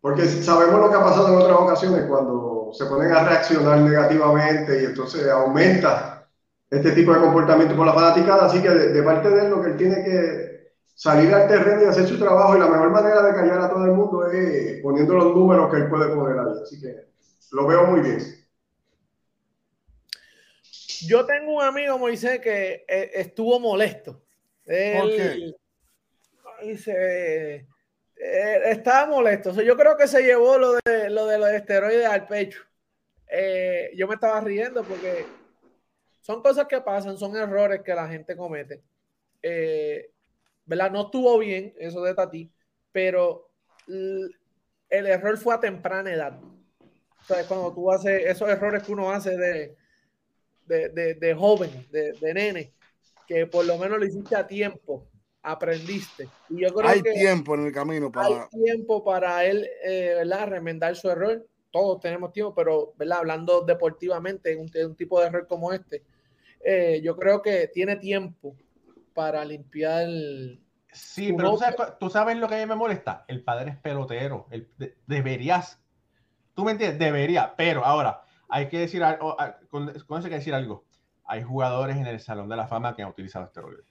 Porque 0.00 0.26
sabemos 0.26 0.80
lo 0.80 0.90
que 0.90 0.96
ha 0.96 1.04
pasado 1.04 1.28
en 1.28 1.40
otras 1.40 1.56
ocasiones 1.56 2.04
cuando 2.08 2.70
se 2.72 2.84
ponen 2.86 3.12
a 3.12 3.22
reaccionar 3.28 3.78
negativamente 3.78 4.82
y 4.82 4.86
entonces 4.86 5.30
aumenta 5.30 6.26
este 6.68 6.90
tipo 6.90 7.14
de 7.14 7.20
comportamiento 7.20 7.76
por 7.76 7.86
la 7.86 7.92
fanaticada. 7.92 8.46
Así 8.46 8.60
que 8.60 8.70
de 8.70 9.02
parte 9.04 9.30
de 9.30 9.44
él 9.44 9.50
lo 9.50 9.62
que 9.62 9.70
él 9.70 9.76
tiene 9.76 10.02
que 10.02 10.51
salir 10.94 11.32
al 11.34 11.48
terreno 11.48 11.82
y 11.82 11.86
hacer 11.86 12.06
su 12.06 12.18
trabajo 12.18 12.56
y 12.56 12.60
la 12.60 12.68
mejor 12.68 12.90
manera 12.90 13.22
de 13.22 13.34
callar 13.34 13.60
a 13.60 13.70
todo 13.70 13.84
el 13.84 13.92
mundo 13.92 14.30
es 14.30 14.80
poniendo 14.82 15.14
los 15.14 15.34
números 15.34 15.70
que 15.70 15.78
él 15.78 15.88
puede 15.88 16.14
poner 16.14 16.38
ahí. 16.38 16.62
Así 16.62 16.80
que 16.80 17.06
lo 17.52 17.66
veo 17.66 17.86
muy 17.86 18.00
bien. 18.00 18.18
Yo 21.06 21.26
tengo 21.26 21.56
un 21.56 21.62
amigo, 21.62 21.98
Moisés, 21.98 22.40
que 22.40 22.84
eh, 22.86 23.10
estuvo 23.14 23.58
molesto. 23.58 24.22
Él, 24.64 25.56
Dice, 26.62 27.66
eh, 28.16 28.60
estaba 28.66 29.06
molesto. 29.06 29.52
yo 29.62 29.76
creo 29.76 29.96
que 29.96 30.06
se 30.06 30.22
llevó 30.22 30.56
lo 30.58 30.74
de, 30.84 31.10
lo 31.10 31.26
de 31.26 31.38
los 31.38 31.48
esteroides 31.50 32.06
al 32.06 32.28
pecho. 32.28 32.62
Eh, 33.26 33.90
yo 33.96 34.06
me 34.06 34.14
estaba 34.14 34.40
riendo 34.40 34.84
porque 34.84 35.26
son 36.20 36.40
cosas 36.40 36.66
que 36.68 36.80
pasan, 36.80 37.18
son 37.18 37.36
errores 37.36 37.82
que 37.82 37.94
la 37.94 38.06
gente 38.06 38.36
comete. 38.36 38.82
¿Verdad? 40.64 40.90
No 40.90 41.02
estuvo 41.02 41.38
bien 41.38 41.74
eso 41.78 42.02
de 42.02 42.14
Tati, 42.14 42.50
pero 42.90 43.50
el 43.86 45.06
error 45.06 45.36
fue 45.38 45.54
a 45.54 45.60
temprana 45.60 46.12
edad. 46.12 46.38
O 46.40 47.24
sea, 47.24 47.46
cuando 47.46 47.72
tú 47.72 47.90
haces 47.90 48.24
esos 48.26 48.48
errores 48.48 48.82
que 48.82 48.92
uno 48.92 49.10
hace 49.10 49.36
de, 49.36 49.76
de, 50.66 51.14
de, 51.14 51.34
joven, 51.34 51.70
de, 51.90 52.34
nene, 52.34 52.72
que 53.26 53.46
por 53.46 53.64
lo 53.64 53.78
menos 53.78 53.98
lo 53.98 54.04
hiciste 54.04 54.36
a 54.36 54.46
tiempo, 54.46 55.06
aprendiste. 55.42 56.28
Y 56.48 56.62
yo 56.62 56.72
creo 56.74 56.88
hay 56.88 57.02
tiempo 57.02 57.54
en 57.54 57.66
el 57.66 57.72
camino 57.72 58.10
para... 58.10 58.26
Hay 58.26 58.64
tiempo 58.64 59.04
para 59.04 59.44
él, 59.44 59.68
eh, 59.84 60.14
¿verdad? 60.16 60.48
Remendar 60.48 60.96
su 60.96 61.08
error. 61.10 61.46
Todos 61.70 62.00
tenemos 62.00 62.32
tiempo, 62.32 62.54
pero, 62.54 62.92
¿verdad? 62.96 63.18
Hablando 63.18 63.62
deportivamente, 63.62 64.56
un, 64.56 64.70
un 64.84 64.96
tipo 64.96 65.20
de 65.20 65.26
error 65.28 65.46
como 65.46 65.72
este, 65.72 66.02
eh, 66.64 67.00
yo 67.02 67.16
creo 67.16 67.40
que 67.42 67.68
tiene 67.68 67.96
tiempo 67.96 68.56
para 69.14 69.44
limpiar 69.44 70.02
el... 70.02 70.62
Sí, 70.92 71.32
pero 71.32 71.56
tú 71.98 72.10
sabes, 72.10 72.36
lo 72.36 72.48
que 72.48 72.56
a 72.56 72.58
mí 72.58 72.66
me 72.66 72.74
molesta. 72.74 73.24
El 73.26 73.42
padre 73.42 73.70
es 73.70 73.76
pelotero. 73.78 74.46
deberías. 75.06 75.80
Tú 76.54 76.64
me 76.64 76.72
entiendes, 76.72 76.98
debería. 76.98 77.54
Pero 77.56 77.82
ahora, 77.84 78.22
hay 78.48 78.68
que 78.68 78.80
decir 78.80 79.02
algo. 79.02 79.34
Con, 79.70 79.88
eso 79.88 80.04
hay 80.10 80.22
que 80.24 80.30
decir 80.30 80.54
algo. 80.54 80.84
Hay 81.24 81.42
jugadores 81.42 81.96
en 81.96 82.06
el 82.06 82.20
Salón 82.20 82.48
de 82.50 82.56
la 82.56 82.66
Fama 82.66 82.94
que 82.94 83.02
han 83.02 83.08
utilizado 83.08 83.46
esteroides. 83.46 83.86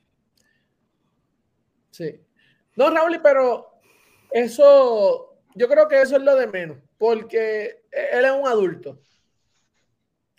Sí. 1.89 2.21
No, 2.75 2.91
Raúl, 2.91 3.19
pero 3.23 3.79
eso 4.31 5.31
yo 5.55 5.67
creo 5.67 5.87
que 5.87 6.01
eso 6.01 6.15
es 6.15 6.23
lo 6.23 6.35
de 6.35 6.47
menos, 6.47 6.77
porque 6.97 7.83
él 7.91 8.25
es 8.25 8.31
un 8.31 8.47
adulto. 8.47 8.99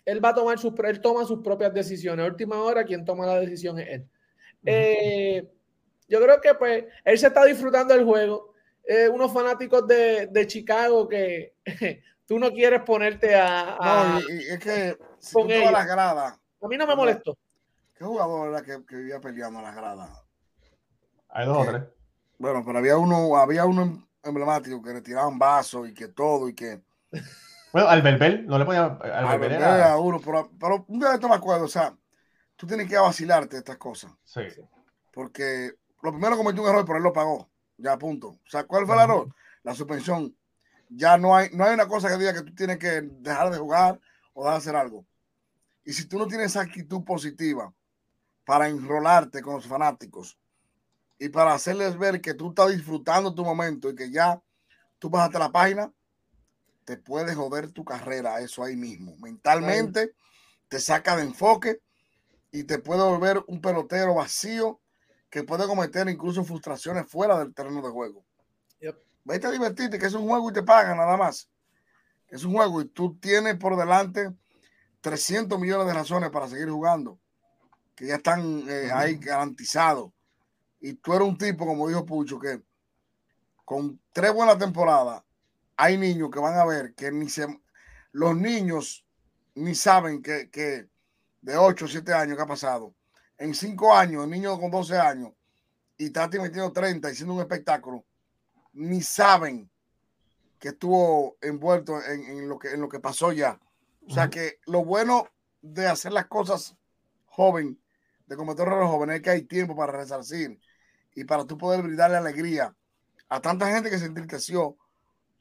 Él 0.05 0.23
va 0.23 0.29
a 0.29 0.35
tomar 0.35 0.59
sus, 0.59 0.73
él 0.83 1.01
toma 1.01 1.25
sus 1.25 1.41
propias 1.41 1.73
decisiones. 1.73 2.25
A 2.25 2.29
última 2.29 2.61
hora, 2.61 2.83
quien 2.83 3.05
toma 3.05 3.25
la 3.25 3.39
decisión 3.39 3.79
es 3.79 3.87
él. 3.89 4.09
Eh, 4.65 5.49
yo 6.07 6.21
creo 6.21 6.39
que 6.41 6.53
pues 6.55 6.85
él 7.03 7.17
se 7.17 7.27
está 7.27 7.45
disfrutando 7.45 7.93
del 7.93 8.05
juego. 8.05 8.53
Eh, 8.85 9.07
unos 9.07 9.31
fanáticos 9.31 9.87
de, 9.87 10.27
de, 10.27 10.45
Chicago 10.45 11.07
que 11.07 11.55
tú 12.27 12.37
no 12.37 12.51
quieres 12.51 12.81
ponerte 12.81 13.33
a. 13.33 13.77
no, 13.81 14.19
y, 14.19 14.47
es 14.49 14.59
que 14.59 14.97
con 15.31 15.47
las 15.47 15.87
gradas. 15.87 16.39
A 16.61 16.67
mí 16.67 16.77
no 16.77 16.85
me 16.85 16.95
molestó. 16.95 17.37
¿Qué 17.93 18.03
jugador 18.03 18.49
era 18.49 18.61
que, 18.61 18.85
que 18.85 18.95
vivía 18.95 19.21
peleando 19.21 19.59
a 19.59 19.63
las 19.63 19.75
gradas? 19.75 20.09
Hay 21.29 21.45
dos 21.45 21.65
o 21.65 21.69
tres. 21.69 21.83
Bueno, 22.37 22.61
pero 22.65 22.79
había 22.79 22.97
uno, 22.97 23.37
había 23.37 23.65
uno 23.65 24.05
emblemático 24.21 24.81
que 24.81 24.93
le 24.93 25.01
tiraban 25.01 25.39
vasos 25.39 25.87
y 25.87 25.93
que 25.93 26.09
todo 26.09 26.49
y 26.49 26.53
que. 26.53 26.81
Bueno, 27.71 27.87
al 27.87 28.01
Belbel, 28.01 28.45
no 28.45 28.59
le 28.59 28.65
ponía. 28.65 28.85
Al, 28.85 29.11
al 29.11 29.39
Belbel 29.39 29.57
era... 29.57 29.97
uno, 29.97 30.19
pero, 30.23 30.51
pero 30.59 30.85
un 30.87 30.99
día 30.99 31.13
esto 31.13 31.29
me 31.29 31.35
acuerdo, 31.35 31.65
o 31.65 31.69
sea, 31.69 31.95
tú 32.63 32.67
tienes 32.67 32.87
que 32.87 32.97
vacilarte 32.97 33.57
estas 33.57 33.77
cosas. 33.77 34.11
Sí. 34.23 34.41
Porque 35.11 35.73
lo 36.01 36.11
primero 36.11 36.37
cometió 36.37 36.63
un 36.63 36.69
error, 36.69 36.85
pero 36.85 36.97
él 36.97 37.03
lo 37.03 37.11
pagó. 37.11 37.49
Ya, 37.77 37.97
punto. 37.97 38.29
O 38.29 38.49
sea, 38.49 38.63
¿cuál 38.63 38.85
fue 38.85 38.95
el 38.95 39.01
error? 39.01 39.35
La 39.63 39.75
suspensión. 39.75 40.33
Ya 40.89 41.17
no 41.17 41.35
hay, 41.35 41.49
no 41.51 41.65
hay 41.65 41.73
una 41.73 41.87
cosa 41.87 42.07
que 42.07 42.17
diga 42.17 42.33
que 42.33 42.43
tú 42.43 42.55
tienes 42.55 42.77
que 42.77 43.01
dejar 43.01 43.51
de 43.51 43.57
jugar 43.57 43.99
o 44.33 44.43
dejar 44.43 44.53
de 44.53 44.57
hacer 44.59 44.75
algo. 44.77 45.05
Y 45.83 45.91
si 45.91 46.05
tú 46.05 46.17
no 46.17 46.25
tienes 46.25 46.51
esa 46.51 46.61
actitud 46.61 47.03
positiva 47.03 47.73
para 48.45 48.69
enrolarte 48.69 49.41
con 49.41 49.55
los 49.55 49.67
fanáticos 49.67 50.37
y 51.19 51.27
para 51.29 51.53
hacerles 51.53 51.97
ver 51.97 52.21
que 52.21 52.33
tú 52.33 52.49
estás 52.49 52.71
disfrutando 52.71 53.35
tu 53.35 53.43
momento 53.43 53.89
y 53.89 53.95
que 53.95 54.09
ya 54.09 54.41
tú 54.99 55.09
bajaste 55.09 55.39
la 55.39 55.51
página, 55.51 55.91
te 56.85 56.95
puede 56.95 57.35
joder 57.35 57.71
tu 57.71 57.83
carrera, 57.83 58.39
eso 58.39 58.63
ahí 58.63 58.77
mismo. 58.77 59.17
Mentalmente 59.17 60.13
te 60.69 60.79
saca 60.79 61.17
de 61.17 61.23
enfoque 61.23 61.81
y 62.53 62.63
te 62.65 62.77
puede 62.77 63.01
volver 63.01 63.43
un 63.47 63.59
pelotero 63.59 64.13
vacío 64.13 64.79
que 65.31 65.43
puede 65.43 65.65
cometer 65.65 66.07
incluso 66.07 66.43
frustraciones 66.43 67.09
fuera 67.09 67.39
del 67.39 67.53
terreno 67.53 67.81
de 67.81 67.89
juego. 67.89 68.23
Vete 69.25 69.47
a 69.47 69.51
divertirte, 69.51 69.97
que 69.97 70.05
es 70.05 70.13
un 70.13 70.27
juego 70.27 70.51
y 70.51 70.53
te 70.53 70.61
pagan 70.61 70.97
nada 70.97 71.17
más. 71.17 71.49
Es 72.27 72.43
un 72.43 72.53
juego 72.53 72.81
y 72.81 72.85
tú 72.89 73.17
tienes 73.19 73.55
por 73.55 73.75
delante 73.75 74.31
300 75.01 75.59
millones 75.59 75.87
de 75.87 75.93
razones 75.93 76.29
para 76.29 76.47
seguir 76.47 76.69
jugando, 76.69 77.19
que 77.95 78.07
ya 78.07 78.15
están 78.15 78.69
eh, 78.69 78.91
ahí 78.93 79.15
garantizados. 79.15 80.11
Y 80.79 80.93
tú 80.93 81.13
eres 81.13 81.27
un 81.27 81.37
tipo, 81.37 81.65
como 81.65 81.87
dijo 81.87 82.05
Pucho, 82.05 82.37
que 82.37 82.61
con 83.65 83.99
tres 84.11 84.31
buenas 84.31 84.59
temporadas, 84.59 85.23
hay 85.75 85.97
niños 85.97 86.29
que 86.29 86.39
van 86.39 86.55
a 86.55 86.65
ver 86.65 86.93
que 86.93 87.11
ni 87.11 87.29
se, 87.29 87.47
los 88.11 88.35
niños 88.35 89.05
ni 89.55 89.73
saben 89.73 90.21
que, 90.21 90.51
que 90.51 90.92
de 91.43 91.57
8 91.57 91.85
o 91.85 91.87
7 91.87 92.13
años 92.13 92.37
que 92.37 92.43
ha 92.43 92.47
pasado. 92.47 92.95
En 93.37 93.53
cinco 93.53 93.93
años, 93.93 94.23
el 94.23 94.29
niño 94.29 94.57
con 94.59 94.71
12 94.71 94.97
años, 94.97 95.33
y 95.97 96.05
está 96.05 96.27
metiendo 96.27 96.71
30 96.71 97.11
y 97.11 97.15
siendo 97.15 97.33
un 97.33 97.41
espectáculo, 97.41 98.05
ni 98.71 99.01
saben 99.01 99.69
que 100.57 100.69
estuvo 100.69 101.37
envuelto 101.41 102.01
en, 102.01 102.47
lo, 102.47 102.57
que, 102.57 102.69
en 102.69 102.81
lo 102.81 102.87
que 102.87 102.99
pasó 102.99 103.33
ya. 103.33 103.59
O 104.07 104.13
sea 104.13 104.29
que 104.29 104.59
lo 104.65 104.85
bueno 104.85 105.27
de 105.61 105.87
hacer 105.87 106.13
las 106.13 106.27
cosas 106.27 106.75
joven, 107.25 107.79
de 108.25 108.35
cometer 108.37 108.65
errores 108.65 108.89
jóvenes, 108.89 109.17
es 109.17 109.21
que 109.21 109.29
hay 109.29 109.41
tiempo 109.43 109.75
para 109.75 109.91
resarcir 109.91 110.59
y 111.13 111.25
para 111.25 111.45
tú 111.45 111.57
poder 111.57 111.81
brindarle 111.81 112.17
alegría 112.17 112.73
a 113.27 113.41
tanta 113.41 113.69
gente 113.69 113.89
que 113.89 113.99
se 113.99 114.05
entristeció 114.05 114.77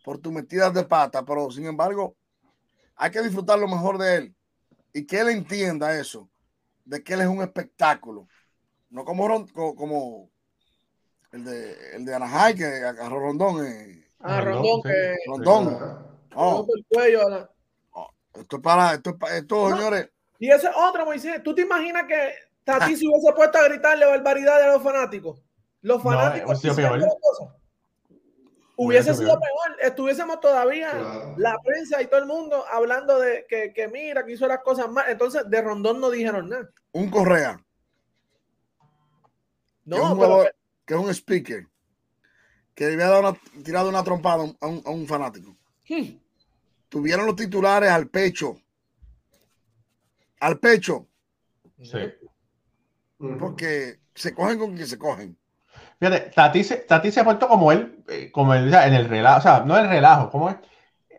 por 0.05 0.19
tus 0.19 0.33
metidas 0.33 0.75
de 0.75 0.85
pata, 0.85 1.25
pero 1.25 1.51
sin 1.51 1.67
embargo, 1.67 2.17
hay 2.97 3.11
que 3.13 3.23
disfrutar 3.23 3.59
lo 3.59 3.69
mejor 3.69 3.99
de 3.99 4.17
él 4.17 4.37
y 4.93 5.07
que 5.07 5.21
él 5.21 5.29
entienda 5.31 5.99
eso 5.99 6.29
de 6.85 7.03
que 7.03 7.15
él 7.15 7.23
es 7.23 7.27
un 7.27 7.43
espectáculo. 7.43 8.29
No 8.91 9.05
como, 9.05 9.47
como 9.55 10.31
el 11.33 11.45
de, 11.45 11.97
el 11.97 12.05
de 12.05 12.15
Anaheim, 12.15 12.57
que 12.57 12.65
agarró 12.65 13.21
Rondón. 13.21 13.67
Eh. 13.67 14.05
Ah, 14.21 14.41
Rondón, 14.41 14.83
que. 14.83 15.17
Rondón. 15.27 15.79
Oh. 16.35 16.67
El 16.75 16.87
cuello, 16.87 17.49
oh, 17.93 18.11
esto 18.35 18.57
es 18.57 18.63
para, 18.63 18.95
esto 18.95 19.11
es 19.11 19.17
para, 19.17 19.37
esto, 19.37 19.77
señores. 19.77 20.11
Y 20.39 20.51
ese 20.51 20.69
otro, 20.75 21.05
Moisés, 21.05 21.43
¿tú 21.43 21.55
te 21.55 21.63
imaginas 21.63 22.05
que 22.07 22.35
Tati 22.65 22.97
se 22.97 23.07
hubiese 23.07 23.33
puesto 23.35 23.59
a 23.59 23.69
gritarle 23.69 24.07
barbaridades 24.07 24.67
a 24.67 24.73
los 24.73 24.83
fanáticos? 24.83 25.43
Los 25.83 26.03
fanáticos. 26.03 26.65
No, 26.65 27.62
hubiese 28.77 29.15
sido 29.15 29.39
peor. 29.39 29.79
Estuviésemos 29.81 30.41
todavía 30.41 31.35
la 31.37 31.59
prensa 31.65 32.03
y 32.03 32.07
todo 32.07 32.21
el 32.21 32.27
mundo 32.27 32.65
hablando 32.71 33.19
de 33.19 33.47
que, 33.49 33.73
que, 33.73 33.89
mira, 33.89 34.25
que 34.25 34.33
hizo 34.33 34.47
las 34.47 34.61
cosas 34.61 34.91
mal. 34.91 35.07
Entonces, 35.09 35.43
de 35.49 35.63
Rondón 35.63 36.01
no 36.01 36.11
dijeron 36.11 36.49
nada. 36.49 36.71
Un 36.93 37.11
Correa. 37.11 37.65
No, 39.85 39.97
que 39.97 40.03
es 40.03 40.09
un, 40.09 40.15
jugador, 40.15 40.55
que 40.85 40.95
es 40.95 41.01
un 41.01 41.11
speaker 41.11 41.67
que 42.75 42.87
había 42.87 43.09
dado 43.09 43.21
una, 43.21 43.39
tirado 43.65 43.89
una 43.89 44.05
trompada 44.05 44.45
a 44.61 44.67
un, 44.67 44.83
a 44.85 44.91
un 44.91 45.07
fanático. 45.07 45.57
Hmm. 45.89 46.19
Tuvieron 46.89 47.27
los 47.27 47.37
titulares 47.37 47.91
al 47.91 48.09
pecho. 48.09 48.61
Al 50.41 50.59
pecho. 50.59 51.09
Sí. 51.83 51.99
Porque 53.39 54.01
se 54.15 54.35
cogen 54.35 54.59
con 54.59 54.75
quien 54.75 54.87
se 54.87 54.99
cogen. 54.99 55.39
Fíjate, 56.03 56.33
Tati 56.35 56.65
se, 56.65 56.79
Tati 56.79 57.13
se 57.13 57.21
ha 57.21 57.25
puesto 57.25 57.47
como 57.47 57.71
él, 57.71 58.03
eh, 58.09 58.33
como 58.33 58.53
él, 58.55 58.75
en 58.75 58.93
el 58.93 59.09
relajo, 59.09 59.39
o 59.39 59.41
sea, 59.43 59.61
no 59.65 59.79
el 59.79 59.89
relajo, 59.89 60.31
como 60.31 60.51
es 60.51 60.57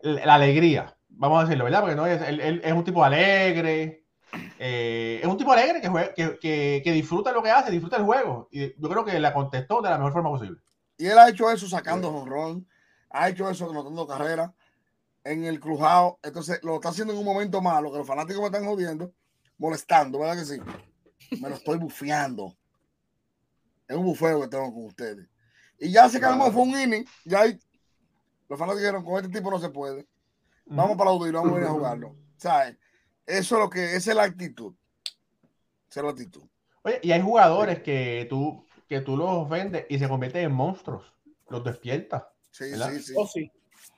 la 0.02 0.34
alegría, 0.34 0.98
vamos 1.08 1.40
a 1.40 1.44
decirlo, 1.46 1.64
¿verdad? 1.64 1.80
Porque 1.80 1.96
no 1.96 2.06
es, 2.06 2.22
él, 2.22 2.60
es 2.62 2.74
un 2.74 2.84
tipo 2.84 3.02
alegre, 3.02 4.04
eh, 4.60 5.22
es 5.24 5.26
un 5.26 5.38
tipo 5.38 5.54
alegre 5.54 5.80
que, 5.80 6.36
que, 6.42 6.82
que, 6.84 6.92
disfruta 6.92 7.32
lo 7.32 7.42
que 7.42 7.50
hace, 7.50 7.72
disfruta 7.72 7.96
el 7.96 8.04
juego. 8.04 8.50
Y 8.52 8.78
yo 8.78 8.90
creo 8.90 9.06
que 9.06 9.18
la 9.22 9.34
contestó 9.34 9.82
de 9.82 9.90
la 9.90 9.98
mejor 9.98 10.12
forma 10.12 10.32
posible. 10.32 10.60
Y 10.98 11.06
él 11.06 11.18
ha 11.18 11.30
hecho 11.30 11.50
eso 11.50 11.70
sacando 11.70 12.10
honrón, 12.10 12.68
ha 13.10 13.30
hecho 13.30 13.50
eso 13.50 13.72
anotando 13.72 14.06
carrera 14.06 14.54
en 15.24 15.46
el 15.46 15.62
crujado. 15.62 16.20
Entonces 16.24 16.60
lo 16.62 16.76
está 16.76 16.90
haciendo 16.90 17.14
en 17.14 17.20
un 17.20 17.26
momento 17.26 17.62
malo, 17.62 17.90
que 17.90 18.00
los 18.00 18.08
fanáticos 18.08 18.42
me 18.42 18.48
están 18.48 18.66
jodiendo, 18.66 19.14
molestando, 19.58 20.20
¿verdad 20.20 20.40
que 20.40 20.46
sí? 20.46 20.60
Me 21.40 21.48
lo 21.48 21.56
estoy 21.56 21.78
bufeando. 21.78 22.58
Es 23.94 24.00
un 24.00 24.06
bufeo 24.06 24.42
que 24.42 24.48
tengo 24.48 24.74
con 24.74 24.86
ustedes. 24.86 25.28
Y 25.78 25.92
ya 25.92 26.10
se 26.10 26.20
calmó, 26.20 26.52
fue 26.52 26.64
un 26.64 26.70
inning. 26.70 27.06
Ya 27.26 27.42
hay, 27.42 27.60
los 28.50 28.58
fans 28.58 28.76
dijeron, 28.76 29.06
con 29.06 29.24
este 29.24 29.38
tipo 29.38 29.52
no 29.52 29.60
se 29.60 29.70
puede. 29.70 30.08
Vamos 30.66 30.98
para 30.98 31.12
y 31.12 31.32
vamos 31.32 31.56
a 31.56 31.62
ir 31.62 31.68
a 31.68 31.70
jugarlo. 31.70 32.16
¿Sabes? 32.38 32.76
Eso 33.28 33.56
es 33.56 33.62
lo 33.62 33.70
que, 33.70 33.96
esa 33.96 34.10
es 34.12 34.18
la 34.18 34.24
actitud. 34.24 34.74
Esa 35.90 36.00
es 36.00 36.04
la 36.04 36.10
actitud. 36.10 36.42
Oye, 36.82 37.00
y 37.04 37.12
hay 37.12 37.22
jugadores 37.22 37.84
que 37.84 38.26
tú, 38.30 38.66
que 38.90 39.02
tú 39.02 39.16
los 39.16 39.48
vendes 39.48 39.86
y 39.90 40.00
se 40.00 40.10
convierten 40.10 40.46
en 40.46 40.54
monstruos. 40.54 41.14
Los 41.50 41.64
despiertas. 41.64 42.24
Sí, 42.50 42.74
sí, 42.74 43.00
sí. 43.00 43.14
Oh, 43.16 43.28
sí. 43.28 43.52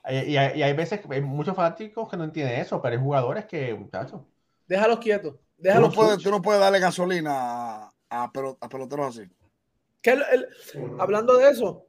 Y, 0.10 0.36
hay, 0.36 0.60
y, 0.60 0.64
hay, 0.64 0.74
veces, 0.74 1.00
hay 1.10 1.22
muchos 1.22 1.56
fanáticos 1.56 2.10
que 2.10 2.18
no 2.18 2.26
entienden 2.26 2.60
eso, 2.60 2.82
pero 2.82 2.96
hay 2.96 3.02
jugadores 3.02 3.46
que, 3.46 3.74
muchachos. 3.74 4.22
Déjalos 4.68 5.00
quietos. 5.00 5.36
Déjalos 5.58 5.94
tú, 5.94 5.96
no 5.96 6.08
puedes, 6.08 6.24
tú 6.24 6.32
no 6.32 6.42
puedes 6.42 6.60
darle 6.60 6.80
gasolina 6.80 7.86
a, 8.10 8.24
a 8.24 8.70
peloteros 8.70 9.18
así 9.18 9.30
hablando 11.00 11.38
de 11.38 11.50
eso, 11.50 11.86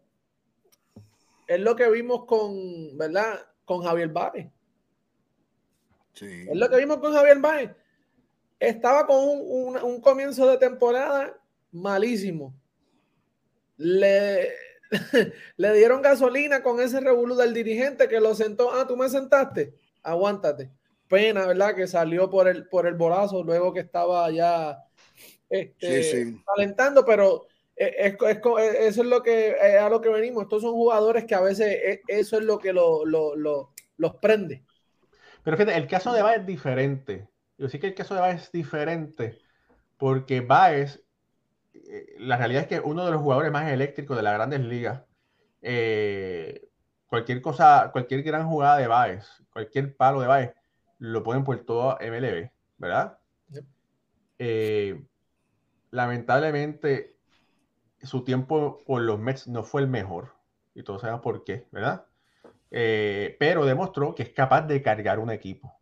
es 1.46 1.60
lo 1.60 1.76
que 1.76 1.88
vimos 1.90 2.24
con, 2.24 2.96
¿verdad? 2.96 3.40
Con 3.64 3.82
Javier 3.82 4.08
Baez. 4.08 4.48
Sí. 6.12 6.46
Es 6.48 6.56
lo 6.56 6.68
que 6.68 6.76
vimos 6.76 6.98
con 6.98 7.12
Javier 7.12 7.38
Baez. 7.38 7.70
Estaba 8.58 9.06
con 9.06 9.18
un, 9.22 10.00
comienzo 10.00 10.48
de 10.48 10.56
temporada 10.56 11.38
malísimo. 11.72 12.54
Le, 13.76 14.48
le 15.56 15.72
dieron 15.74 16.00
gasolina 16.00 16.62
con 16.62 16.80
ese 16.80 17.00
revolú 17.00 17.36
del 17.36 17.52
dirigente 17.52 18.08
que 18.08 18.20
lo 18.20 18.34
sentó. 18.34 18.72
Ah, 18.72 18.86
tú 18.86 18.96
me 18.96 19.08
sentaste. 19.08 19.74
Aguántate. 20.02 20.70
Pena, 21.06 21.46
¿verdad? 21.46 21.74
Que 21.74 21.86
salió 21.86 22.30
por 22.30 22.48
el, 22.48 22.68
por 22.68 22.86
el 22.86 22.94
bolazo 22.94 23.44
luego 23.44 23.72
que 23.72 23.80
estaba 23.80 24.30
ya 24.30 24.82
este, 25.48 26.34
alentando, 26.56 27.04
pero 27.04 27.46
es, 27.76 28.16
eso 28.80 29.02
es 29.02 29.08
lo 29.08 29.22
que 29.22 29.54
a 29.54 29.88
lo 29.88 30.00
que 30.00 30.08
venimos. 30.08 30.44
Estos 30.44 30.62
son 30.62 30.72
jugadores 30.72 31.24
que 31.24 31.34
a 31.34 31.40
veces 31.40 32.00
eso 32.08 32.38
es 32.38 32.44
lo 32.44 32.58
que 32.58 32.72
lo, 32.72 33.04
los 33.04 34.14
prende. 34.20 34.64
Pero 35.42 35.56
fíjate, 35.56 35.76
el 35.76 35.86
caso 35.86 36.12
de 36.12 36.22
Baez 36.22 36.40
es 36.40 36.46
diferente. 36.46 37.28
Yo 37.58 37.68
sí 37.68 37.78
que 37.78 37.88
el 37.88 37.94
caso 37.94 38.14
de 38.14 38.20
Baez 38.20 38.42
es 38.44 38.52
diferente 38.52 39.38
porque 39.96 40.40
Baez, 40.40 41.02
eh, 41.74 42.16
la 42.18 42.36
realidad 42.36 42.62
es 42.62 42.68
que 42.68 42.80
uno 42.80 43.04
de 43.04 43.12
los 43.12 43.22
jugadores 43.22 43.52
más 43.52 43.70
eléctricos 43.70 44.16
de 44.16 44.22
las 44.22 44.34
grandes 44.34 44.60
ligas, 44.60 45.02
eh, 45.62 46.68
cualquier 47.06 47.40
cosa, 47.40 47.90
cualquier 47.92 48.22
gran 48.22 48.48
jugada 48.48 48.78
de 48.78 48.86
Baez, 48.86 49.26
cualquier 49.50 49.96
palo 49.96 50.20
de 50.20 50.26
Baez, 50.26 50.52
lo 50.98 51.22
ponen 51.22 51.44
por 51.44 51.58
todo 51.64 51.98
MLB, 52.00 52.50
¿verdad? 52.78 53.18
Eh, 54.38 55.02
lamentablemente 55.90 57.15
su 58.02 58.24
tiempo 58.24 58.82
con 58.86 59.06
los 59.06 59.18
Mets 59.18 59.48
no 59.48 59.62
fue 59.62 59.82
el 59.82 59.88
mejor. 59.88 60.34
Y 60.74 60.82
todos 60.82 61.00
sabemos 61.00 61.22
por 61.22 61.44
qué, 61.44 61.66
¿verdad? 61.72 62.06
eh, 62.70 63.36
pero 63.38 63.64
demostró 63.64 64.14
que 64.14 64.22
es 64.22 64.30
capaz 64.30 64.62
de 64.62 64.82
cargar 64.82 65.18
un 65.18 65.30
equipo. 65.30 65.74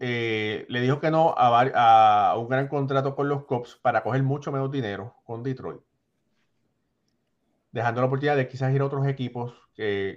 Eh, 0.00 0.66
le 0.68 0.80
dijo 0.80 1.00
que 1.00 1.10
no 1.10 1.34
a, 1.36 2.36
un 2.38 2.48
gran 2.48 2.68
contrato 2.68 3.16
con 3.16 3.28
los 3.28 3.44
Cubs 3.46 3.76
para 3.76 4.02
coger 4.02 4.22
mucho 4.22 4.52
menos 4.52 4.70
dinero 4.70 5.14
con 5.24 5.42
Detroit, 5.42 5.80
dejando 7.72 8.02
la 8.02 8.06
oportunidad 8.06 8.36
de 8.36 8.46
quizás 8.46 8.74
ir 8.74 8.82
a 8.82 8.84
otros 8.84 9.06
equipos 9.06 9.54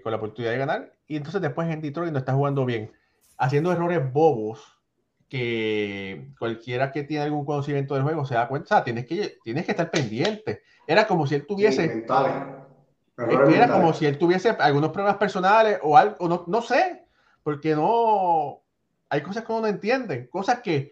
con 0.04 0.12
la 0.12 0.18
oportunidad 0.18 0.52
de 0.52 0.58
ganar. 0.58 0.94
Y 1.08 1.16
entonces 1.16 1.42
después 1.42 1.70
en 1.70 1.82
Detroit 1.82 2.12
no 2.12 2.20
está 2.20 2.34
jugando 2.34 2.66
bien, 2.66 2.92
haciendo 3.38 3.72
errores 3.72 4.12
bobos 4.12 4.81
que 5.32 6.28
cualquiera 6.38 6.92
que 6.92 7.04
tiene 7.04 7.24
algún 7.24 7.46
conocimiento 7.46 7.94
del 7.94 8.04
juego 8.04 8.26
se 8.26 8.34
da 8.34 8.50
cuenta. 8.50 8.66
O 8.66 8.68
sea, 8.68 8.84
tienes 8.84 9.06
que, 9.06 9.38
tienes 9.46 9.64
que 9.64 9.72
estar 9.72 9.90
pendiente. 9.90 10.62
Era 10.86 11.08
como 11.08 11.26
si 11.26 11.36
él 11.36 11.48
tuviese. 11.48 12.06
era 13.16 13.72
como 13.72 13.94
si 13.94 14.08
él 14.08 14.18
tuviese 14.18 14.50
algunos 14.50 14.92
problemas 14.92 15.16
personales 15.16 15.80
o 15.84 15.96
algo, 15.96 16.28
no, 16.28 16.44
no 16.48 16.62
sé, 16.62 17.06
porque 17.44 17.74
no 17.76 18.62
hay 19.08 19.22
cosas 19.22 19.46
que 19.46 19.54
uno 19.54 19.62
no 19.62 19.68
entiende, 19.68 20.28
cosas 20.28 20.60
que, 20.60 20.92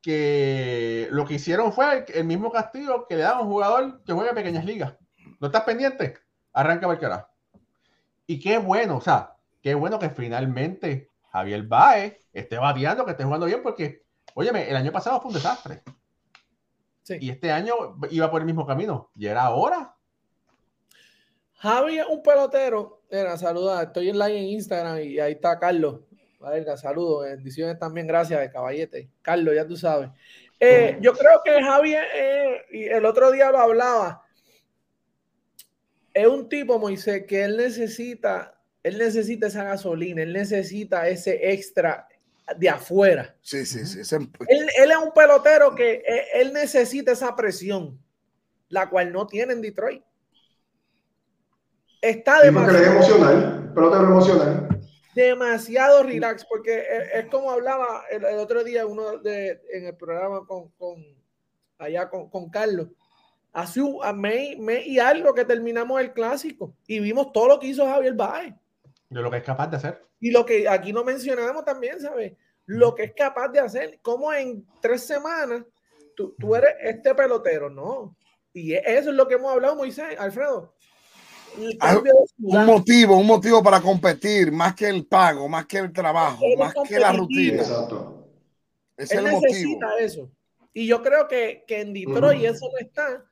que 0.00 1.08
lo 1.10 1.26
que 1.26 1.34
hicieron 1.34 1.70
fue 1.74 2.06
el 2.14 2.24
mismo 2.24 2.50
castigo 2.50 3.06
que 3.06 3.16
le 3.16 3.24
da 3.24 3.32
a 3.32 3.42
un 3.42 3.48
jugador 3.48 4.02
que 4.04 4.14
juega 4.14 4.30
en 4.30 4.36
pequeñas 4.36 4.64
ligas. 4.64 4.94
¿No 5.38 5.48
estás 5.48 5.64
pendiente? 5.64 6.14
Arranca 6.54 6.98
qué 6.98 7.08
Y 8.26 8.40
qué 8.40 8.56
bueno, 8.56 8.96
o 8.96 9.00
sea, 9.02 9.34
qué 9.60 9.74
bueno 9.74 9.98
que 9.98 10.08
finalmente 10.08 11.10
Javier 11.32 11.62
Baez 11.62 12.16
esté 12.32 12.56
bateando, 12.58 13.04
que 13.04 13.12
esté 13.12 13.24
jugando 13.24 13.46
bien, 13.46 13.62
porque, 13.62 14.04
óyeme, 14.34 14.68
el 14.68 14.76
año 14.76 14.92
pasado 14.92 15.20
fue 15.20 15.28
un 15.28 15.34
desastre. 15.34 15.82
Y 17.20 17.30
este 17.30 17.50
año 17.50 17.74
iba 18.10 18.30
por 18.30 18.40
el 18.40 18.46
mismo 18.46 18.66
camino. 18.66 19.10
Y 19.16 19.26
era 19.26 19.44
ahora. 19.44 19.94
Javi 21.54 21.98
es 21.98 22.06
un 22.06 22.22
pelotero. 22.22 23.02
Era, 23.10 23.36
saluda, 23.38 23.82
estoy 23.82 24.10
en 24.10 24.18
live 24.18 24.38
en 24.38 24.44
Instagram 24.44 25.00
y 25.00 25.18
ahí 25.18 25.32
está 25.32 25.58
Carlos. 25.58 26.00
Valga, 26.38 26.76
saludos, 26.76 27.24
bendiciones 27.24 27.78
también, 27.78 28.06
gracias 28.06 28.40
de 28.40 28.52
caballete. 28.52 29.10
Carlos, 29.22 29.54
ya 29.54 29.66
tú 29.66 29.76
sabes. 29.76 30.10
Eh, 30.60 30.98
yo 31.00 31.12
creo 31.12 31.40
que 31.44 31.62
Javi, 31.62 31.94
eh, 31.94 32.64
y 32.70 32.84
el 32.84 33.04
otro 33.04 33.32
día 33.32 33.50
lo 33.50 33.58
hablaba, 33.58 34.24
es 36.12 36.26
un 36.26 36.48
tipo, 36.48 36.78
Moisés, 36.78 37.24
que 37.26 37.44
él 37.44 37.56
necesita, 37.56 38.57
él 38.82 38.98
necesita 38.98 39.48
esa 39.48 39.64
gasolina, 39.64 40.22
él 40.22 40.32
necesita 40.32 41.08
ese 41.08 41.52
extra 41.52 42.08
de 42.56 42.68
afuera. 42.68 43.36
Sí, 43.42 43.66
sí, 43.66 43.84
sí. 43.84 44.16
Él, 44.48 44.68
es 44.90 44.96
un 44.96 45.12
pelotero 45.12 45.74
que 45.74 46.02
eh, 46.06 46.24
él, 46.34 46.52
necesita 46.52 47.12
esa 47.12 47.36
presión, 47.36 48.00
la 48.68 48.88
cual 48.88 49.12
no 49.12 49.26
tiene 49.26 49.52
en 49.52 49.60
Detroit. 49.60 50.02
Está 52.00 52.40
demasiado. 52.40 52.84
emocional, 52.84 53.72
pelotero 53.74 54.04
emocional 54.04 54.68
demasiado 55.18 56.04
relax, 56.04 56.44
porque 56.44 56.84
es, 57.12 57.26
como 57.26 57.50
hablaba 57.50 58.04
el, 58.10 58.24
otro 58.38 58.62
día 58.62 58.86
uno 58.86 59.18
de, 59.18 59.60
en 59.72 59.86
el 59.86 59.96
programa 59.96 60.46
con, 60.46 60.68
con 60.78 61.04
allá 61.78 62.08
con, 62.08 62.30
con, 62.30 62.48
Carlos. 62.50 62.88
Hace 63.52 63.80
un 63.80 63.98
mes, 64.20 64.86
y 64.86 64.98
algo 65.00 65.34
que 65.34 65.44
terminamos 65.44 66.00
el 66.00 66.12
clásico 66.12 66.74
y 66.86 67.00
vimos 67.00 67.32
todo 67.32 67.48
lo 67.48 67.58
que 67.58 67.66
hizo 67.66 67.84
Javier 67.84 68.14
Baez. 68.14 68.54
De 69.08 69.20
lo 69.22 69.30
que 69.30 69.38
es 69.38 69.44
capaz 69.44 69.68
de 69.68 69.76
hacer. 69.76 70.06
Y 70.20 70.30
lo 70.30 70.44
que 70.44 70.68
aquí 70.68 70.92
no 70.92 71.04
mencionamos 71.04 71.64
también, 71.64 72.00
¿sabes? 72.00 72.34
Lo 72.66 72.94
que 72.94 73.04
es 73.04 73.12
capaz 73.14 73.48
de 73.48 73.60
hacer. 73.60 73.98
Como 74.02 74.32
en 74.32 74.66
tres 74.80 75.02
semanas 75.06 75.64
tú, 76.14 76.34
tú 76.38 76.54
eres 76.54 76.74
este 76.82 77.14
pelotero, 77.14 77.70
¿no? 77.70 78.16
Y 78.52 78.74
eso 78.74 79.10
es 79.10 79.16
lo 79.16 79.26
que 79.28 79.34
hemos 79.34 79.52
hablado, 79.52 79.76
Moisés, 79.76 80.18
Alfredo 80.18 80.74
un 81.56 82.66
motivo, 82.66 83.16
un 83.16 83.26
motivo 83.26 83.62
para 83.62 83.80
competir, 83.80 84.52
más 84.52 84.74
que 84.74 84.88
el 84.88 85.06
pago, 85.06 85.48
más 85.48 85.66
que 85.66 85.78
el 85.78 85.92
trabajo, 85.92 86.44
más 86.58 86.74
que 86.86 86.98
la 86.98 87.12
rutina. 87.12 87.62
Exacto. 87.62 88.28
Es 88.96 89.10
Él 89.12 89.18
el 89.18 89.24
necesita 89.32 89.86
motivo. 89.86 89.98
eso. 89.98 90.30
Y 90.72 90.86
yo 90.86 91.02
creo 91.02 91.26
que, 91.26 91.64
que 91.66 91.80
en 91.80 91.92
Detroit 91.92 92.44
eso 92.44 92.68
no 92.70 92.78
está. 92.78 93.24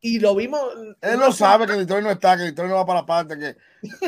Y 0.00 0.20
lo 0.20 0.34
vimos. 0.34 0.60
Él 1.00 1.18
no 1.18 1.32
sabe 1.32 1.66
que 1.66 1.72
Detroit 1.72 2.04
no 2.04 2.10
está, 2.10 2.36
que 2.36 2.44
Detroit 2.44 2.70
no 2.70 2.76
va 2.76 2.86
para 2.86 3.00
la 3.00 3.06
parte, 3.06 3.38
que 3.38 3.56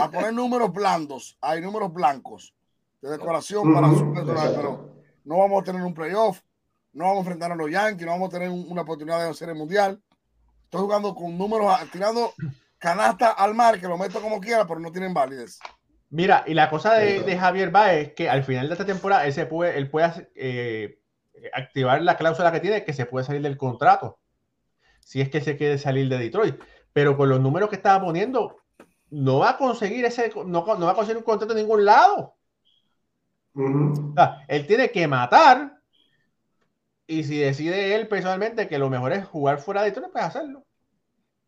a 0.01 0.11
poner 0.11 0.33
números 0.33 0.73
blandos, 0.73 1.37
hay 1.41 1.61
números 1.61 1.93
blancos 1.93 2.55
de 3.01 3.11
decoración 3.11 3.73
para 3.73 3.89
su 3.91 4.13
personal, 4.13 4.53
pero 4.55 4.95
no 5.25 5.39
vamos 5.39 5.63
a 5.63 5.65
tener 5.65 5.83
un 5.83 5.95
playoff, 5.95 6.41
no 6.93 7.05
vamos 7.05 7.19
a 7.19 7.21
enfrentar 7.21 7.53
a 7.53 7.57
los 7.57 7.71
Yankees, 7.71 8.07
no 8.07 8.13
vamos 8.13 8.29
a 8.29 8.39
tener 8.39 8.51
una 8.51 8.83
oportunidad 8.83 9.23
de 9.23 9.31
hacer 9.31 9.49
el 9.49 9.55
mundial. 9.57 10.01
Estoy 10.65 10.83
jugando 10.83 11.15
con 11.15 11.37
números, 11.37 11.75
tirando 11.91 12.33
canasta 12.79 13.31
al 13.33 13.55
mar, 13.55 13.81
que 13.81 13.89
lo 13.89 13.99
meto 13.99 14.21
como 14.21 14.41
quiera, 14.41 14.67
pero 14.67 14.79
no 14.79 14.93
tienen 14.93 15.13
validez. 15.13 15.59
Mira, 16.11 16.45
y 16.47 16.55
la 16.55 16.71
cosa 16.71 16.95
de, 16.95 17.37
Javier 17.37 17.71
Baez 17.71 18.09
es 18.09 18.15
que 18.15 18.31
al 18.31 18.45
final 18.45 18.69
de 18.69 18.75
esta 18.75 18.87
temporada 18.87 19.27
él, 19.27 19.33
se 19.33 19.47
puede, 19.47 19.79
él 19.79 19.91
puede 19.91 20.31
eh, 20.35 21.01
activar 21.53 22.03
la 22.03 22.17
cláusula 22.17 22.53
que 22.53 22.61
tiene 22.61 22.85
que 22.85 22.93
se 22.93 23.07
puede 23.07 23.25
salir 23.25 23.43
del 23.43 23.57
contrato. 23.57 24.20
Si 25.01 25.21
es 25.21 25.29
que 25.29 25.41
se 25.41 25.57
quiere 25.57 25.79
salir 25.79 26.09
de 26.09 26.19
Detroit. 26.19 26.57
Pero 26.93 27.17
con 27.17 27.29
los 27.29 27.41
números 27.41 27.69
que 27.69 27.77
estaba 27.77 28.05
poniendo, 28.05 28.57
no 29.11 29.39
va 29.41 29.51
a 29.51 29.59
conseguir 29.59 30.05
ese, 30.05 30.33
no, 30.47 30.65
va 30.65 30.93
a 30.93 30.95
conseguir 30.95 31.19
un 31.19 31.25
contrato 31.25 31.53
en 31.53 31.59
ningún 31.59 31.85
lado. 31.85 32.37
él 34.49 34.67
tiene 34.67 34.91
que 34.91 35.07
matar. 35.07 35.79
Y 37.07 37.25
si 37.25 37.39
decide 37.39 37.97
él 37.97 38.07
personalmente 38.07 38.69
que 38.69 38.79
lo 38.79 38.89
mejor 38.89 39.13
es 39.13 39.27
jugar 39.27 39.59
fuera 39.59 39.83
de 39.83 39.91
Detroit, 39.91 40.13
pues 40.13 40.25
hacerlo. 40.25 40.65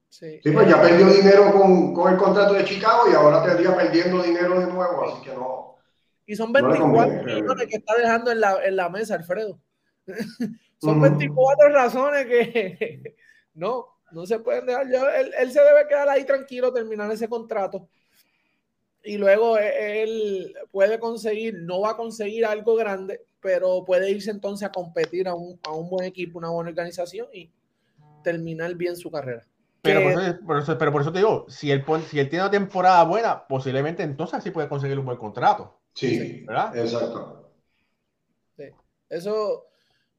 Sí, 0.09 0.40
pues 0.53 0.68
ya 0.68 0.82
perdió 0.82 1.07
dinero 1.07 1.53
con, 1.53 1.94
con, 1.94 2.12
el 2.12 2.18
contrato 2.18 2.53
de 2.53 2.64
Chicago 2.64 3.05
y 3.11 3.14
ahora 3.14 3.42
tendría 3.42 3.74
perdiendo 3.74 4.22
dinero 4.22 4.61
de 4.61 4.66
nuevo, 4.66 5.05
así 5.05 5.22
que 5.22 5.34
no. 5.34 5.76
Y 6.26 6.36
son 6.36 6.53
24 6.53 7.22
millones 7.22 7.66
que 7.66 7.76
está 7.76 7.94
dejando 7.96 8.30
en 8.30 8.40
la, 8.40 8.62
en 8.62 8.76
la 8.76 8.90
mesa, 8.90 9.14
Alfredo. 9.14 9.59
son 10.82 11.00
24 11.00 11.68
razones 11.70 12.26
que 12.26 13.16
no, 13.55 13.86
no 14.11 14.26
se 14.26 14.38
pueden 14.38 14.66
dejar. 14.66 14.86
él, 14.86 15.32
él, 15.38 15.53
se 15.53 15.61
debe 15.62 15.86
quedar 15.88 16.09
ahí 16.09 16.24
tranquilo, 16.24 16.72
terminar 16.72 17.11
ese 17.11 17.28
contrato. 17.28 17.88
Y 19.05 19.16
luego 19.16 19.59
e, 19.59 20.03
él 20.03 20.55
puede 20.70 20.98
conseguir, 20.98 21.55
no 21.62 21.80
va 21.80 21.90
a 21.90 21.96
conseguir 21.96 22.44
algo 22.46 22.76
grande, 22.76 23.24
pero 23.40 23.84
puede 23.84 24.11
irse 24.11 24.30
entonces 24.30 24.68
a 24.68 24.72
competir 24.72 25.28
a 25.28 25.34
un, 25.34 25.59
a 25.64 25.72
un 25.72 25.88
buen 25.88 26.07
equipo, 26.07 26.38
una 26.38 26.50
buena 26.50 26.70
organización 26.70 27.29
y 27.33 27.50
terminar 28.22 28.74
bien 28.74 28.96
su 28.96 29.11
carrera. 29.11 29.46
Pero 29.83 30.00
por, 30.46 30.58
eso, 30.58 30.79
pero 30.79 30.92
por 30.92 31.00
eso 31.03 31.12
te 31.12 31.18
digo, 31.18 31.45
si 31.49 31.72
él, 31.72 31.84
si 32.08 32.20
él 32.20 32.29
tiene 32.29 32.45
una 32.45 32.50
temporada 32.53 33.03
buena, 33.03 33.49
posiblemente 33.49 34.04
entonces 34.04 34.42
sí 34.45 34.53
puede 34.53 34.68
conseguir 34.68 34.96
un 34.96 35.04
buen 35.04 35.18
contrato. 35.18 35.80
Sí, 35.92 36.45
¿verdad? 36.46 36.76
Exacto. 36.76 37.50
Sí. 38.57 38.64
Eso, 39.08 39.66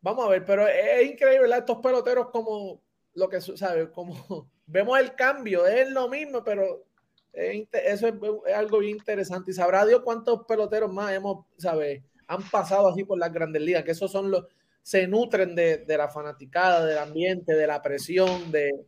vamos 0.01 0.25
a 0.25 0.29
ver, 0.29 0.43
pero 0.43 0.67
es, 0.67 1.09
increíble, 1.09 1.43
¿verdad? 1.43 1.59
Estos 1.59 1.77
peloteros 1.77 2.29
como 2.29 2.81
lo 3.15 3.29
que, 3.29 3.41
¿sabes? 3.41 3.89
Como 3.89 4.49
vemos 4.65 4.99
el 4.99 5.15
cambio, 5.15 5.65
es 5.65 5.89
lo 5.89 6.07
mismo, 6.09 6.43
pero 6.43 6.85
eso 7.33 8.07
es, 8.07 8.55
algo 8.55 8.79
bien 8.79 8.97
interesante. 8.97 9.51
Y 9.51 9.53
sabrá 9.53 9.85
Dios 9.85 10.01
cuántos 10.03 10.45
peloteros 10.45 10.91
más 10.91 11.13
hemos, 11.13 11.45
¿sabes? 11.57 12.03
Han 12.27 12.43
pasado 12.49 12.87
así 12.87 13.03
por 13.03 13.17
las 13.17 13.33
grandes 13.33 13.61
ligas, 13.61 13.83
que 13.83 13.91
esos 13.91 14.11
son 14.11 14.31
los, 14.31 14.45
se 14.81 15.07
nutren 15.07 15.55
de, 15.55 15.77
de 15.77 15.97
la 15.97 16.09
fanaticada, 16.09 16.85
del 16.85 16.97
ambiente, 16.97 17.53
de 17.53 17.67
la 17.67 17.81
presión, 17.81 18.51
de, 18.51 18.85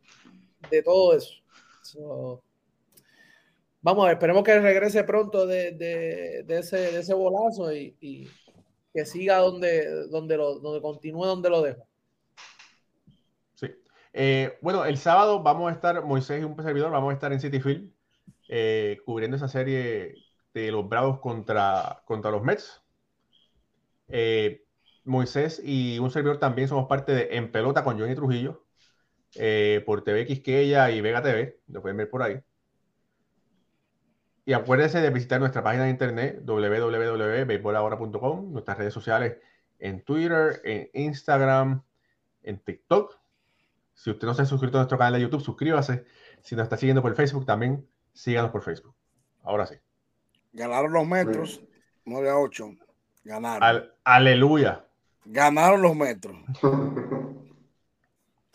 de 0.69 0.83
todo 0.83 1.15
eso. 1.15 1.41
vamos 3.81 4.03
a 4.03 4.07
ver, 4.07 4.15
esperemos 4.15 4.43
que 4.43 4.59
regrese 4.59 5.03
pronto 5.03 5.45
de, 5.47 5.71
de, 5.71 6.57
ese, 6.57 6.99
ese 6.99 7.13
bolazo 7.13 7.73
y, 7.73 8.29
que 8.93 9.05
siga 9.05 9.39
donde, 9.39 10.07
donde, 10.07 10.37
lo, 10.37 10.59
donde 10.59 10.81
continúe 10.81 11.25
donde 11.25 11.49
lo 11.49 11.61
dejo. 11.61 11.85
Eh, 14.17 14.57
bueno, 14.61 14.85
el 14.85 14.97
sábado 14.97 15.43
vamos 15.43 15.69
a 15.69 15.73
estar, 15.73 16.01
Moisés 16.05 16.41
y 16.41 16.45
un 16.45 16.55
servidor, 16.63 16.89
vamos 16.89 17.11
a 17.11 17.15
estar 17.15 17.33
en 17.33 17.41
City 17.41 17.59
Field 17.59 17.91
eh, 18.47 18.99
cubriendo 19.05 19.35
esa 19.35 19.49
serie 19.49 20.15
de 20.53 20.71
los 20.71 20.87
Bravos 20.87 21.19
contra, 21.19 22.01
contra 22.05 22.31
los 22.31 22.41
Mets. 22.41 22.81
Eh, 24.07 24.65
Moisés 25.03 25.61
y 25.61 25.99
un 25.99 26.11
servidor 26.11 26.39
también 26.39 26.69
somos 26.69 26.87
parte 26.87 27.13
de 27.13 27.35
En 27.35 27.51
Pelota 27.51 27.83
con 27.83 27.99
Johnny 27.99 28.15
Trujillo. 28.15 28.63
Por 29.85 30.05
TV 30.05 30.25
Quisqueya 30.25 30.91
y 30.91 31.01
Vega 31.01 31.21
TV, 31.21 31.59
lo 31.67 31.81
pueden 31.81 31.97
ver 31.97 32.09
por 32.09 32.23
ahí. 32.23 32.39
Y 34.45 34.53
acuérdense 34.53 35.01
de 35.01 35.09
visitar 35.09 35.41
nuestra 35.41 35.61
página 35.61 35.83
de 35.83 35.89
internet 35.89 36.41
www.beisbolahora.com, 36.45 38.53
nuestras 38.53 38.77
redes 38.77 38.93
sociales 38.93 39.39
en 39.77 40.05
Twitter, 40.05 40.61
en 40.63 40.89
Instagram, 40.93 41.83
en 42.43 42.59
TikTok. 42.59 43.24
Si 43.95 44.11
usted 44.11 44.27
no 44.27 44.33
se 44.33 44.43
ha 44.43 44.45
suscrito 44.45 44.77
a 44.77 44.81
nuestro 44.81 44.97
canal 44.97 45.13
de 45.13 45.21
YouTube, 45.21 45.41
suscríbase. 45.41 46.05
Si 46.41 46.55
nos 46.55 46.63
está 46.63 46.77
siguiendo 46.77 47.01
por 47.01 47.15
Facebook, 47.15 47.45
también 47.45 47.87
síganos 48.13 48.51
por 48.51 48.61
Facebook. 48.61 48.93
Ahora 49.41 49.65
sí. 49.65 49.75
Ganaron 50.51 50.93
los 50.93 51.07
metros, 51.07 51.61
9 52.03 52.29
a 52.29 52.37
8. 52.37 52.71
Ganaron. 53.23 53.89
aleluya. 54.03 54.85
Ganaron 55.23 55.81
los 55.81 55.95
metros. 55.95 56.37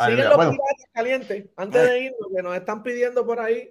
Siguen 0.06 0.28
los 0.28 0.38
piratas 0.38 0.86
calientes. 0.92 1.44
Antes 1.56 1.82
de 1.82 2.00
irnos, 2.00 2.30
que 2.34 2.42
nos 2.42 2.56
están 2.56 2.82
pidiendo 2.82 3.26
por 3.26 3.40
ahí. 3.40 3.70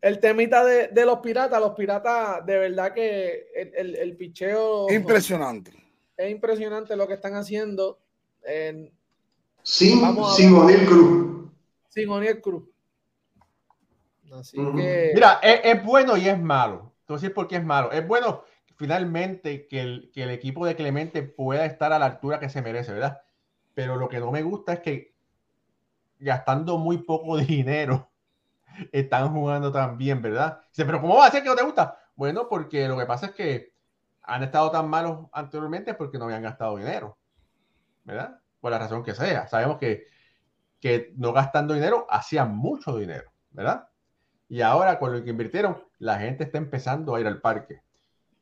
el 0.00 0.20
temita 0.20 0.64
de, 0.64 0.88
de, 0.88 1.06
los 1.06 1.18
piratas, 1.20 1.60
los 1.60 1.74
piratas, 1.74 2.44
de 2.46 2.58
verdad 2.58 2.92
que 2.92 3.48
el, 3.54 3.74
el, 3.74 3.96
el 3.96 4.16
picheo. 4.16 4.92
Impresionante. 4.92 5.72
Es 6.16 6.30
impresionante 6.30 6.94
lo 6.94 7.08
que 7.08 7.14
están 7.14 7.34
haciendo. 7.34 8.00
En, 8.44 8.92
sin, 9.62 10.00
sin 10.36 10.54
O'Neill 10.54 10.86
Cruz. 10.86 11.50
Sin 11.88 12.08
O'Neill 12.08 12.40
Cruz. 12.40 12.64
Así 14.32 14.58
uh 14.58 14.72
-huh. 14.72 14.76
que. 14.76 15.12
Mira, 15.14 15.40
es, 15.42 15.60
es, 15.64 15.84
bueno 15.84 16.16
y 16.16 16.28
es 16.28 16.40
malo. 16.40 16.92
Entonces, 17.00 17.30
¿por 17.30 17.46
qué 17.48 17.56
es 17.56 17.64
malo? 17.64 17.92
Es 17.92 18.06
bueno 18.06 18.44
finalmente 18.76 19.66
que 19.68 19.80
el, 19.80 20.10
que 20.12 20.24
el 20.24 20.30
equipo 20.30 20.66
de 20.66 20.74
Clemente 20.74 21.22
pueda 21.22 21.66
estar 21.66 21.92
a 21.92 21.98
la 21.98 22.06
altura 22.06 22.40
que 22.40 22.48
se 22.48 22.62
merece, 22.62 22.92
¿verdad? 22.92 23.22
Pero 23.74 23.96
lo 23.96 24.08
que 24.08 24.18
no 24.18 24.32
me 24.32 24.42
gusta 24.42 24.72
es 24.74 24.80
que 24.80 25.14
gastando 26.18 26.78
muy 26.78 26.98
poco 26.98 27.36
dinero 27.38 28.10
están 28.90 29.32
jugando 29.32 29.70
tan 29.70 29.98
bien, 29.98 30.22
¿verdad? 30.22 30.62
Dice, 30.70 30.84
pero 30.84 31.00
¿cómo 31.00 31.16
va 31.16 31.26
a 31.26 31.30
ser 31.30 31.42
que 31.42 31.48
no 31.48 31.54
te 31.54 31.64
gusta? 31.64 31.98
Bueno, 32.16 32.48
porque 32.48 32.88
lo 32.88 32.98
que 32.98 33.06
pasa 33.06 33.26
es 33.26 33.32
que 33.32 33.72
han 34.22 34.42
estado 34.42 34.70
tan 34.70 34.88
malos 34.88 35.26
anteriormente 35.32 35.94
porque 35.94 36.18
no 36.18 36.24
habían 36.24 36.42
gastado 36.42 36.76
dinero, 36.76 37.18
¿verdad? 38.04 38.41
Por 38.62 38.70
la 38.70 38.78
razón 38.78 39.02
que 39.02 39.12
sea. 39.12 39.48
Sabemos 39.48 39.76
que, 39.78 40.06
que 40.80 41.12
no 41.16 41.32
gastando 41.32 41.74
dinero 41.74 42.06
hacían 42.08 42.56
mucho 42.56 42.96
dinero, 42.96 43.32
¿verdad? 43.50 43.88
Y 44.48 44.60
ahora 44.60 45.00
con 45.00 45.12
lo 45.12 45.24
que 45.24 45.30
invirtieron, 45.30 45.82
la 45.98 46.20
gente 46.20 46.44
está 46.44 46.58
empezando 46.58 47.14
a 47.14 47.20
ir 47.20 47.26
al 47.26 47.40
parque. 47.40 47.82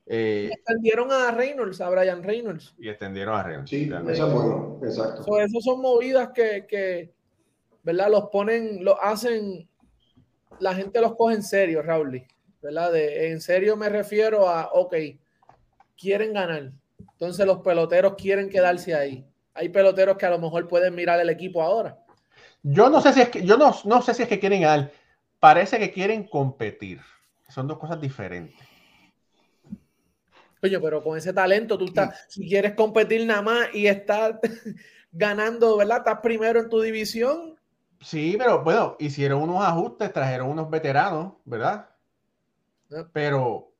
Eh, 0.04 0.48
y 0.50 0.52
extendieron 0.52 1.10
a 1.10 1.30
Reynolds, 1.30 1.80
a 1.80 1.88
Brian 1.88 2.22
Reynolds. 2.22 2.74
Y 2.78 2.90
extendieron 2.90 3.34
a 3.34 3.42
Reynolds. 3.42 3.70
Sí, 3.70 3.90
eso 4.10 4.26
es 4.26 4.32
bueno, 4.34 4.78
exacto. 4.82 5.22
So, 5.22 5.40
eso 5.40 5.60
son 5.62 5.80
movidas 5.80 6.30
que, 6.34 6.66
que, 6.68 7.14
¿verdad? 7.82 8.10
Los 8.10 8.28
ponen, 8.28 8.84
lo 8.84 9.02
hacen, 9.02 9.66
la 10.58 10.74
gente 10.74 11.00
los 11.00 11.16
coge 11.16 11.36
en 11.36 11.42
serio, 11.42 11.80
Raúl, 11.80 12.26
¿verdad? 12.60 12.92
De, 12.92 13.30
en 13.30 13.40
serio 13.40 13.74
me 13.74 13.88
refiero 13.88 14.50
a, 14.50 14.70
ok, 14.74 14.94
quieren 15.96 16.34
ganar. 16.34 16.72
Entonces 16.98 17.46
los 17.46 17.60
peloteros 17.60 18.16
quieren 18.16 18.50
quedarse 18.50 18.94
ahí. 18.94 19.24
Hay 19.60 19.68
peloteros 19.68 20.16
que 20.16 20.24
a 20.24 20.30
lo 20.30 20.38
mejor 20.38 20.66
pueden 20.68 20.94
mirar 20.94 21.20
el 21.20 21.28
equipo 21.28 21.62
ahora. 21.62 21.98
Yo 22.62 22.88
no 22.88 23.02
sé 23.02 23.12
si 23.12 23.20
es 23.20 23.28
que, 23.28 23.44
yo 23.44 23.58
no, 23.58 23.76
no 23.84 24.00
sé 24.00 24.14
si 24.14 24.22
es 24.22 24.28
que 24.28 24.40
quieren 24.40 24.62
ganar. 24.62 24.90
Parece 25.38 25.78
que 25.78 25.92
quieren 25.92 26.26
competir. 26.26 26.98
Son 27.50 27.68
dos 27.68 27.78
cosas 27.78 28.00
diferentes. 28.00 28.58
Oye, 30.62 30.80
pero 30.80 31.02
con 31.02 31.18
ese 31.18 31.34
talento, 31.34 31.76
tú 31.76 31.84
estás, 31.84 32.24
si 32.28 32.48
quieres 32.48 32.72
competir 32.72 33.26
nada 33.26 33.42
más 33.42 33.74
y 33.74 33.86
estar 33.86 34.40
ganando, 35.12 35.76
¿verdad? 35.76 35.98
Estás 35.98 36.20
primero 36.22 36.60
en 36.60 36.70
tu 36.70 36.80
división. 36.80 37.58
Sí, 38.00 38.36
pero 38.38 38.64
bueno, 38.64 38.96
hicieron 38.98 39.42
unos 39.42 39.62
ajustes, 39.62 40.10
trajeron 40.10 40.48
unos 40.48 40.70
veteranos, 40.70 41.34
¿verdad? 41.44 41.86
Pero 43.12 43.74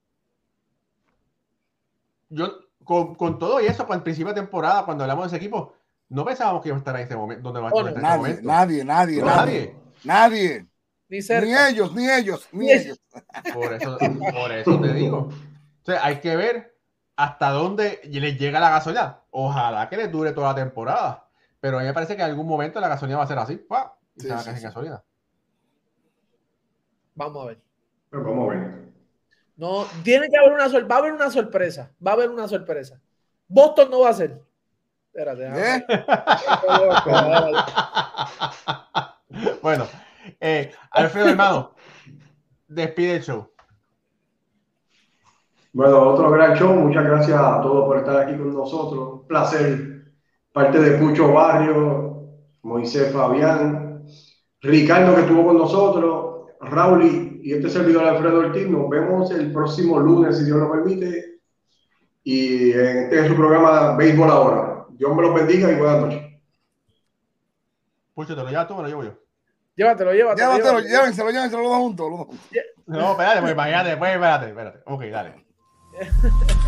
yo, 2.29 2.70
con, 2.91 3.15
con, 3.15 3.39
todo 3.39 3.61
y 3.61 3.67
eso, 3.67 3.87
al 3.89 4.03
principio 4.03 4.35
de 4.35 4.41
temporada, 4.41 4.85
cuando 4.85 5.05
hablamos 5.05 5.23
de 5.23 5.29
ese 5.29 5.37
equipo, 5.37 5.75
no 6.09 6.25
pensábamos 6.25 6.61
que 6.61 6.71
iba 6.71 6.77
a 6.77 6.81
estar 6.81 6.97
en 6.97 7.03
este 7.03 7.15
momento. 7.15 7.45
Donde 7.45 7.61
va 7.61 7.69
a 7.69 7.71
estar 7.71 7.85
nadie, 7.85 7.93
en 7.93 7.97
este 7.97 8.17
momento. 8.17 8.43
nadie, 8.43 8.85
nadie, 8.85 9.23
nadie, 9.23 9.77
nadie. 10.03 10.67
Ni, 11.09 11.19
ni, 11.19 11.55
ellos, 11.55 11.95
ni 11.95 12.11
ellos, 12.11 12.49
ni, 12.51 12.67
ni 12.67 12.73
ellos. 12.73 13.01
Por 13.55 13.73
eso, 13.75 13.97
por 14.33 14.51
eso 14.51 14.81
te 14.81 14.93
digo. 14.93 15.19
O 15.19 15.85
sea, 15.85 16.05
hay 16.05 16.17
que 16.17 16.35
ver 16.35 16.77
hasta 17.15 17.51
dónde 17.51 18.01
les 18.03 18.37
llega 18.37 18.59
la 18.59 18.71
gasolina. 18.71 19.21
Ojalá 19.31 19.89
que 19.89 19.97
les 19.97 20.11
dure 20.11 20.33
toda 20.33 20.49
la 20.49 20.57
temporada. 20.57 21.29
Pero 21.61 21.79
a 21.79 21.83
mí 21.83 21.87
me 21.87 21.95
parece 21.95 22.17
que 22.17 22.23
en 22.23 22.29
algún 22.29 22.49
momento 22.49 22.81
la 22.81 22.89
gasolina 22.89 23.19
va 23.19 23.25
a 23.25 23.29
ser 23.29 23.39
así. 23.39 23.57
¡pua! 23.57 23.97
Y 24.17 24.23
sí, 24.23 24.27
se 24.27 24.35
va 24.35 24.41
a 24.41 24.43
sí, 24.43 24.51
sí. 24.57 24.63
gasolina. 24.63 25.01
Vamos 27.15 27.45
a 27.45 27.47
ver. 27.51 27.61
Pero 28.11 28.25
vamos 28.25 28.49
a 28.49 28.55
ver. 28.57 28.90
No, 29.61 29.85
tiene 30.03 30.31
que 30.31 30.39
haber 30.39 30.55
una 30.55 30.71
sorpresa. 30.71 30.89
Va 30.91 30.95
a 30.95 30.99
haber 31.01 31.13
una 31.13 31.31
sorpresa. 31.31 31.93
Va 32.05 32.11
a 32.13 32.15
haber 32.15 32.31
una 32.31 32.49
sorpresa. 32.49 32.99
Boston 33.47 33.91
no 33.91 34.01
va 34.01 34.09
a 34.09 34.15
ser. 34.15 34.41
Espérate. 35.13 35.51
¿Eh? 35.55 35.85
bueno, 39.63 39.87
eh, 40.41 40.73
Alfredo, 40.91 41.29
hermano, 41.29 41.75
despide 42.69 43.17
el 43.17 43.23
show. 43.23 43.51
Bueno, 45.75 46.09
otro 46.09 46.31
gran 46.31 46.57
show. 46.57 46.73
Muchas 46.73 47.05
gracias 47.05 47.39
a 47.39 47.61
todos 47.61 47.85
por 47.85 47.99
estar 47.99 48.17
aquí 48.17 48.39
con 48.39 48.55
nosotros. 48.55 49.09
Un 49.13 49.27
placer. 49.27 50.05
Parte 50.55 50.81
de 50.81 50.97
Pucho 50.97 51.35
Barrio, 51.35 52.31
Moisés 52.63 53.13
Fabián, 53.13 54.05
Ricardo 54.63 55.15
que 55.15 55.21
estuvo 55.21 55.47
con 55.47 55.59
nosotros, 55.59 56.47
Raúl 56.61 57.30
y 57.43 57.55
este 57.55 57.71
servidor 57.71 58.05
Alfredo 58.05 58.41
Ortiz. 58.41 58.69
Nos 58.69 58.89
vemos 58.89 59.31
el 59.31 59.53
próximo 59.53 59.99
lunes, 59.99 60.39
si 60.39 60.45
Dios 60.45 60.59
lo 60.59 60.71
permite. 60.71 61.41
Y 62.23 62.73
en 62.73 62.99
este 62.99 63.21
es 63.21 63.27
su 63.29 63.35
programa 63.35 63.97
Béisbol 63.97 64.31
Ahora. 64.31 64.87
Dios 64.91 65.15
me 65.15 65.23
los 65.23 65.35
bendiga 65.35 65.71
y 65.71 65.77
buenas 65.77 66.01
noches. 66.03 66.23
Pucho, 68.15 68.37
¿te 68.37 68.43
lo 68.43 68.51
llevas 68.51 68.69
tú 68.69 68.75
me 68.75 68.83
lo 68.83 68.89
llevo 68.89 69.05
yo? 69.05 69.13
Llévatelo, 69.77 70.13
llévatelo. 70.13 70.57
Llévatelo, 70.57 70.81
llévenselo, 70.81 71.31
llévenselo 71.31 71.63
los 71.63 71.71
dos 71.71 71.81
juntos. 71.81 72.11
Los 72.11 72.19
dos 72.19 72.27
juntos. 72.29 72.47
No, 72.87 73.13
espérate, 73.13 73.41
pues 73.41 73.53
imagínate, 73.53 73.97
pues 73.97 74.13
espérate, 74.13 74.49
espérate. 74.49 74.79
Ok, 74.85 75.03
dale. 75.05 75.47